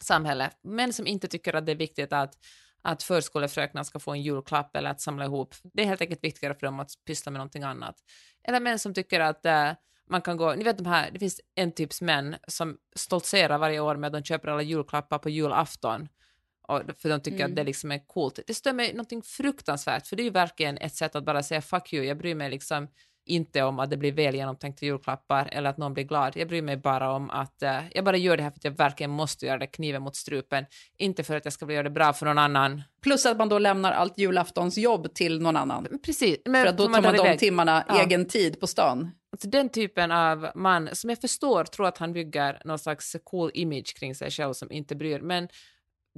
samhället. 0.00 0.58
Män 0.62 0.92
som 0.92 1.06
inte 1.06 1.28
tycker 1.28 1.54
att 1.54 1.66
det 1.66 1.72
är 1.72 1.76
viktigt 1.76 2.12
att, 2.12 2.38
att 2.82 3.02
förskolefröknar 3.02 3.82
ska 3.82 3.98
få 3.98 4.12
en 4.12 4.22
julklapp 4.22 4.76
eller 4.76 4.90
att 4.90 5.00
samla 5.00 5.24
ihop. 5.24 5.54
Det 5.62 5.82
är 5.82 5.86
helt 5.86 6.00
enkelt 6.00 6.24
viktigare 6.24 6.54
för 6.54 6.66
dem 6.66 6.80
att 6.80 6.90
pyssla 7.06 7.32
med 7.32 7.38
någonting 7.38 7.62
annat. 7.62 7.96
Eller 8.48 8.60
män 8.60 8.78
som 8.78 8.94
tycker 8.94 9.20
att 9.20 9.46
eh, 9.46 9.72
man 10.08 10.22
kan 10.22 10.36
gå, 10.36 10.54
ni 10.54 10.64
vet 10.64 10.78
de 10.78 10.86
här, 10.86 11.10
det 11.10 11.18
finns 11.18 11.40
en 11.54 11.72
typs 11.72 12.00
män 12.00 12.36
som 12.48 12.76
stoltserar 12.96 13.58
varje 13.58 13.80
år 13.80 13.96
med 13.96 14.06
att 14.06 14.12
de 14.12 14.24
köper 14.24 14.48
alla 14.48 14.62
julklappar 14.62 15.18
på 15.18 15.30
julafton. 15.30 16.08
Och, 16.68 16.82
för 16.98 17.08
de 17.08 17.20
tycker 17.20 17.38
Mm. 17.38 17.50
att 17.50 17.56
det 17.56 17.64
liksom 17.64 17.92
är 17.92 18.06
coolt. 18.06 18.38
Det 18.46 18.54
stör 18.54 18.72
mig 18.72 18.92
någonting 18.92 19.22
fruktansvärt, 19.22 20.06
för 20.06 20.16
det 20.16 20.22
är 20.22 20.24
ju 20.24 20.30
verkligen 20.30 20.78
ett 20.78 20.94
sätt 20.94 21.16
att 21.16 21.24
bara 21.24 21.42
säga 21.42 21.62
fuck 21.62 21.92
you, 21.92 22.04
jag 22.04 22.18
bryr 22.18 22.34
mig 22.34 22.50
liksom 22.50 22.88
inte 23.26 23.62
om 23.62 23.78
att 23.78 23.90
det 23.90 23.96
blir 23.96 24.12
väl 24.12 24.34
genomtänkta 24.34 24.86
julklappar 24.86 25.48
eller 25.52 25.70
att 25.70 25.78
någon 25.78 25.94
blir 25.94 26.04
glad. 26.04 26.36
Jag 26.36 26.48
bryr 26.48 26.62
mig 26.62 26.76
bara 26.76 27.12
om 27.12 27.30
att 27.30 27.62
uh, 27.62 27.80
jag 27.92 28.04
bara 28.04 28.16
gör 28.16 28.36
det 28.36 28.42
här 28.42 28.50
för 28.50 28.58
att 28.58 28.64
jag 28.64 28.70
verkligen 28.76 29.10
måste 29.10 29.46
göra 29.46 29.58
det, 29.58 29.66
kniven 29.66 30.02
mot 30.02 30.16
strupen. 30.16 30.64
Inte 30.96 31.24
för 31.24 31.36
att 31.36 31.44
jag 31.44 31.52
ska 31.52 31.72
göra 31.72 31.82
det 31.82 31.90
bra 31.90 32.12
för 32.12 32.26
någon 32.26 32.38
annan. 32.38 32.82
Plus 33.02 33.26
att 33.26 33.36
man 33.36 33.48
då 33.48 33.58
lämnar 33.58 33.92
allt 33.92 34.18
julaftonsjobb 34.18 35.14
till 35.14 35.40
någon 35.40 35.56
annan. 35.56 35.98
Precis. 36.04 36.38
Men, 36.44 36.62
för 36.62 36.70
att 36.70 36.78
då 36.78 36.84
tar 36.84 36.90
man, 36.90 37.02
man 37.02 37.14
de 37.14 37.36
timmarna 37.36 37.84
ja. 37.88 38.02
egen 38.02 38.26
tid 38.26 38.60
på 38.60 38.66
stan. 38.66 39.10
Alltså 39.36 39.48
den 39.48 39.68
typen 39.68 40.12
av 40.12 40.50
man 40.54 40.88
som 40.92 41.10
jag 41.10 41.20
förstår 41.20 41.64
tror 41.64 41.86
att 41.86 41.98
han 41.98 42.12
bygger 42.12 42.62
någon 42.64 42.78
slags 42.78 43.16
cool 43.24 43.50
image 43.54 43.94
kring 43.96 44.14
sig 44.14 44.30
själv 44.30 44.52
som 44.52 44.72
inte 44.72 44.94
bryr, 44.94 45.20
men 45.20 45.48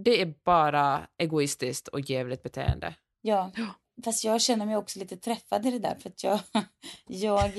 det 0.04 0.22
är 0.22 0.35
bara 0.44 1.07
egoistiskt 1.18 1.88
och 1.88 2.00
jävligt 2.00 2.42
beteende. 2.42 2.94
Ja, 3.20 3.52
fast 4.04 4.24
jag 4.24 4.40
känner 4.40 4.66
mig 4.66 4.76
också 4.76 4.98
lite 4.98 5.16
träffad 5.16 5.66
i 5.66 5.70
det 5.70 5.78
där 5.78 5.96
för 6.02 6.09
att 6.09 6.24
jag, 6.24 6.40
jag 7.07 7.52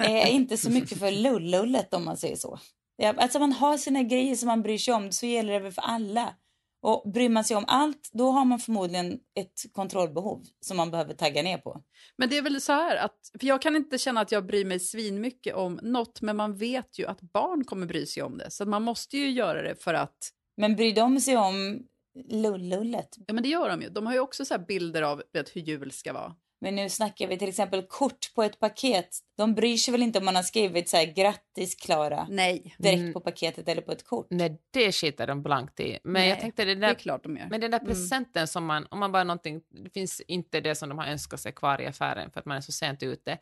är 0.00 0.26
inte 0.26 0.56
så 0.56 0.70
mycket 0.70 0.98
för 0.98 1.10
lullullet 1.10 1.94
om 1.94 2.04
man 2.04 2.16
säger 2.16 2.36
så. 2.36 2.58
Alltså 3.02 3.38
man 3.38 3.52
har 3.52 3.78
sina 3.78 4.02
grejer 4.02 4.36
som 4.36 4.46
man 4.46 4.62
bryr 4.62 4.78
sig 4.78 4.94
om, 4.94 5.12
så 5.12 5.26
gäller 5.26 5.52
det 5.52 5.58
väl 5.58 5.72
för 5.72 5.82
alla. 5.82 6.34
Och 6.82 7.12
bryr 7.12 7.28
man 7.28 7.44
sig 7.44 7.56
om 7.56 7.64
allt, 7.66 8.10
då 8.12 8.30
har 8.30 8.44
man 8.44 8.58
förmodligen 8.58 9.12
ett 9.38 9.72
kontrollbehov 9.72 10.42
som 10.60 10.76
man 10.76 10.90
behöver 10.90 11.14
tagga 11.14 11.42
ner 11.42 11.58
på. 11.58 11.82
Men 12.18 12.28
det 12.28 12.38
är 12.38 12.42
väl 12.42 12.60
så 12.60 12.72
här 12.72 12.96
att, 12.96 13.30
för 13.40 13.46
jag 13.46 13.62
kan 13.62 13.76
inte 13.76 13.98
känna 13.98 14.20
att 14.20 14.32
jag 14.32 14.46
bryr 14.46 14.64
mig 14.64 14.80
svinmycket 14.80 15.54
om 15.54 15.80
något, 15.82 16.20
men 16.20 16.36
man 16.36 16.56
vet 16.56 16.98
ju 16.98 17.06
att 17.06 17.20
barn 17.20 17.64
kommer 17.64 17.86
bry 17.86 18.06
sig 18.06 18.22
om 18.22 18.38
det, 18.38 18.50
så 18.50 18.66
man 18.66 18.82
måste 18.82 19.18
ju 19.18 19.30
göra 19.30 19.62
det 19.62 19.82
för 19.82 19.94
att... 19.94 20.16
Men 20.56 20.76
bryr 20.76 20.94
de 20.94 21.20
sig 21.20 21.36
om 21.36 21.86
lullullet? 22.30 23.16
Ja, 23.26 23.34
men 23.34 23.42
det 23.42 23.48
gör 23.48 23.68
de 23.68 23.82
ju. 23.82 23.88
De 23.88 24.06
har 24.06 24.12
ju 24.12 24.20
också 24.20 24.44
så 24.44 24.58
bilder 24.58 25.02
av 25.02 25.22
vet, 25.32 25.56
hur 25.56 25.60
jul 25.60 25.92
ska 25.92 26.12
vara. 26.12 26.34
Men 26.60 26.76
nu 26.76 26.88
snackar 26.88 27.26
vi 27.26 27.38
till 27.38 27.48
exempel 27.48 27.82
kort 27.82 28.34
på 28.34 28.42
ett 28.42 28.60
paket. 28.60 29.08
De 29.36 29.54
bryr 29.54 29.76
sig 29.76 29.92
väl 29.92 30.02
inte 30.02 30.18
om 30.18 30.24
man 30.24 30.36
har 30.36 30.42
skrivit 30.42 30.88
så 30.88 30.96
här 30.96 31.04
grattis 31.04 31.74
Klara 31.74 32.26
Nej. 32.30 32.74
direkt 32.78 33.00
mm. 33.00 33.12
på 33.12 33.20
paketet 33.20 33.68
eller 33.68 33.82
på 33.82 33.92
ett 33.92 34.04
kort? 34.04 34.26
Nej, 34.30 34.60
det 34.70 34.92
skiter 34.92 35.26
de 35.26 35.42
blankt 35.42 35.80
i. 35.80 35.98
Men 36.04 36.12
Nej, 36.12 36.28
jag 36.28 36.40
tänkte 36.40 36.64
det 36.64 36.74
där, 36.74 36.80
det 36.80 36.86
är 36.86 36.94
klart 36.94 37.22
de 37.22 37.36
gör. 37.36 37.46
Men 37.50 37.60
den 37.60 37.70
där 37.70 37.78
mm. 37.78 37.88
presenten 37.88 38.40
mm. 38.40 38.46
som 38.46 38.66
man, 38.66 38.86
om 38.90 38.98
man 38.98 39.12
bara 39.12 39.24
någonting, 39.24 39.62
det 39.84 39.90
finns 39.90 40.20
inte 40.20 40.60
det 40.60 40.74
som 40.74 40.88
de 40.88 40.98
har 40.98 41.06
önskat 41.06 41.40
sig 41.40 41.52
kvar 41.52 41.80
i 41.80 41.86
affären 41.86 42.30
för 42.30 42.40
att 42.40 42.46
man 42.46 42.56
är 42.56 42.60
så 42.60 42.72
sent 42.72 43.02
ute. 43.02 43.38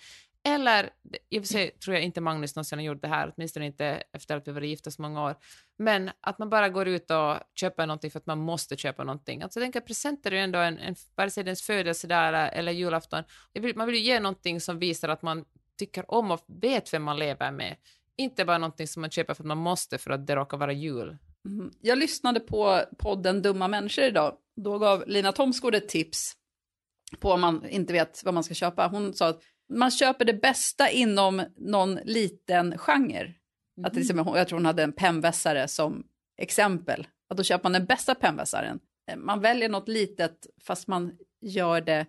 Eller, 0.49 0.91
i 1.31 1.39
och 1.39 1.43
för 1.43 1.49
sig 1.49 1.71
tror 1.71 1.95
jag 1.95 2.05
inte 2.05 2.21
Magnus 2.21 2.57
någonsin 2.57 2.79
har 2.79 2.85
gjort 2.85 3.03
det 3.03 3.09
här, 3.09 3.33
åtminstone 3.37 3.67
inte 3.67 4.03
efter 4.13 4.37
att 4.37 4.49
vi 4.49 4.53
varit 4.53 4.69
gifta 4.69 4.91
så 4.91 5.03
många 5.03 5.25
år, 5.25 5.35
men 5.79 6.11
att 6.21 6.39
man 6.39 6.51
bara 6.51 6.69
går 6.69 6.89
ut 6.89 7.11
och 7.11 7.37
köper 7.55 7.87
någonting 7.87 8.11
för 8.11 8.19
att 8.19 8.27
man 8.27 8.39
måste 8.39 8.77
köpa 8.77 9.05
någonting. 9.05 9.43
Alltså 9.43 9.61
jag 9.61 9.65
tänker 9.65 9.81
presenter 9.81 10.33
är 10.33 10.37
ju 10.37 10.43
ändå 10.43 10.59
en, 10.59 10.79
en 10.79 10.95
vare 11.15 11.31
sig 11.31 11.45
ens 11.45 11.63
födelsedag 11.63 12.51
eller 12.53 12.73
julafton, 12.73 13.25
vill, 13.53 13.77
man 13.77 13.87
vill 13.87 13.97
ju 13.97 14.03
ge 14.03 14.21
någonting 14.21 14.61
som 14.61 14.79
visar 14.79 15.09
att 15.09 15.23
man 15.23 15.45
tycker 15.79 16.11
om 16.15 16.31
och 16.31 16.45
vet 16.47 16.93
vem 16.93 17.03
man 17.03 17.19
lever 17.19 17.53
med. 17.53 17.77
Inte 18.17 18.45
bara 18.45 18.59
någonting 18.59 18.89
som 18.89 19.01
man 19.01 19.11
köper 19.11 19.35
för 19.35 19.43
att 19.43 19.49
man 19.49 19.59
måste 19.59 19.99
för 19.99 20.11
att 20.11 20.27
det 20.27 20.37
råkar 20.37 20.57
vara 20.57 20.73
jul. 20.73 21.19
Mm. 21.49 21.71
Jag 21.81 21.99
lyssnade 21.99 22.41
på 22.41 22.83
podden 22.99 23.43
Dumma 23.43 23.69
människor 23.69 24.05
idag. 24.05 24.37
Då 24.57 24.79
gav 24.79 25.05
Lina 25.07 25.33
Thomsgård 25.33 25.75
ett 25.75 25.89
tips 25.89 26.37
på 27.21 27.31
om 27.33 27.41
man 27.41 27.69
inte 27.69 27.93
vet 27.93 28.25
vad 28.25 28.35
man 28.35 28.45
ska 28.45 28.55
köpa. 28.55 28.87
Hon 28.87 29.15
sa 29.15 29.29
att 29.29 29.43
man 29.75 29.91
köper 29.91 30.25
det 30.25 30.35
bästa 30.35 30.91
inom 30.91 31.45
någon 31.57 31.95
liten 31.95 32.79
genre. 32.79 33.21
Mm. 33.21 33.85
Att 33.85 33.93
till 33.93 34.03
mhm. 34.03 34.21
exempel, 34.21 34.37
jag 34.37 34.49
tror 34.49 34.59
hon 34.59 34.67
hade 34.67 34.83
en 34.83 34.93
pennvässare 34.93 35.69
som 35.69 36.05
exempel. 36.39 37.07
Att 37.29 37.37
då 37.37 37.43
köper 37.43 37.63
man 37.63 37.73
den 37.73 37.87
bästa 37.87 38.15
pennvässaren. 38.15 38.81
Man 39.17 39.41
väljer 39.41 39.69
något 39.69 39.89
litet 39.89 40.47
fast 40.63 40.89
man 40.89 41.13
gör 41.41 41.81
det 41.81 42.07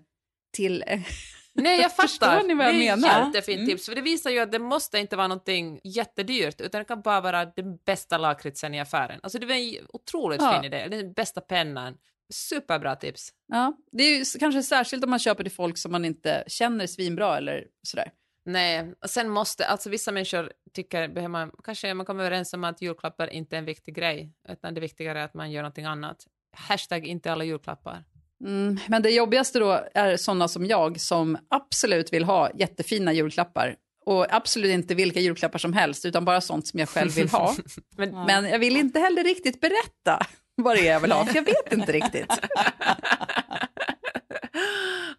till... 0.54 0.84
Nej, 1.54 1.82
jag 1.82 1.95
fattar. 1.95 2.43
Ni 2.43 2.54
vad 2.54 2.67
jag 2.67 2.75
menar? 2.75 2.97
Det 2.97 3.15
är 3.15 3.25
jättefint 3.25 3.58
mm. 3.58 3.69
tips, 3.69 3.86
för 3.86 3.95
det 3.95 4.01
visar 4.01 4.30
ju 4.30 4.39
att 4.39 4.51
det 4.51 4.60
måste 4.60 4.99
inte 4.99 5.15
vara 5.15 5.28
någonting 5.28 5.80
jättedyrt, 5.84 6.62
utan 6.62 6.80
det 6.80 6.86
kan 6.86 7.01
bara 7.01 7.21
vara 7.21 7.45
den 7.45 7.78
bästa 7.86 8.17
lakritsen 8.17 8.73
i 8.73 8.80
affären. 8.80 9.19
Alltså 9.23 9.39
det 9.39 9.45
var 9.45 9.56
en 9.56 9.88
otroligt 9.93 10.41
ja. 10.41 10.54
fin 10.54 10.73
idé, 10.73 10.88
den 10.88 11.13
bästa 11.13 11.41
pennan, 11.41 11.97
Superbra 12.34 12.96
tips. 12.96 13.30
Ja, 13.48 13.78
det 13.92 14.04
är 14.04 14.18
ju 14.18 14.26
kanske 14.40 14.64
särskilt 14.64 15.04
om 15.04 15.10
man 15.10 15.20
köper 15.20 15.44
till 15.44 15.52
folk 15.52 15.78
som 15.78 15.92
man 15.92 16.06
inte 16.06 16.44
känner 16.48 16.88
svinbra 16.88 17.38
eller 17.38 17.68
sådär. 17.88 18.12
Nej, 18.46 18.94
och 19.04 19.10
sen 19.10 19.30
måste, 19.30 19.66
alltså 19.66 19.90
vissa 19.90 20.12
människor 20.12 20.52
tycker, 20.74 21.08
behöver 21.08 21.32
man, 21.32 21.52
kanske 21.64 21.94
man 21.94 22.06
kommer 22.06 22.24
överens 22.24 22.54
om 22.54 22.64
att 22.64 22.82
julklappar 22.82 23.28
inte 23.28 23.56
är 23.56 23.58
en 23.58 23.66
viktig 23.66 23.96
grej, 23.96 24.34
utan 24.50 24.74
det 24.74 24.82
viktigare 24.82 25.20
är 25.20 25.26
att 25.26 25.34
man 25.34 25.52
gör 25.52 25.62
någonting 25.62 25.86
annat. 25.86 26.18
Hashtag 26.58 27.06
inte 27.06 27.32
alla 27.32 27.44
julklappar. 27.44 28.04
Mm, 28.46 28.78
men 28.88 29.02
det 29.02 29.10
jobbigaste 29.10 29.60
då 29.60 29.88
är 29.94 30.18
sådana 30.18 30.48
som 30.48 30.66
jag 30.66 31.00
som 31.00 31.38
absolut 31.50 32.14
vill 32.14 32.24
ha 32.24 32.52
jättefina 32.56 33.14
julklappar 33.14 33.76
och 34.06 34.34
absolut 34.36 34.72
inte 34.72 34.96
vilka 34.96 35.20
julklappar 35.20 35.60
som 35.60 35.74
helst, 35.74 36.06
utan 36.06 36.26
bara 36.26 36.42
sånt 36.42 36.68
som 36.68 36.80
jag 36.80 36.90
själv 36.90 37.12
vill 37.12 37.30
ha. 37.30 37.56
men, 37.98 38.10
men 38.12 38.46
jag 38.46 38.60
vill 38.60 38.78
inte 38.78 39.00
heller 39.00 39.24
riktigt 39.24 39.62
berätta 39.62 40.26
vad 40.56 40.76
det 40.76 40.88
är 40.88 40.94
jag 40.94 41.00
vill 41.00 41.12
ha, 41.12 41.26
för 41.26 41.36
jag 41.36 41.46
vet 41.46 41.74
inte 41.74 41.91
riktigt. 41.91 42.32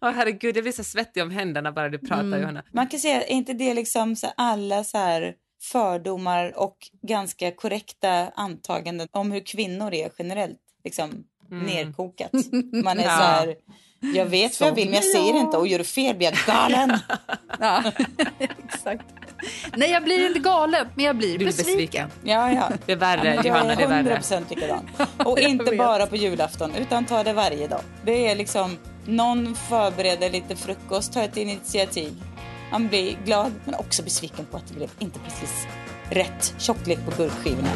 Oh, 0.01 0.11
herregud, 0.11 0.57
jag 0.57 0.63
blir 0.63 0.71
så 0.73 0.83
svettig 0.83 1.23
om 1.23 1.31
händerna 1.31 1.71
bara 1.71 1.89
du 1.89 1.99
pratar 1.99 2.23
mm. 2.23 2.41
Johanna. 2.41 2.63
Man 2.71 2.87
kan 2.87 2.99
säga, 2.99 3.23
är 3.23 3.31
inte 3.31 3.53
det 3.53 3.73
liksom 3.73 4.15
så 4.15 4.27
alla 4.37 4.83
så 4.83 4.97
här 4.97 5.35
fördomar 5.61 6.57
och 6.57 6.77
ganska 7.01 7.51
korrekta 7.51 8.29
antaganden 8.35 9.07
om 9.11 9.31
hur 9.31 9.39
kvinnor 9.39 9.93
är 9.93 10.11
generellt 10.19 10.59
liksom 10.83 11.23
mm. 11.51 11.65
nerkokat? 11.65 12.31
Man 12.83 12.99
är 12.99 13.03
ja. 13.03 13.09
så 13.09 13.23
här, 13.23 13.55
jag 13.99 14.25
vet 14.25 14.53
så 14.53 14.63
vad 14.63 14.71
jag 14.71 14.75
vill 14.75 14.85
men 14.85 14.95
jag 14.95 15.03
säger 15.03 15.39
inte 15.39 15.57
och 15.57 15.67
gör 15.67 15.77
du 15.77 15.83
fel 15.83 16.15
blir 16.15 16.27
jag 16.27 16.37
galen. 16.55 16.99
ja, 17.59 17.83
exakt. 18.69 19.05
Nej, 19.75 19.91
jag 19.91 20.03
blir 20.03 20.27
inte 20.27 20.39
galen, 20.39 20.87
men 20.95 21.05
jag 21.05 21.15
blir, 21.17 21.37
blir 21.37 21.47
besviken. 21.47 21.75
besviken. 21.75 22.09
Ja, 22.23 22.51
ja. 22.51 22.69
Det 22.85 22.91
är 22.91 22.95
värre, 22.95 23.35
ja, 23.35 23.43
Johanna. 23.43 23.75
Det 23.75 23.83
är 23.83 23.87
värre. 23.87 24.17
100% 24.17 24.43
likadan. 24.49 24.89
Och 25.25 25.39
inte 25.39 25.75
bara 25.75 26.07
på 26.07 26.15
julafton, 26.15 26.75
utan 26.75 27.05
ta 27.05 27.23
det 27.23 27.33
varje 27.33 27.67
dag. 27.67 27.81
Det 28.05 28.27
är 28.27 28.35
liksom, 28.35 28.77
någon 29.05 29.55
förbereder 29.55 30.29
lite 30.29 30.55
frukost, 30.55 31.13
tar 31.13 31.23
ett 31.23 31.37
initiativ. 31.37 32.13
Man 32.71 32.87
blir 32.87 33.17
glad, 33.25 33.51
men 33.65 33.75
också 33.75 34.03
besviken 34.03 34.45
på 34.45 34.57
att 34.57 34.67
det 34.67 34.73
blev 34.73 34.89
inte 34.99 35.19
precis 35.19 35.67
rätt 36.09 36.53
tjocklek 36.57 36.99
på 37.05 37.23
gurkskivorna. 37.23 37.69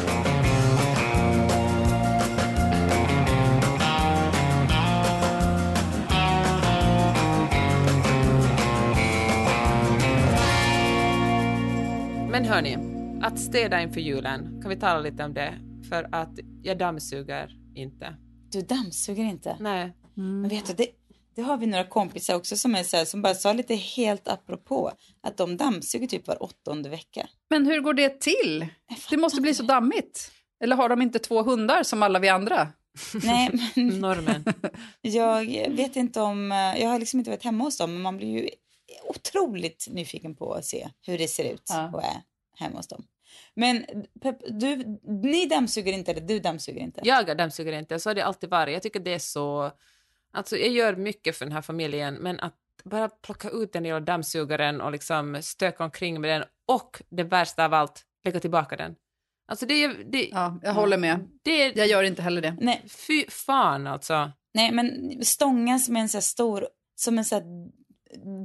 Men 12.32 12.44
hörni, 12.44 12.78
att 13.22 13.40
städa 13.40 13.82
inför 13.82 14.00
julen, 14.00 14.60
kan 14.62 14.68
vi 14.68 14.76
tala 14.76 15.00
lite 15.00 15.24
om 15.24 15.34
det? 15.34 15.54
För 15.88 16.08
att 16.12 16.38
jag 16.62 16.78
dammsuger 16.78 17.56
inte. 17.74 18.16
Du 18.52 18.60
dammsuger 18.60 19.24
inte? 19.24 19.56
Nej. 19.60 19.82
Mm. 20.16 20.40
Men 20.40 20.50
vet 20.50 20.66
du, 20.66 20.72
det, 20.72 20.86
det 21.34 21.42
har 21.42 21.56
vi 21.56 21.66
några 21.66 21.84
kompisar 21.84 22.34
också 22.34 22.56
som 22.56 22.74
är 22.74 22.82
så 22.82 22.96
här, 22.96 23.04
som 23.04 23.22
bara 23.22 23.34
sa 23.34 23.52
lite 23.52 23.74
helt 23.74 24.28
apropå 24.28 24.92
att 25.22 25.36
de 25.36 25.56
dammsuger 25.56 26.06
typ 26.06 26.26
var 26.26 26.42
åttonde 26.42 26.88
vecka. 26.88 27.28
Men 27.50 27.66
hur 27.66 27.80
går 27.80 27.94
det 27.94 28.20
till? 28.20 28.66
Det 29.10 29.16
måste 29.16 29.40
bli 29.40 29.54
så 29.54 29.62
dammigt. 29.62 30.32
Eller 30.64 30.76
har 30.76 30.88
de 30.88 31.02
inte 31.02 31.18
två 31.18 31.42
hundar 31.42 31.82
som 31.82 32.02
alla 32.02 32.18
vi 32.18 32.28
andra? 32.28 32.68
Nej, 33.24 33.50
men 33.74 33.88
Normen. 33.88 34.44
jag 35.00 35.70
vet 35.70 35.96
inte 35.96 36.20
om, 36.20 36.50
jag 36.78 36.88
har 36.88 36.98
liksom 36.98 37.18
inte 37.18 37.30
varit 37.30 37.44
hemma 37.44 37.64
hos 37.64 37.78
dem, 37.78 37.92
men 37.92 38.02
man 38.02 38.16
blir 38.16 38.28
ju 38.28 38.48
otroligt 39.16 39.86
nyfiken 39.90 40.34
på 40.34 40.52
att 40.52 40.64
se 40.64 40.88
hur 41.06 41.18
det 41.18 41.28
ser 41.28 41.52
ut 41.52 41.66
ja. 41.68 41.90
och 41.92 42.02
är 42.02 42.22
hemma 42.58 42.76
hos 42.76 42.88
dem. 42.88 43.06
Men 43.54 43.86
Pep, 44.20 44.36
du, 44.48 44.98
ni 45.04 45.46
dammsuger 45.46 45.92
inte 45.92 46.10
eller 46.10 46.20
du 46.20 46.38
dammsuger 46.38 46.80
inte? 46.80 47.00
Jag 47.04 47.36
dammsuger 47.36 47.72
inte, 47.72 47.98
så 47.98 48.10
har 48.10 48.14
det 48.14 48.24
alltid 48.24 48.50
varit. 48.50 48.72
Jag 48.72 48.82
tycker 48.82 49.00
det 49.00 49.14
är 49.14 49.18
så... 49.18 49.72
Alltså 50.34 50.56
jag 50.56 50.68
gör 50.68 50.96
mycket 50.96 51.36
för 51.36 51.44
den 51.44 51.52
här 51.52 51.62
familjen, 51.62 52.14
men 52.14 52.40
att 52.40 52.54
bara 52.84 53.08
plocka 53.08 53.50
ut 53.50 53.72
den 53.72 53.82
lilla 53.82 54.00
dammsugaren 54.00 54.80
och 54.80 54.92
liksom 54.92 55.38
stöka 55.42 55.84
omkring 55.84 56.20
med 56.20 56.30
den 56.30 56.48
och 56.66 57.02
det 57.08 57.22
värsta 57.22 57.64
av 57.64 57.74
allt, 57.74 58.02
lägga 58.24 58.40
tillbaka 58.40 58.76
den. 58.76 58.94
Alltså 59.48 59.66
det, 59.66 59.86
det, 59.86 60.28
ja, 60.32 60.58
jag 60.62 60.74
håller 60.74 60.98
med. 60.98 61.28
Det, 61.42 61.76
jag 61.76 61.86
gör 61.86 62.02
inte 62.02 62.22
heller 62.22 62.42
det. 62.42 62.56
Nej. 62.60 62.82
Fy 62.88 63.24
fan 63.28 63.86
alltså. 63.86 64.30
Nej, 64.54 64.72
men 64.72 65.18
stångas 65.24 65.88
med 65.88 66.02
en 66.02 66.08
så 66.08 66.16
här 66.16 66.22
stor, 66.22 66.68
som 66.94 67.18
en 67.18 67.24
så 67.24 67.34
här 67.34 67.44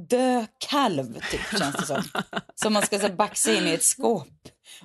dö 0.08 0.46
kalv, 0.58 1.20
typ, 1.30 1.58
känns 1.58 1.76
det 1.76 1.86
som. 1.86 2.02
som 2.54 2.72
man 2.72 2.82
ska 2.82 2.98
så, 2.98 3.08
baxa 3.08 3.52
in 3.52 3.66
i 3.66 3.74
ett 3.74 3.84
skåp. 3.84 4.28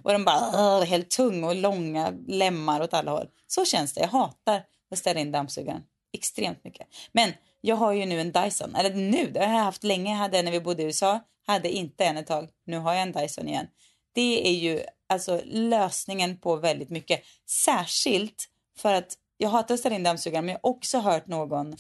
Och 0.04 0.12
den 0.12 0.26
bara 0.26 0.80
uh, 0.80 0.86
helt 0.86 1.10
tung 1.10 1.44
och 1.44 1.56
långa 1.56 2.14
lemmar 2.28 2.82
åt 2.82 2.94
alla 2.94 3.12
håll. 3.12 3.28
Så 3.48 3.66
känns 3.66 3.94
det. 3.94 4.02
Jag 4.02 4.08
hatar 4.08 4.64
att 4.92 4.98
ställa 4.98 5.20
in 5.20 5.32
dammsugaren. 5.32 5.82
Extremt 6.14 6.64
mycket. 6.64 6.88
Men 7.12 7.34
jag 7.62 7.76
har 7.76 7.94
ju 7.94 8.06
nu 8.06 8.22
en 8.22 8.32
Dyson. 8.32 8.76
Eller 8.76 8.94
nu, 8.94 9.32
det 9.32 9.40
har 9.40 9.54
jag 9.54 9.64
haft 9.64 9.84
länge. 9.84 10.12
Jag 10.12 10.18
hade 10.18 10.42
när 10.42 10.52
vi 10.52 10.60
bodde 10.60 10.84
i 10.84 10.86
USA. 10.86 11.20
Hade 11.48 11.70
inte 11.70 12.06
en 12.06 12.18
ett 12.18 12.28
tag. 12.28 12.50
Nu 12.66 12.78
har 12.78 12.94
jag 12.94 13.02
en 13.02 13.12
Dyson 13.12 13.48
igen. 13.48 13.68
Det 14.14 14.48
är 14.48 14.54
ju 14.54 14.82
alltså 15.10 15.42
lösningen 15.46 16.38
på 16.38 16.56
väldigt 16.56 16.90
mycket. 16.90 17.22
Särskilt 17.66 18.50
för 18.78 18.94
att 18.94 19.18
jag 19.38 19.50
hatar 19.50 19.74
att 19.74 19.80
ställa 19.80 19.96
in 19.96 20.04
dammsugaren 20.04 20.46
men 20.46 20.54
jag 20.54 20.60
har 20.64 20.76
också 20.76 21.00
hört 21.00 21.28
någon 21.28 21.76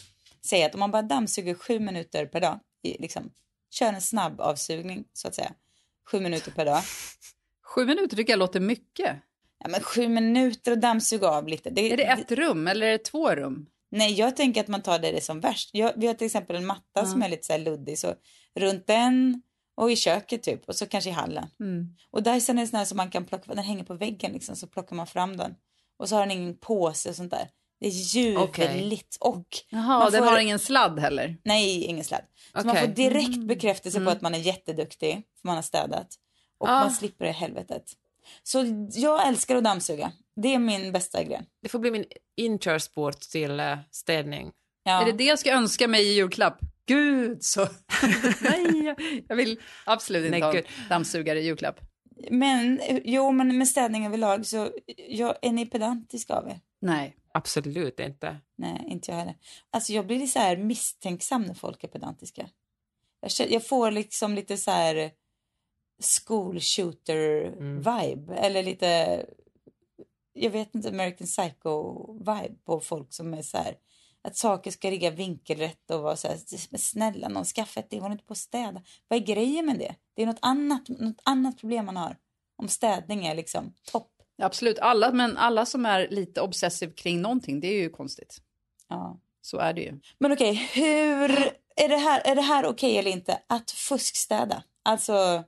säga 0.46 0.66
att 0.66 0.74
om 0.74 0.80
man 0.80 0.92
bara 0.92 1.02
dammsuger 1.02 1.54
sju 1.54 1.80
minuter 1.80 2.26
per 2.26 2.42
dag 2.42 2.60
liksom 2.84 3.32
kör 3.72 3.93
en 3.93 4.02
snabb 4.02 4.41
avsugning 4.41 5.06
så 5.13 5.28
att 5.28 5.36
säga. 5.36 5.52
Sju 6.12 6.20
minuter 6.20 6.51
per 6.51 6.66
dag. 6.66 6.82
Sju 7.66 7.86
minuter 7.86 8.16
tycker 8.18 8.34
jag 8.34 8.39
låter 8.39 8.60
mycket. 8.60 9.16
Ja, 9.60 9.68
men 9.70 9.82
sju 9.82 10.08
minuter 10.08 10.72
och 10.72 10.78
dammsuga 10.78 11.28
av 11.30 11.47
lite. 11.47 11.70
Är 11.70 11.97
det 11.97 12.03
ett 12.03 12.32
rum 12.32 12.68
eller 12.68 12.88
är 12.88 12.91
det 12.91 12.97
två 13.03 13.36
rum? 13.36 13.66
Nej, 13.91 14.14
jag 14.14 14.36
tänker 14.36 14.62
att 14.62 14.68
man 14.68 14.82
tar 14.82 14.99
det, 14.99 15.12
det 15.12 15.22
som 15.22 15.39
värst. 15.39 15.70
Jag, 15.74 15.93
vi 15.95 16.08
har 16.08 16.14
till 16.14 16.26
exempel 16.26 16.55
en 16.55 16.66
matta 16.66 16.84
Ja. 16.93 17.05
som 17.05 17.22
är 17.22 17.30
lite 17.30 17.45
så 17.45 17.58
luddig, 17.58 17.99
så 17.99 18.14
runt 18.55 18.88
den 18.88 19.41
och 19.76 19.91
i 19.91 19.95
köket 19.95 20.43
typ 20.43 20.70
och 20.70 20.76
så 20.76 20.86
kanske 20.86 21.10
i 21.10 21.14
hallen. 21.14 21.47
Mm. 21.60 21.95
Och 22.12 22.24
Dyson 22.24 22.58
är 22.58 22.66
sån 22.66 22.78
här 22.78 22.86
som 22.86 22.97
man 22.97 23.10
kan 23.10 23.26
plocka, 23.26 23.53
den 23.53 23.64
hänger 23.64 23.84
på 23.84 23.93
väggen 23.93 24.32
liksom, 24.32 24.55
så 24.55 24.68
plockar 24.68 24.95
man 24.95 25.08
fram 25.08 25.38
den. 25.38 25.55
Och 25.97 26.10
så 26.10 26.16
har 26.16 26.22
den 26.22 26.32
ingen 26.32 26.58
påse 26.58 27.10
och 27.10 27.16
sånt 27.16 27.32
där. 27.32 27.49
Det 27.84 27.88
är 27.88 27.92
ljuvligt 28.16 29.18
och 29.20 29.46
Jaha, 29.70 30.00
man 30.00 30.12
den 30.12 30.24
får- 30.24 30.32
har 30.32 30.40
ingen 30.40 30.60
sladd 30.60 31.00
heller. 31.00 31.38
Nej, 31.44 31.84
ingen 31.84 32.04
sladd. 32.04 32.22
Så 32.62 32.68
man 32.68 32.76
får 32.78 32.88
direkt 32.88 33.38
bekräftelse 33.48 33.98
Mm. 33.98 34.06
på 34.06 34.12
att 34.12 34.22
man 34.22 34.36
är 34.36 34.40
jätteduktig, 34.40 35.14
för 35.42 35.48
man 35.48 35.56
har 35.56 35.64
städat. 35.64 36.08
Och 36.60 36.70
Ah. 36.70 36.80
man 36.80 36.92
slipper 36.92 37.26
det 37.26 37.32
helvetet. 37.32 37.84
Så 38.44 38.88
jag 38.94 39.28
älskar 39.28 39.56
att 39.56 39.64
dammsuga. 39.64 40.12
Det 40.36 40.54
är 40.54 40.60
min 40.60 40.92
bästa 40.92 41.24
gren. 41.24 41.46
Det 41.62 41.70
får 41.70 41.80
bli 41.80 41.92
min 41.92 42.06
inkörsport 42.38 43.20
till 43.20 43.60
eh, 43.60 43.78
städning. 43.92 44.52
Ja. 44.84 45.02
Är 45.02 45.06
det 45.06 45.12
det 45.18 45.24
jag 45.24 45.40
ska 45.40 45.52
önska 45.52 45.88
mig 45.88 46.04
i 46.08 46.14
julklapp? 46.14 46.60
Gud 46.86 47.44
så... 47.44 47.68
Nej, 48.42 48.96
jag 49.28 49.36
vill 49.36 49.60
absolut 49.86 50.26
inte 50.26 50.32
Nej, 50.40 50.42
ha 50.42 50.54
en 50.58 50.64
dammsugare 50.90 51.40
i 51.40 51.46
julklapp. 51.46 51.80
Men 52.32 52.80
jo, 53.04 53.32
men 53.32 53.58
med 53.58 53.68
städning 53.68 54.06
överlag 54.06 54.46
så 54.46 54.72
jag, 55.08 55.36
är 55.42 55.52
ni 55.52 55.66
pedantiska 55.66 56.34
av 56.34 56.48
er? 56.48 56.60
Nej. 56.82 57.16
Absolut 57.36 58.00
inte. 58.00 58.38
Nej, 58.56 58.86
inte 58.88 59.12
jag 59.12 59.18
heller. 59.18 59.38
Alltså 59.70 59.94
jag 59.94 60.08
blir 60.08 60.28
så 60.28 60.40
här 60.40 60.58
misstänksam 60.58 61.42
när 61.42 61.54
folk 61.54 61.84
är 61.84 61.88
pedantiska. 61.88 62.50
Jag, 63.20 63.32
känner, 63.32 63.52
jag 63.52 63.68
får 63.68 63.92
liksom 63.92 64.36
lite 64.36 64.58
så 64.58 64.72
här 64.72 65.12
school 66.26 66.60
shooter 66.60 67.52
vibe 67.78 68.36
eller 68.36 68.64
lite 68.64 69.26
jag 70.34 70.50
vet 70.50 70.76
inte 70.76 70.90
American 70.90 71.28
Psycho 71.28 72.14
vibe 72.18 72.56
på 72.66 72.80
folk 72.80 73.14
som 73.14 73.34
är 73.34 73.42
så 73.42 73.58
här 73.58 73.78
att 74.22 74.38
saker 74.38 74.72
ska 74.72 74.90
ligga 74.90 75.12
vinkelrätt 75.12 75.92
och 75.92 76.02
vara 76.02 76.16
så 76.16 76.28
här 76.28 76.78
snälla 76.78 77.28
någon 77.28 77.46
skaffa 77.46 77.80
ett 77.80 77.90
det 77.90 78.00
håller 78.00 78.12
inte 78.12 78.26
på 78.26 78.34
att 78.34 78.38
städa. 78.38 78.82
Vad 79.08 79.20
är 79.20 79.24
grejen 79.24 79.66
med 79.66 79.80
det? 79.80 79.96
Det 80.14 80.22
är 80.22 80.26
något 80.26 80.40
annat, 80.42 80.90
något 80.90 81.22
annat 81.24 81.58
problem 81.60 81.86
man 81.86 81.98
har. 81.98 82.18
Om 82.56 82.68
städning 82.68 83.26
är 83.26 83.36
liksom 83.36 83.74
topp. 83.92 84.12
Absolut, 84.42 84.80
alla, 84.80 85.12
men 85.12 85.38
alla 85.38 85.66
som 85.66 85.86
är 85.86 86.08
lite 86.08 86.42
obsessiv 86.42 86.94
kring 86.94 87.22
någonting, 87.22 87.60
det 87.60 87.68
är 87.68 87.82
ju 87.82 87.90
konstigt. 87.90 88.38
Ja. 88.90 89.20
Så 89.42 89.58
är 89.58 89.74
det 89.74 89.82
ju. 89.82 90.00
Men 90.18 90.32
okej, 90.32 90.70
hur 90.74 91.32
är 91.76 91.90
det 91.90 91.98
här, 91.98 92.22
är 92.26 92.36
det 92.36 92.42
här 92.42 92.66
okej 92.66 92.98
eller 92.98 93.12
inte 93.12 93.40
att 93.48 93.72
fuskstäda? 93.72 94.64
Alltså, 94.84 95.44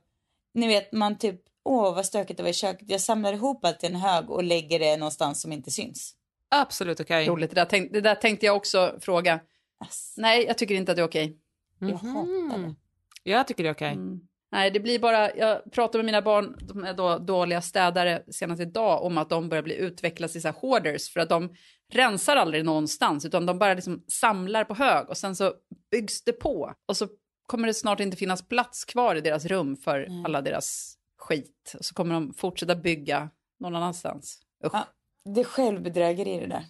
ni 0.54 0.66
vet 0.66 0.92
man 0.92 1.18
typ, 1.18 1.40
åh 1.64 1.94
vad 1.94 2.06
stökigt 2.06 2.36
det 2.36 2.42
var 2.42 2.50
i 2.50 2.54
köket. 2.54 2.90
Jag 2.90 3.00
samlar 3.00 3.32
ihop 3.32 3.64
allt 3.64 3.84
i 3.84 3.86
en 3.86 3.96
hög 3.96 4.30
och 4.30 4.44
lägger 4.44 4.78
det 4.78 4.96
någonstans 4.96 5.42
som 5.42 5.52
inte 5.52 5.70
syns. 5.70 6.14
Absolut 6.48 7.00
okej. 7.00 7.26
Roligt, 7.26 7.50
det 7.50 7.54
där, 7.54 7.64
tänk, 7.64 7.92
det 7.92 8.00
där 8.00 8.14
tänkte 8.14 8.46
jag 8.46 8.56
också 8.56 8.96
fråga. 9.00 9.40
Ass, 9.78 10.14
Nej, 10.16 10.44
jag 10.44 10.58
tycker 10.58 10.74
inte 10.74 10.92
att 10.92 10.96
det 10.96 11.02
är 11.02 11.08
okej. 11.08 11.38
jag 11.78 11.88
hatar 11.88 12.58
det. 12.58 12.74
Jag 13.22 13.46
tycker 13.46 13.62
det 13.62 13.68
är 13.68 13.74
okej. 13.74 13.92
Mm. 13.92 14.20
Nej, 14.52 14.70
det 14.70 14.80
blir 14.80 14.98
bara, 14.98 15.36
jag 15.36 15.72
pratar 15.72 15.98
med 15.98 16.06
mina 16.06 16.22
barn, 16.22 16.56
de 16.60 16.84
är 16.84 16.94
då 16.94 17.18
dåliga 17.18 17.60
städare 17.60 18.22
senast 18.30 18.62
idag, 18.62 19.02
om 19.02 19.18
att 19.18 19.30
de 19.30 19.48
börjar 19.48 19.62
bli 19.62 19.74
utvecklas 19.74 20.36
i 20.36 20.40
så 20.40 20.50
hoarders 20.50 21.10
för 21.10 21.20
att 21.20 21.28
de 21.28 21.54
rensar 21.92 22.36
aldrig 22.36 22.64
någonstans 22.64 23.24
utan 23.24 23.46
de 23.46 23.58
bara 23.58 23.74
liksom 23.74 24.04
samlar 24.08 24.64
på 24.64 24.74
hög 24.74 25.08
och 25.08 25.16
sen 25.16 25.36
så 25.36 25.54
byggs 25.90 26.24
det 26.24 26.32
på 26.32 26.74
och 26.86 26.96
så 26.96 27.08
kommer 27.46 27.66
det 27.66 27.74
snart 27.74 28.00
inte 28.00 28.16
finnas 28.16 28.48
plats 28.48 28.84
kvar 28.84 29.16
i 29.16 29.20
deras 29.20 29.44
rum 29.44 29.76
för 29.76 30.08
alla 30.24 30.42
deras 30.42 30.96
skit 31.18 31.74
och 31.78 31.84
så 31.84 31.94
kommer 31.94 32.14
de 32.14 32.34
fortsätta 32.34 32.74
bygga 32.74 33.30
någon 33.60 33.76
annanstans. 33.76 34.40
Usch. 34.64 34.74
Ja, 34.74 34.86
det 35.34 35.40
är 35.40 35.44
självbedrägeri 35.44 36.40
det 36.40 36.46
där. 36.46 36.64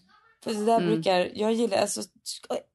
För 0.45 0.55
det 0.55 0.65
där 0.65 0.81
brukar, 0.81 1.31
jag 1.35 1.53
gillar, 1.53 1.79
alltså, 1.79 2.03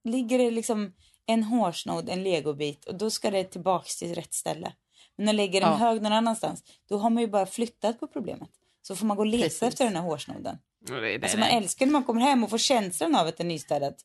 ligger 0.04 0.38
det 0.38 0.52
liksom 0.52 0.93
en 1.26 1.43
hårsnodd, 1.43 2.10
en 2.10 2.24
legobit 2.24 2.86
och 2.86 2.95
då 2.95 3.10
ska 3.10 3.32
det 3.32 3.43
tillbaks 3.43 3.97
till 3.97 4.16
rätt 4.16 4.34
ställe. 4.34 4.74
Men 5.22 5.26
när 5.26 5.34
lägger 5.34 5.61
en 5.61 5.67
Ja. 5.69 5.76
hög 5.76 6.01
någon 6.01 6.13
annanstans, 6.13 6.63
då 6.89 6.97
har 6.97 7.09
man 7.09 7.22
ju 7.24 7.28
bara 7.30 7.45
flyttat 7.45 7.99
på 7.99 8.07
problemet. 8.07 8.49
Så 8.82 8.95
får 8.95 9.05
man 9.05 9.17
gå 9.17 9.22
och 9.24 9.28
leta 9.28 9.43
Precis. 9.43 9.63
efter 9.63 9.86
den 9.86 9.95
här 9.95 10.03
hårsnodden. 10.03 10.57
Nej, 10.89 11.01
nej, 11.01 11.19
Alltså 11.24 11.38
man 11.38 11.47
älskar 11.49 11.86
när 11.86 11.93
man 11.93 12.03
kommer 12.03 12.22
hem 12.22 12.43
och 12.43 12.49
får 12.49 12.57
känslan 12.57 13.15
av 13.15 13.28
att 13.28 13.38
det 13.38 13.43
är 13.43 13.47
nystädat 13.47 13.95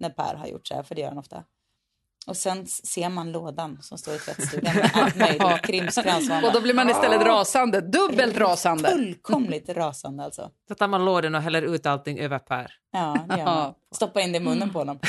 när 0.00 0.10
Per 0.10 0.34
har 0.34 0.46
gjort 0.46 0.66
så 0.66 0.74
här, 0.74 0.82
för 0.82 0.94
det 0.94 1.00
gör 1.00 1.08
han 1.08 1.18
ofta. 1.18 1.44
Och 2.26 2.36
sen 2.36 2.66
ser 2.66 3.08
man 3.08 3.32
lådan 3.32 3.78
som 3.82 3.98
står 3.98 4.14
i 4.14 4.18
tvättstugan 4.18 4.76
med 4.76 4.90
allt 4.94 5.16
möjligt 5.16 5.62
krimskrams. 5.62 6.30
Och 6.44 6.52
då 6.52 6.60
blir 6.60 6.74
man 6.74 6.90
istället 6.90 7.22
rasande, 7.22 7.80
dubbelt 7.80 8.36
rasande. 8.38 8.88
Fullkomligt 8.88 9.68
rasande 9.68 10.24
alltså. 10.24 10.50
Så 10.68 10.74
tar 10.74 10.88
man 10.88 11.04
lådan 11.04 11.34
och 11.34 11.42
häller 11.42 11.62
ut 11.62 11.86
allting 11.86 12.18
över 12.18 12.38
Per. 12.38 12.72
Ja, 12.92 13.26
det 13.28 13.38
gör 13.38 13.44
man. 13.44 13.74
Stoppa 13.94 14.20
in 14.20 14.32
det 14.32 14.38
i 14.38 14.40
munnen 14.40 14.72
på 14.72 14.78
honom. 14.78 14.98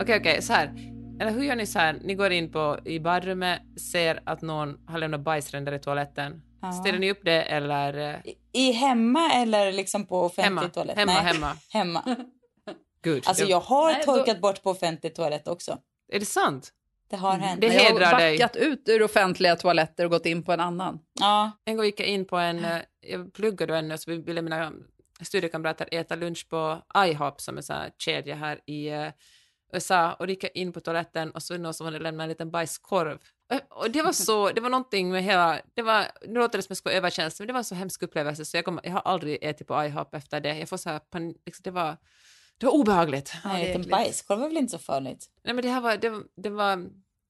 Okej, 0.00 0.18
okej, 0.20 0.42
så 0.42 0.52
här. 0.52 0.93
Eller 1.20 1.30
hur 1.30 1.42
gör 1.42 1.56
ni 1.56 1.66
så 1.66 1.78
här? 1.78 1.92
Ni 2.04 2.14
går 2.14 2.32
in 2.32 2.52
på, 2.52 2.78
i 2.84 3.00
badrummet, 3.00 3.60
ser 3.92 4.22
att 4.26 4.42
någon 4.42 4.78
har 4.88 4.98
lämnat 4.98 5.20
bajsränder 5.20 5.72
i 5.72 5.78
toaletten. 5.78 6.42
Ja. 6.62 6.72
Ställer 6.72 6.98
ni 6.98 7.10
upp 7.10 7.20
det 7.24 7.42
eller? 7.42 8.14
eh, 8.14 8.32
I 8.52 8.72
hemma 8.72 9.30
eller 9.34 9.72
liksom 9.72 10.06
på 10.06 10.20
offentlig 10.22 10.44
Hemma. 10.44 10.68
toalett? 10.68 10.96
Hemma, 10.96 11.12
Nej, 11.12 11.22
hemma. 11.22 11.56
hemma. 11.70 12.16
Gud. 13.02 13.22
Alltså 13.26 13.44
jag 13.44 13.60
har 13.60 13.92
Nej, 13.92 14.02
då- 14.06 14.14
torkat 14.16 14.40
bort 14.40 14.62
på 14.62 14.70
offentlig 14.70 15.14
toalett 15.14 15.48
också. 15.48 15.78
Är 16.12 16.20
det 16.20 16.26
sant? 16.26 16.70
Det 17.10 17.16
har 17.16 17.32
hänt. 17.36 17.60
Det 17.60 17.66
Jag 17.66 17.74
har 17.74 17.80
hedrar 17.80 18.18
dig. 18.18 18.38
backat 18.38 18.56
ut 18.56 18.88
ur 18.88 19.02
offentliga 19.02 19.56
toaletter 19.56 20.04
och 20.04 20.10
gått 20.10 20.26
in 20.26 20.42
på 20.42 20.52
en 20.52 20.60
annan. 20.60 20.98
Ja, 21.20 21.50
En 21.64 21.76
gång 21.76 21.84
gick 21.86 22.00
jag 22.00 22.08
in 22.08 22.24
på 22.24 22.36
en, 22.36 22.64
eh, 22.64 22.78
jag 23.00 23.32
pluggade 23.32 23.72
då 23.72 23.78
ännu, 23.78 23.98
så 23.98 24.10
ville 24.10 24.42
mina 24.42 24.72
studiekamrater 25.20 25.88
äta 25.92 26.14
lunch 26.16 26.46
på 26.50 26.82
IHOP 27.06 27.40
som 27.40 27.54
är 27.54 27.58
en 27.58 27.62
sån 27.62 27.76
här 27.76 27.90
kedja 27.98 28.34
här 28.34 28.60
i 28.66 28.88
eh, 28.88 29.08
USA 29.72 30.12
och 30.12 30.28
gick 30.28 30.44
in 30.56 30.72
på 30.72 30.80
toaletten 30.80 31.30
och 31.30 31.42
så 31.42 31.54
var 31.54 31.58
det 31.58 31.62
någon 31.62 31.74
som 31.74 31.86
hade 31.86 31.98
lämnat 31.98 32.24
en 32.24 32.28
liten 32.28 32.50
bajskorv. 32.50 33.18
Och 33.70 33.90
det 33.90 34.02
var 34.02 34.12
så, 34.26 34.50
det 34.50 34.60
var 34.60 34.70
någonting 34.70 35.10
med 35.10 35.22
hela, 35.22 35.60
det 35.74 35.82
var, 35.82 36.06
nu 36.26 36.34
låter 36.40 36.58
det 36.58 36.62
som 36.62 36.70
jag 36.70 36.76
ska 36.76 36.90
överkänsla, 36.90 37.42
men 37.42 37.46
det 37.46 37.52
var 37.52 37.58
en 37.58 37.64
så 37.64 37.74
hemsk 37.74 38.02
upplevelse 38.02 38.44
så 38.44 38.56
jag, 38.56 38.64
kom, 38.64 38.80
jag 38.82 38.92
har 38.92 39.00
aldrig 39.00 39.38
ätit 39.42 39.66
på 39.66 39.84
IHOP 39.84 40.14
efter 40.14 40.40
det. 40.40 40.58
Jag 40.58 40.68
får 40.68 40.76
så 40.76 40.90
här 40.90 40.98
panik, 40.98 41.36
liksom, 41.46 41.62
det 41.62 41.70
var, 41.70 41.96
det 42.58 42.66
var 42.66 42.72
obehagligt. 42.72 43.34
en 43.44 43.50
det 43.50 43.56
är 43.56 43.66
liten 43.66 43.90
bajskorv 43.90 44.42
är 44.42 44.48
väl 44.48 44.56
inte 44.56 44.70
så 44.70 44.78
farligt? 44.78 45.26
Nej 45.44 45.54
men 45.54 45.64
det 45.64 45.70
här 45.70 45.80
var, 45.80 45.96
det, 45.96 46.12
det 46.36 46.50
var, 46.50 46.76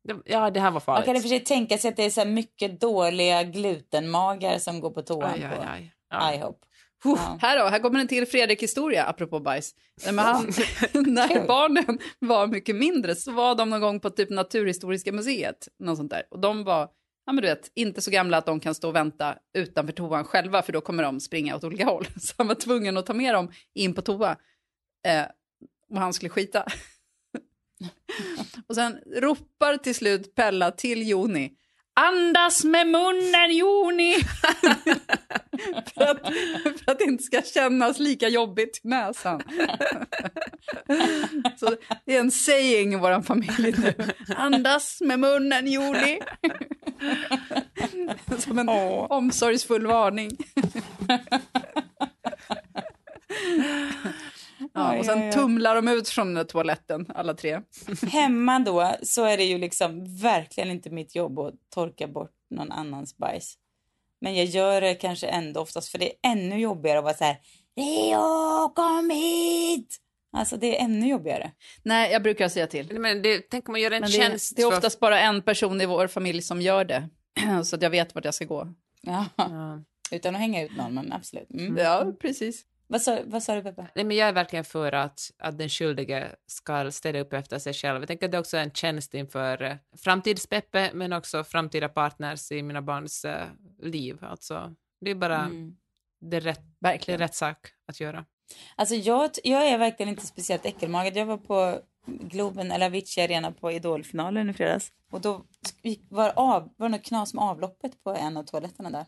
det, 0.09 0.17
ja 0.25 0.51
det 0.51 0.61
här 0.61 0.71
var 0.71 0.73
Man 0.73 0.81
farligt. 0.81 1.05
kan 1.07 1.17
i 1.17 1.19
och 1.19 1.23
för 1.23 1.29
sig 1.29 1.41
tänka 1.41 1.79
sig 1.79 1.91
att 1.91 1.97
det 1.97 2.05
är 2.05 2.11
så 2.11 2.21
här 2.21 2.29
mycket 2.29 2.81
dåliga 2.81 3.43
glutenmagar 3.43 4.59
som 4.59 4.81
går 4.81 4.91
på 4.91 5.03
toan 5.03 5.31
Aj, 5.35 5.45
aj, 5.45 5.57
på 5.57 5.63
aj. 5.63 5.93
Ja. 6.11 6.35
IHOP. 6.35 6.65
Huh. 7.05 7.15
Ja. 7.17 7.39
Här 7.41 7.59
då, 7.59 7.65
här 7.65 7.79
kommer 7.79 8.01
en 8.01 8.09
till 8.09 8.27
Fredrik-historia 8.27 9.05
apropå 9.05 9.41
bajs. 9.41 9.75
Men 10.07 10.19
han, 10.19 10.45
när 10.93 11.47
barnen 11.47 11.99
var 12.19 12.47
mycket 12.47 12.77
mindre 12.77 13.15
så 13.15 13.33
var 13.33 13.55
de 13.55 13.71
någon 13.71 13.81
gång 13.81 14.01
på 14.01 14.11
typ 14.11 14.31
Naturhistoriska 14.31 15.13
museet. 15.13 15.69
Något 15.79 15.97
sånt 15.97 16.11
där. 16.11 16.23
Och 16.31 16.41
de 16.41 16.65
var, 16.65 16.89
ja 17.27 17.33
men 17.33 17.43
du 17.43 17.49
vet, 17.49 17.71
inte 17.75 18.01
så 18.01 18.11
gamla 18.11 18.37
att 18.37 18.47
de 18.47 18.61
kan 18.61 18.75
stå 18.75 18.89
och 18.89 18.95
vänta 18.95 19.39
utanför 19.55 19.93
toan 19.93 20.25
själva 20.25 20.63
för 20.63 20.73
då 20.73 20.81
kommer 20.81 21.03
de 21.03 21.21
springa 21.21 21.57
åt 21.57 21.65
olika 21.65 21.85
håll. 21.85 22.07
Så 22.21 22.35
han 22.39 22.49
var 22.49 22.55
tvungen 22.55 22.97
att 22.97 23.07
ta 23.07 23.15
med 23.15 23.35
dem 23.35 23.53
in 23.75 23.95
på 23.95 24.03
toa. 24.03 24.37
Eh, 25.07 25.25
och 25.91 25.99
han 25.99 26.13
skulle 26.13 26.31
skita. 26.31 26.65
och 28.67 28.75
sen 28.75 28.99
ropar 29.17 29.77
till 29.77 29.95
slut 29.95 30.35
Pella 30.35 30.71
till 30.71 31.09
Joni. 31.09 31.53
Andas 31.95 32.65
med 32.65 32.87
munnen 32.87 33.57
Joni! 33.57 34.15
för, 35.95 36.03
att, 36.03 36.21
för 36.85 36.93
att 36.93 36.99
det 36.99 37.05
inte 37.05 37.23
ska 37.23 37.43
kännas 37.43 37.99
lika 37.99 38.29
jobbigt 38.29 38.81
i 38.85 38.89
näsan. 38.89 39.43
Så 41.57 41.77
det 42.05 42.17
är 42.17 42.21
en 42.21 42.31
saying 42.31 42.93
i 42.93 42.97
vår 42.97 43.23
familj 43.23 43.75
nu. 43.79 43.95
Andas 44.37 45.01
med 45.01 45.19
munnen 45.19 45.67
Joni! 45.67 46.21
Som 48.39 48.59
en 48.59 48.69
omsorgsfull 49.09 49.87
varning. 49.87 50.31
Ja, 54.73 54.93
Oj, 54.93 54.94
och 55.11 55.15
sen 55.15 55.19
oj, 55.23 55.27
oj. 55.27 55.33
tumlar 55.33 55.75
de 55.75 55.89
ut 55.89 56.09
från 56.09 56.27
den 56.27 56.35
där 56.35 56.45
toaletten, 56.45 57.07
alla 57.15 57.35
tre. 57.35 57.61
Hemma 58.09 58.59
då 58.59 58.95
så 59.03 59.25
är 59.25 59.37
det 59.37 59.45
ju 59.45 59.59
liksom 59.59 60.17
verkligen 60.23 60.71
inte 60.71 60.91
mitt 60.91 61.15
jobb 61.15 61.39
att 61.39 61.55
torka 61.75 62.07
bort 62.07 62.31
någon 62.51 62.73
annans 62.73 63.17
bajs. 63.17 63.55
Men 64.21 64.35
jag 64.37 64.45
gör 64.47 64.81
det 64.81 64.95
kanske 64.95 65.27
ändå 65.27 65.61
oftast 65.61 65.89
för 65.89 65.99
det 65.99 66.07
är 66.09 66.31
ännu 66.33 66.59
jobbigare 66.61 66.99
att 66.99 67.05
vara 67.05 67.15
så 67.15 67.25
här. 67.25 67.37
Leo, 67.77 68.69
kom 68.69 69.11
hit! 69.11 69.97
Alltså 70.33 70.57
det 70.57 70.79
är 70.81 70.85
ännu 70.85 71.09
jobbigare. 71.09 71.53
Nej, 71.83 72.13
jag 72.13 72.23
brukar 72.23 72.49
säga 72.49 72.67
till. 72.67 73.01
Men 73.01 73.23
det, 73.23 73.41
tänk 73.51 73.69
om 73.69 73.73
man 73.73 73.81
gör 73.81 73.91
en 73.91 74.01
Men 74.01 74.11
det, 74.11 74.17
tjänst 74.17 74.57
det 74.57 74.63
är 74.63 74.71
för- 74.71 74.77
oftast 74.77 75.01
bara 75.01 75.21
en 75.21 75.43
person 75.43 75.81
i 75.81 75.87
vår 75.87 76.07
familj 76.07 76.43
som 76.43 76.61
gör 76.63 76.85
det. 76.85 77.09
Så 77.65 77.77
att 77.77 77.83
jag 77.83 77.91
vet 77.91 78.15
vart 78.15 78.25
jag 78.25 78.35
ska 78.35 78.45
gå. 78.45 78.69
Ja. 79.01 79.27
Ja. 79.37 79.83
Utan 80.11 80.35
att 80.35 80.41
hänga 80.41 80.63
ut 80.65 80.77
någon, 80.77 80.95
men 80.95 81.13
absolut. 81.13 81.51
Mm. 81.51 81.77
Ja, 81.77 82.13
precis. 82.21 82.63
Vad 82.87 83.03
sa, 83.03 83.19
vad 83.25 83.43
sa 83.43 83.55
du 83.55 83.63
Peppe? 83.63 83.87
Nej, 83.95 84.05
men 84.05 84.17
jag 84.17 84.29
är 84.29 84.33
verkligen 84.33 84.65
för 84.65 84.93
att, 84.93 85.31
att 85.39 85.59
den 85.59 85.69
skyldige 85.69 86.29
ska 86.47 86.91
städa 86.91 87.19
upp 87.21 87.33
efter 87.33 87.59
sig 87.59 87.73
själv. 87.75 88.01
Jag 88.01 88.09
tänker 88.09 88.27
att 88.27 88.33
det 88.33 88.39
också 88.39 88.57
är 88.57 88.63
en 88.63 88.71
tjänst 88.71 89.15
inför 89.15 89.63
eh, 89.63 89.77
framtids-Peppe, 89.97 90.91
men 90.95 91.13
också 91.13 91.45
framtida 91.45 91.89
partners 91.89 92.53
i 92.53 92.63
mina 92.63 92.83
barns 92.83 93.25
eh, 93.25 93.47
liv. 93.83 94.19
Alltså, 94.25 94.75
det 95.01 95.11
är 95.11 95.15
bara 95.15 95.37
Mm. 95.45 95.77
det, 96.21 96.37
är 96.37 96.41
rätt, 96.41 96.61
det 96.81 96.89
är 96.89 96.93
Verkligen. 96.93 97.21
rätt 97.21 97.35
sak 97.35 97.57
att 97.89 98.01
göra. 98.01 98.25
Alltså 98.77 98.95
jag, 98.95 99.31
jag 99.45 99.69
är 99.69 99.79
verkligen 99.79 100.11
inte 100.11 100.27
speciellt 100.27 100.67
äckelmagad. 100.67 101.17
Jag 101.17 101.27
var 101.27 101.37
på 101.37 101.79
Globen, 102.07 102.73
eller 102.73 102.87
Avicii 102.87 103.25
Arena 103.25 103.53
på 103.53 103.73
Idolfinalen 103.73 104.51
i 104.51 104.53
fredags. 104.53 104.93
Och 105.11 105.21
då 105.21 105.45
gick, 105.83 106.01
var, 106.11 106.33
av, 106.37 106.75
var 106.77 106.89
det 106.89 106.97
något 106.97 107.05
knas 107.07 107.35
med 107.35 107.45
avloppet 107.45 108.05
på 108.05 108.11
en 108.15 108.37
av 108.37 108.43
toaletterna 108.43 108.91
där. 108.91 109.07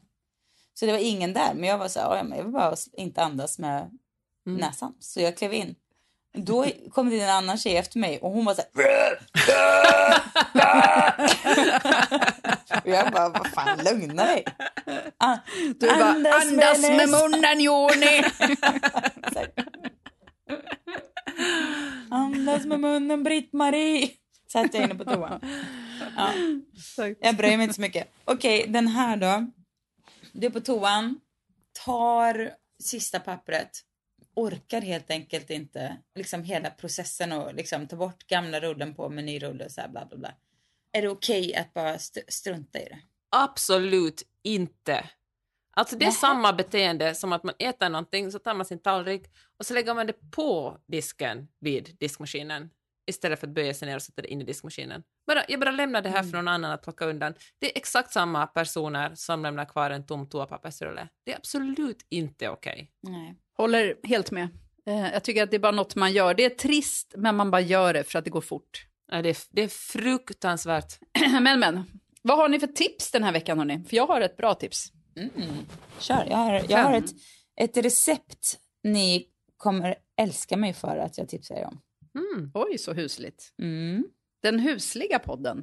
Så 0.79 0.87
det 0.87 0.93
var 0.93 0.99
ingen 0.99 1.33
där, 1.33 1.55
men 1.55 1.64
jag 1.68 1.79
var 1.79 1.89
så 1.89 2.01
här, 2.01 2.16
"Ja, 2.16 2.22
men 2.22 2.39
jag 2.39 2.45
vill 2.45 2.53
bara 2.53 2.77
inte 2.93 3.22
andas 3.22 3.59
med 3.59 3.91
näsan. 4.45 4.95
Så 5.01 5.20
jag 5.20 5.37
klev 5.37 5.53
in. 5.55 5.74
Då 6.39 6.66
kom 6.91 7.11
det 7.11 7.16
in 7.16 7.22
en 7.22 7.31
annan 7.31 7.59
tjej 7.59 7.77
efter 7.77 7.99
mig 7.99 8.18
och 8.18 8.31
hon 8.31 8.45
var 8.45 8.55
så 8.55 8.62
här. 8.74 9.18
och 12.85 12.89
jag 12.91 13.12
bara, 13.12 13.29
vad 13.29 13.47
fan, 13.47 13.79
lugna 13.85 14.24
dig. 14.24 14.45
Ah, 15.18 15.37
Du 15.79 15.87
bara, 15.89 16.05
andas 16.05 16.81
med 16.83 16.97
näs." 16.97 17.11
munnen 17.11 17.61
Joni! 17.61 18.24
Andas 22.11 22.64
med 22.66 22.81
munnen, 22.81 23.22
Britt-Marie. 23.24 24.11
Satt 24.53 24.74
jag 24.74 24.85
inne 24.85 24.95
på 24.95 25.05
toan. 25.05 25.41
Ja. 26.16 26.31
Jag 27.20 27.37
bryr 27.37 27.57
mig 27.57 27.64
inte 27.64 27.74
så 27.74 27.81
mycket. 27.81 28.09
Okej, 28.24 28.66
den 28.68 28.87
här 28.89 29.16
då. 29.16 29.47
Du 30.39 30.47
är 30.47 30.51
på 30.51 30.61
toan, 30.61 31.20
tar 31.84 32.55
sista 32.82 33.20
pappret, 33.20 33.70
orkar 34.34 34.80
helt 34.80 35.11
enkelt 35.11 35.51
inte 35.51 35.97
liksom 36.14 36.45
hela 36.45 36.70
processen 36.70 37.32
och 37.32 37.55
liksom 37.55 37.87
ta 37.89 37.97
bort 37.97 38.26
gamla 38.26 38.61
rullen 38.61 38.95
på 38.95 39.09
med 39.09 39.24
ny 39.24 39.39
rulle 39.43 39.64
och 39.64 39.70
så 39.70 39.80
här 39.80 39.89
bla 39.89 40.07
bla 40.07 40.18
bla. 40.18 40.34
Är 40.93 41.03
det 41.03 41.09
okej 41.09 41.55
att 41.55 41.74
bara 41.74 41.95
st- 41.95 42.24
strunta 42.28 42.80
i 42.80 42.84
det? 42.84 42.99
Absolut 43.30 44.22
inte. 44.43 45.11
Alltså 45.70 45.97
det 45.97 46.05
är 46.05 46.07
Nähä. 46.07 46.18
samma 46.18 46.53
beteende 46.53 47.14
som 47.14 47.32
att 47.32 47.43
man 47.43 47.55
äter 47.59 47.89
någonting, 47.89 48.32
så 48.32 48.39
tar 48.39 48.55
man 48.55 48.66
sin 48.66 48.78
tallrik 48.78 49.22
och 49.59 49.66
så 49.66 49.74
lägger 49.74 49.95
man 49.95 50.07
det 50.07 50.30
på 50.30 50.78
disken 50.87 51.49
vid 51.61 51.97
diskmaskinen 52.01 52.70
istället 53.07 53.41
för 53.41 53.47
att 53.47 53.53
böja 53.55 53.74
sig 53.74 53.89
ner 53.89 53.97
och 53.97 54.03
sätta 54.03 54.22
det 54.22 54.28
in 54.28 54.41
i 54.41 54.45
diskmaskinen. 54.45 55.03
Bara, 55.27 55.45
jag 55.49 55.61
bara 55.61 55.70
lämnar 55.70 56.03
det 56.03 56.09
här 56.09 56.22
för 56.22 56.33
någon 56.33 56.49
annan 56.49 56.72
att 56.72 56.83
plocka 56.83 57.05
undan. 57.05 57.35
Det 57.59 57.66
är 57.66 57.79
exakt 57.79 58.12
samma 58.12 58.47
personer 58.47 59.14
som 59.14 59.43
lämnar 59.43 59.64
kvar 59.64 59.91
en 59.91 60.07
tom 60.07 60.29
toapappersrulle. 60.29 61.09
Det 61.24 61.33
är 61.33 61.37
absolut 61.37 62.07
inte 62.09 62.49
okej. 62.49 62.93
Nej. 63.03 63.35
Håller 63.57 63.95
helt 64.03 64.31
med. 64.31 64.49
Eh, 64.87 65.12
Jag 65.12 65.24
tycker 65.24 65.43
att 65.43 65.51
det 65.51 65.57
är 65.57 65.61
bara 65.61 65.72
något 65.72 65.95
man 65.95 66.12
gör. 66.12 66.35
Det 66.35 66.45
är 66.45 66.51
trist, 66.51 67.14
men 67.16 67.37
man 67.37 67.51
bara 67.51 67.61
gör 67.61 67.93
det 67.95 68.05
för 68.05 68.18
att 68.18 68.24
det 68.24 68.31
går 68.31 68.41
fort. 68.41 68.87
Ja, 69.12 69.22
det, 69.22 69.29
är, 69.29 69.37
det 69.51 69.62
är 69.62 69.68
fruktansvärt. 69.68 70.99
Men, 71.41 71.61
men. 71.61 71.85
Vad 72.22 72.37
har 72.39 72.49
ni 72.49 72.61
för 72.61 72.66
tips 72.66 73.11
den 73.11 73.22
här 73.24 73.33
veckan, 73.33 73.59
hörni? 73.59 73.85
För 73.89 73.97
jag 73.97 74.07
har 74.07 74.20
ett 74.20 74.37
bra 74.37 74.55
tips. 74.55 74.93
Kör, 75.99 76.27
jag 76.31 76.37
har, 76.37 76.62
jag 76.68 76.79
har 76.79 76.95
ett, 76.97 77.11
ett 77.61 77.77
recept 77.77 78.59
ni 78.83 79.27
kommer 79.57 79.97
älska 80.16 80.57
mig 80.57 80.72
för 80.72 80.97
att 80.97 81.18
jag 81.18 81.29
tipsar 81.29 81.55
er 81.55 81.64
om. 81.64 81.81
Mm. 82.14 82.51
Oj, 82.55 82.79
så 82.79 82.93
husligt. 82.93 83.55
Mm. 83.62 84.05
Den 84.51 84.59
husliga 84.61 85.18
podden. 85.18 85.57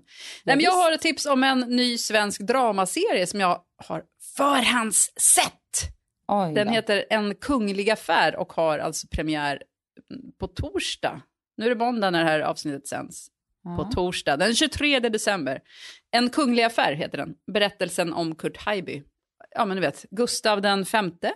Nej, 0.43 0.55
men 0.55 0.59
jag 0.65 0.71
har 0.71 0.91
ett 0.91 1.01
tips 1.01 1.25
om 1.25 1.43
en 1.43 1.59
ny 1.59 1.97
svensk 1.97 2.41
dramaserie 2.41 3.27
som 3.27 3.39
jag 3.39 3.61
har 3.77 4.03
förhandssett. 4.37 5.53
Oj 6.27 6.53
Den 6.53 6.67
då. 6.67 6.73
heter 6.73 7.05
En 7.09 7.35
kunglig 7.35 7.89
affär 7.89 8.35
och 8.35 8.53
har 8.53 8.79
alltså 8.79 9.07
premiär 9.07 9.63
på 10.39 10.47
torsdag. 10.47 11.21
Nu 11.57 11.65
är 11.65 11.69
det 11.69 11.75
måndag 11.75 12.11
när 12.11 12.19
det 12.23 12.29
här 12.29 12.39
avsnittet 12.39 12.87
sänds. 12.87 13.27
På 13.77 13.83
torsdag, 13.83 14.37
den 14.37 14.55
23 14.55 14.99
december. 14.99 15.61
En 16.11 16.29
kunglig 16.29 16.63
affär 16.63 16.93
heter 16.93 17.17
den. 17.17 17.35
Berättelsen 17.53 18.13
om 18.13 18.35
Kurt 18.35 18.57
Haijby. 18.57 19.03
Ja, 19.55 19.65
men 19.65 19.77
du 19.77 19.81
vet, 19.81 20.05
Gustav 20.11 20.61
den 20.61 20.85
femte 20.85 21.27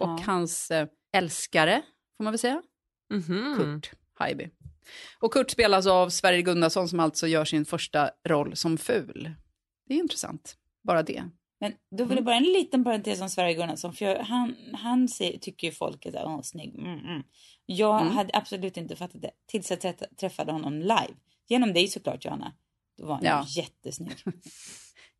och 0.00 0.08
Ja. 0.08 0.22
hans 0.26 0.70
eh, 0.70 0.86
älskare, 1.16 1.82
får 2.16 2.24
man 2.24 2.32
väl 2.32 2.38
säga. 2.38 2.62
Mhm. 3.14 3.56
Kurt 3.58 3.90
Haijby. 4.14 4.48
Och 5.18 5.32
Kurt 5.32 5.50
spelas 5.50 5.86
av 5.86 6.08
Sverrir 6.08 6.42
Gunnarsson 6.42 6.88
som 6.88 7.00
alltså 7.00 7.26
gör 7.26 7.44
sin 7.44 7.64
första 7.64 8.10
roll 8.28 8.56
som 8.56 8.78
ful. 8.78 9.34
Det 9.88 9.94
är 9.94 9.98
intressant, 9.98 10.56
bara 10.82 11.02
det. 11.02 11.24
Men 11.60 11.72
då 11.98 12.04
vill 12.04 12.16
jag 12.16 12.24
bara 12.24 12.36
en 12.36 12.42
liten 12.42 12.84
parentes 12.84 13.20
om 13.20 13.28
Sverige 13.30 13.54
Gunnarsson. 13.54 13.92
För 13.94 14.04
jag, 14.04 14.18
han, 14.24 14.54
han 14.72 15.08
ser, 15.08 15.38
tycker 15.38 15.66
ju 15.66 15.72
folk 15.72 16.06
att 16.06 16.14
åh 16.14 16.40
snygg. 16.42 16.78
Mm, 16.78 16.98
mm. 16.98 17.22
Jag 17.66 17.98
hade 18.00 18.30
absolut 18.32 18.76
inte 18.76 18.96
fattat 18.96 19.22
det 19.22 19.30
tills 19.46 19.70
jag 19.70 19.78
träff- 19.78 20.16
träffade 20.20 20.52
honom 20.52 20.78
live. 20.80 21.14
Genom 21.48 21.72
dig 21.72 21.88
såklart 21.88 22.24
Johanna. 22.24 22.52
Då 22.98 23.06
var 23.06 23.14
han 23.14 23.24
Ja. 23.24 23.44
jättesnygg. 23.48 24.12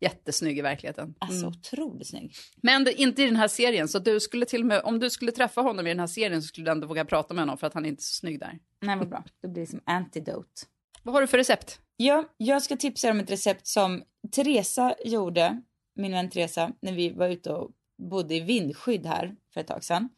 Jättesnygg 0.02 0.58
i 0.58 0.62
verkligheten. 0.62 1.14
Alltså 1.18 1.46
Mm. 1.46 1.48
otroligt 1.58 2.08
snygg. 2.08 2.34
Men 2.62 2.84
det, 2.84 3.00
inte 3.00 3.22
i 3.22 3.26
den 3.26 3.36
här 3.36 3.48
serien, 3.48 3.88
så 3.88 3.98
du 3.98 4.20
skulle 4.20 4.46
till 4.46 4.60
och 4.60 4.66
med, 4.66 4.80
om 4.84 4.98
du 4.98 5.10
skulle 5.10 5.32
träffa 5.32 5.60
honom 5.60 5.86
i 5.86 5.90
den 5.90 6.00
här 6.00 6.06
serien 6.06 6.42
så 6.42 6.48
skulle 6.48 6.66
du 6.66 6.70
ändå 6.70 6.86
våga 6.86 7.04
prata 7.04 7.34
med 7.34 7.42
honom 7.42 7.58
för 7.58 7.66
att 7.66 7.74
han 7.74 7.84
är 7.84 7.88
inte 7.88 8.00
är 8.00 8.04
så 8.04 8.14
snygg 8.14 8.40
där. 8.40 8.58
Nej 8.80 8.98
vad 8.98 9.08
bra. 9.08 9.24
Då 9.42 9.48
blir 9.48 9.62
det 9.62 9.70
som 9.70 9.80
antidote. 9.84 10.62
Vad 11.02 11.14
har 11.14 11.20
du 11.20 11.26
för 11.26 11.38
recept? 11.38 11.80
Ja, 11.96 12.24
jag 12.36 12.62
ska 12.62 12.76
tipsa 12.76 13.06
er 13.08 13.10
om 13.10 13.20
ett 13.20 13.30
recept 13.30 13.66
som 13.66 14.02
Teresa 14.32 14.94
gjorde, 15.04 15.62
min 15.96 16.12
vän 16.12 16.30
Teresa, 16.30 16.72
när 16.82 16.92
vi 16.92 17.10
var 17.10 17.28
ute 17.28 17.52
och 17.52 17.70
bodde 17.98 18.34
i 18.34 18.40
vindskydd 18.40 19.06
här 19.06 19.34
för 19.54 19.60
ett 19.60 19.66
tag 19.66 19.84
sedan. 19.84 20.08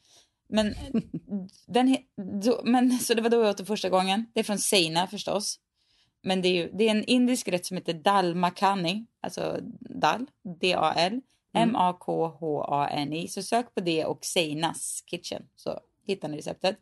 Men, 0.48 0.74
den, 1.66 1.96
då, 2.44 2.62
men 2.64 2.98
så 2.98 3.14
det 3.14 3.22
var 3.22 3.30
då 3.30 3.36
jag 3.36 3.50
åt 3.50 3.56
det 3.58 3.64
första 3.64 3.88
gången. 3.88 4.26
Det 4.34 4.40
är 4.40 4.44
från 4.44 4.58
Seina 4.58 5.06
förstås. 5.06 5.58
Men 6.24 6.42
det 6.42 6.48
är, 6.48 6.52
ju, 6.52 6.70
det 6.72 6.86
är 6.86 6.90
en 6.90 7.04
indisk 7.04 7.48
rätt 7.48 7.66
som 7.66 7.76
heter 7.76 7.94
dal 7.94 8.34
makhani, 8.34 9.06
alltså 9.20 9.58
dal, 9.80 10.26
D-A-L, 10.60 11.20
M-A-K-H-A-N-I. 11.54 13.28
Så 13.28 13.42
sök 13.42 13.74
på 13.74 13.80
det 13.80 14.04
och 14.04 14.24
Seinas 14.24 15.04
kitchen 15.06 15.42
så 15.56 15.80
hittar 16.06 16.28
ni 16.28 16.36
receptet. 16.36 16.76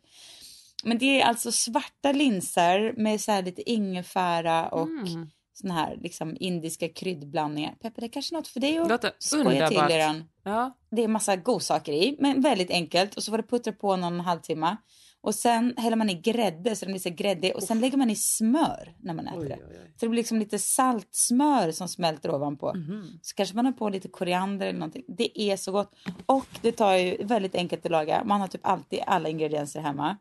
Men 0.83 0.97
det 0.97 1.21
är 1.21 1.25
alltså 1.25 1.51
svarta 1.51 2.11
linser 2.11 2.93
med 2.97 3.21
så 3.21 3.31
här 3.31 3.43
lite 3.43 3.71
ingefära 3.71 4.67
och 4.67 4.87
Mm. 4.87 5.29
såna 5.53 5.73
här 5.73 5.97
liksom 6.01 6.37
indiska 6.39 6.89
kryddblandningar. 6.89 7.75
Peppe, 7.81 8.01
det 8.01 8.07
är 8.07 8.11
kanske 8.11 8.35
något 8.35 8.47
för 8.47 8.59
dig 8.59 8.77
att 8.77 8.89
Låter 8.89 9.11
skoja 9.19 9.67
till 9.67 9.77
er. 9.77 10.23
Ja. 10.43 10.77
Det 10.89 11.03
är 11.03 11.07
massa 11.07 11.35
godsaker 11.35 11.93
i, 11.93 12.15
men 12.19 12.41
väldigt 12.41 12.71
enkelt. 12.71 13.17
Och 13.17 13.23
så 13.23 13.31
får 13.31 13.37
det 13.37 13.43
puttra 13.43 13.73
på 13.73 13.95
någon 13.95 14.19
halvtimme. 14.19 14.77
Och 15.23 15.35
sen 15.35 15.73
häller 15.77 15.97
man 15.97 16.09
i 16.09 16.13
grädde 16.13 16.75
så 16.75 16.85
den 16.85 16.93
blir 16.93 17.01
så 17.01 17.09
gräddig. 17.09 17.55
Och 17.55 17.63
sen 17.63 17.79
lägger 17.79 17.97
man 17.97 18.09
i 18.09 18.15
smör 18.15 18.95
när 18.99 19.13
man 19.13 19.27
äter 19.27 19.49
det. 19.49 19.59
Så 19.99 20.05
det 20.05 20.09
blir 20.09 20.17
liksom 20.17 20.39
lite 20.39 20.59
saltsmör 20.59 21.71
som 21.71 21.87
smälter 21.87 22.35
ovanpå. 22.35 22.73
Så 23.21 23.35
kanske 23.35 23.55
man 23.55 23.65
har 23.65 23.71
på 23.71 23.89
lite 23.89 24.07
koriander 24.07 24.67
eller 24.67 24.79
någonting. 24.79 25.03
Det 25.07 25.41
är 25.41 25.57
så 25.57 25.71
gott. 25.71 25.95
Och 26.25 26.47
det 26.61 26.71
tar 26.71 26.93
ju 26.93 27.23
väldigt 27.23 27.55
enkelt 27.55 27.85
att 27.85 27.91
laga. 27.91 28.23
Man 28.23 28.41
har 28.41 28.47
typ 28.47 28.65
alltid 28.67 28.99
alla 29.07 29.29
ingredienser 29.29 29.79
hemma. 29.79 30.17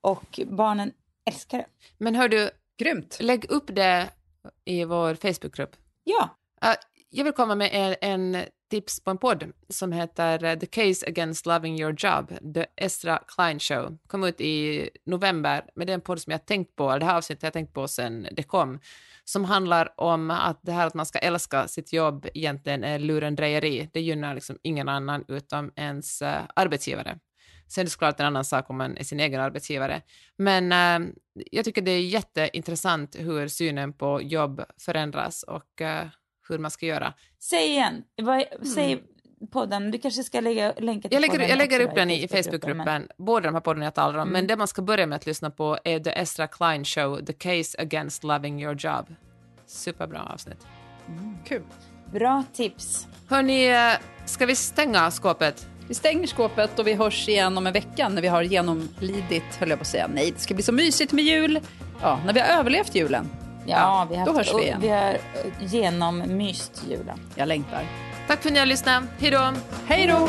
Och 0.00 0.40
barnen 0.46 0.92
älskar 1.24 1.58
det. 1.58 1.66
Men 1.98 2.14
hör 2.14 2.28
du, 2.28 2.50
Grymt. 2.78 3.18
lägg 3.20 3.50
upp 3.50 3.74
det 3.74 4.08
i 4.64 4.84
vår 4.84 5.14
Facebookgrupp. 5.14 5.76
Ja, 6.04 6.30
Uh, 6.64 6.74
jag 7.10 7.24
vill 7.24 7.32
komma 7.32 7.54
med 7.54 7.70
en, 7.72 7.96
en 8.00 8.44
tips 8.70 9.00
på 9.04 9.10
en 9.10 9.18
podd 9.18 9.52
som 9.68 9.92
heter 9.92 10.44
eh, 10.44 10.58
The 10.58 10.66
Case 10.66 11.06
Against 11.06 11.46
Loving 11.46 11.80
Your 11.80 11.94
Job, 11.98 12.54
The 12.54 12.66
Ezra 12.76 13.18
Klein 13.28 13.60
Show. 13.60 13.98
Kom 14.06 14.24
ut 14.24 14.40
i 14.40 14.90
november, 15.06 15.64
men 15.74 15.86
det 15.86 15.92
är 15.92 15.94
en 15.94 16.00
podd 16.00 16.20
som 16.20 16.30
jag 16.30 16.38
har 16.38 16.44
tänkt 16.44 16.76
på, 16.76 16.98
det 16.98 17.04
här 17.04 17.16
avsnittet 17.16 17.42
har 17.42 17.46
jag 17.46 17.52
tänkt 17.52 17.74
på 17.74 17.88
sen 17.88 18.28
det 18.32 18.42
kom, 18.42 18.80
som 19.24 19.44
handlar 19.44 20.00
om 20.00 20.30
att 20.30 20.60
det 20.62 20.72
här 20.72 20.86
att 20.86 20.94
man 20.94 21.06
ska 21.06 21.18
älska 21.18 21.68
sitt 21.68 21.92
jobb 21.92 22.26
egentligen 22.34 22.84
är 22.84 22.98
lurendrejeri. 22.98 23.90
Det 23.92 24.00
gynnar 24.00 24.34
liksom 24.34 24.58
ingen 24.62 24.88
annan 24.88 25.24
utom 25.28 25.72
ens 25.76 26.22
eh, 26.22 26.42
arbetsgivare. 26.56 27.18
Sen 27.68 27.82
är 27.82 27.84
det 27.84 27.90
såklart 27.90 28.20
en 28.20 28.26
annan 28.26 28.44
sak 28.44 28.70
om 28.70 28.76
man 28.76 28.96
är 28.96 29.04
sin 29.04 29.20
egen 29.20 29.40
arbetsgivare. 29.40 30.02
Men 30.36 30.72
äh, 30.72 31.08
jag 31.50 31.64
tycker 31.64 31.82
det 31.82 31.90
är 31.90 32.00
jätteintressant 32.00 33.16
hur 33.18 33.48
synen 33.48 33.92
på 33.92 34.22
jobb 34.22 34.62
förändras 34.78 35.42
och 35.42 35.80
äh, 35.80 36.06
hur 36.48 36.58
man 36.58 36.70
ska 36.70 36.86
göra. 36.86 37.14
säg 37.38 37.66
igen. 37.66 38.02
Vad, 38.22 38.44
säg 38.74 39.02
podden. 39.50 39.90
Du 39.90 39.98
kanske 39.98 40.22
ska 40.22 40.40
lägga 40.40 40.72
länka 40.78 41.08
till 41.08 41.14
Jag 41.16 41.20
lägger, 41.20 41.34
podden 41.34 41.48
jag 41.48 41.58
lägger 41.58 41.80
upp 41.80 41.94
den 41.94 42.10
i 42.10 42.28
Facebookgruppen, 42.28 43.08
båda 43.16 43.46
de 43.46 43.54
här 43.54 43.60
poddarna 43.60 43.84
jag 43.84 43.94
talar 43.94 44.18
om, 44.18 44.28
men 44.28 44.46
det 44.46 44.56
man 44.56 44.68
ska 44.68 44.82
börja 44.82 45.06
med 45.06 45.16
att 45.16 45.26
lyssna 45.26 45.50
på 45.50 45.78
är 45.84 46.00
The 46.00 46.10
Ezra 46.10 46.46
Klein 46.46 46.84
Show, 46.84 47.24
The 47.24 47.32
Case 47.32 47.78
Against 47.80 48.24
Loving 48.24 48.62
Your 48.62 48.74
Job. 48.78 49.06
Superbra 49.66 50.22
avsnitt. 50.34 50.66
Kul. 51.44 51.62
Bra 52.12 52.44
tips. 52.52 53.06
Hörni, 53.28 53.72
ska 54.26 54.46
vi 54.46 54.56
stänga 54.56 55.10
skåpet? 55.10 55.68
Vi 55.88 55.94
stänger 55.94 56.26
skåpet 56.26 56.78
och 56.78 56.86
vi 56.86 56.94
hörs 56.94 57.28
igen 57.28 57.58
om 57.58 57.66
en 57.66 57.72
vecka 57.72 58.08
när 58.08 58.22
vi 58.22 58.28
har 58.28 58.42
genomlidit, 58.42 59.56
höll 59.58 59.68
jag 59.70 59.78
på 59.78 59.82
att 59.82 59.86
säga. 59.86 60.10
Nej, 60.14 60.30
det 60.30 60.40
ska 60.40 60.54
bli 60.54 60.62
så 60.62 60.72
mysigt 60.72 61.12
med 61.12 61.24
jul. 61.24 61.60
Ja, 62.02 62.20
när 62.26 62.32
vi 62.32 62.40
har 62.40 62.48
överlevt 62.48 62.94
julen. 62.94 63.28
Ja, 63.66 64.06
vi 64.10 64.16
har 64.16 64.26
då 64.26 64.32
hörs 64.32 64.54
vi 64.54 64.62
igen. 64.62 64.80
Vi 64.80 64.88
har 64.88 65.08
eh, 65.08 65.18
genommyst 65.60 66.82
julen. 66.90 67.20
Jag 67.34 67.48
längtar. 67.48 67.82
Tack 68.28 68.42
för 68.42 68.48
att 68.48 68.52
ni 68.52 68.58
har 68.58 68.66
lyssnat. 68.66 69.04
Hej 69.18 69.30
då! 69.30 69.52
Hej 69.86 70.06
då! 70.06 70.28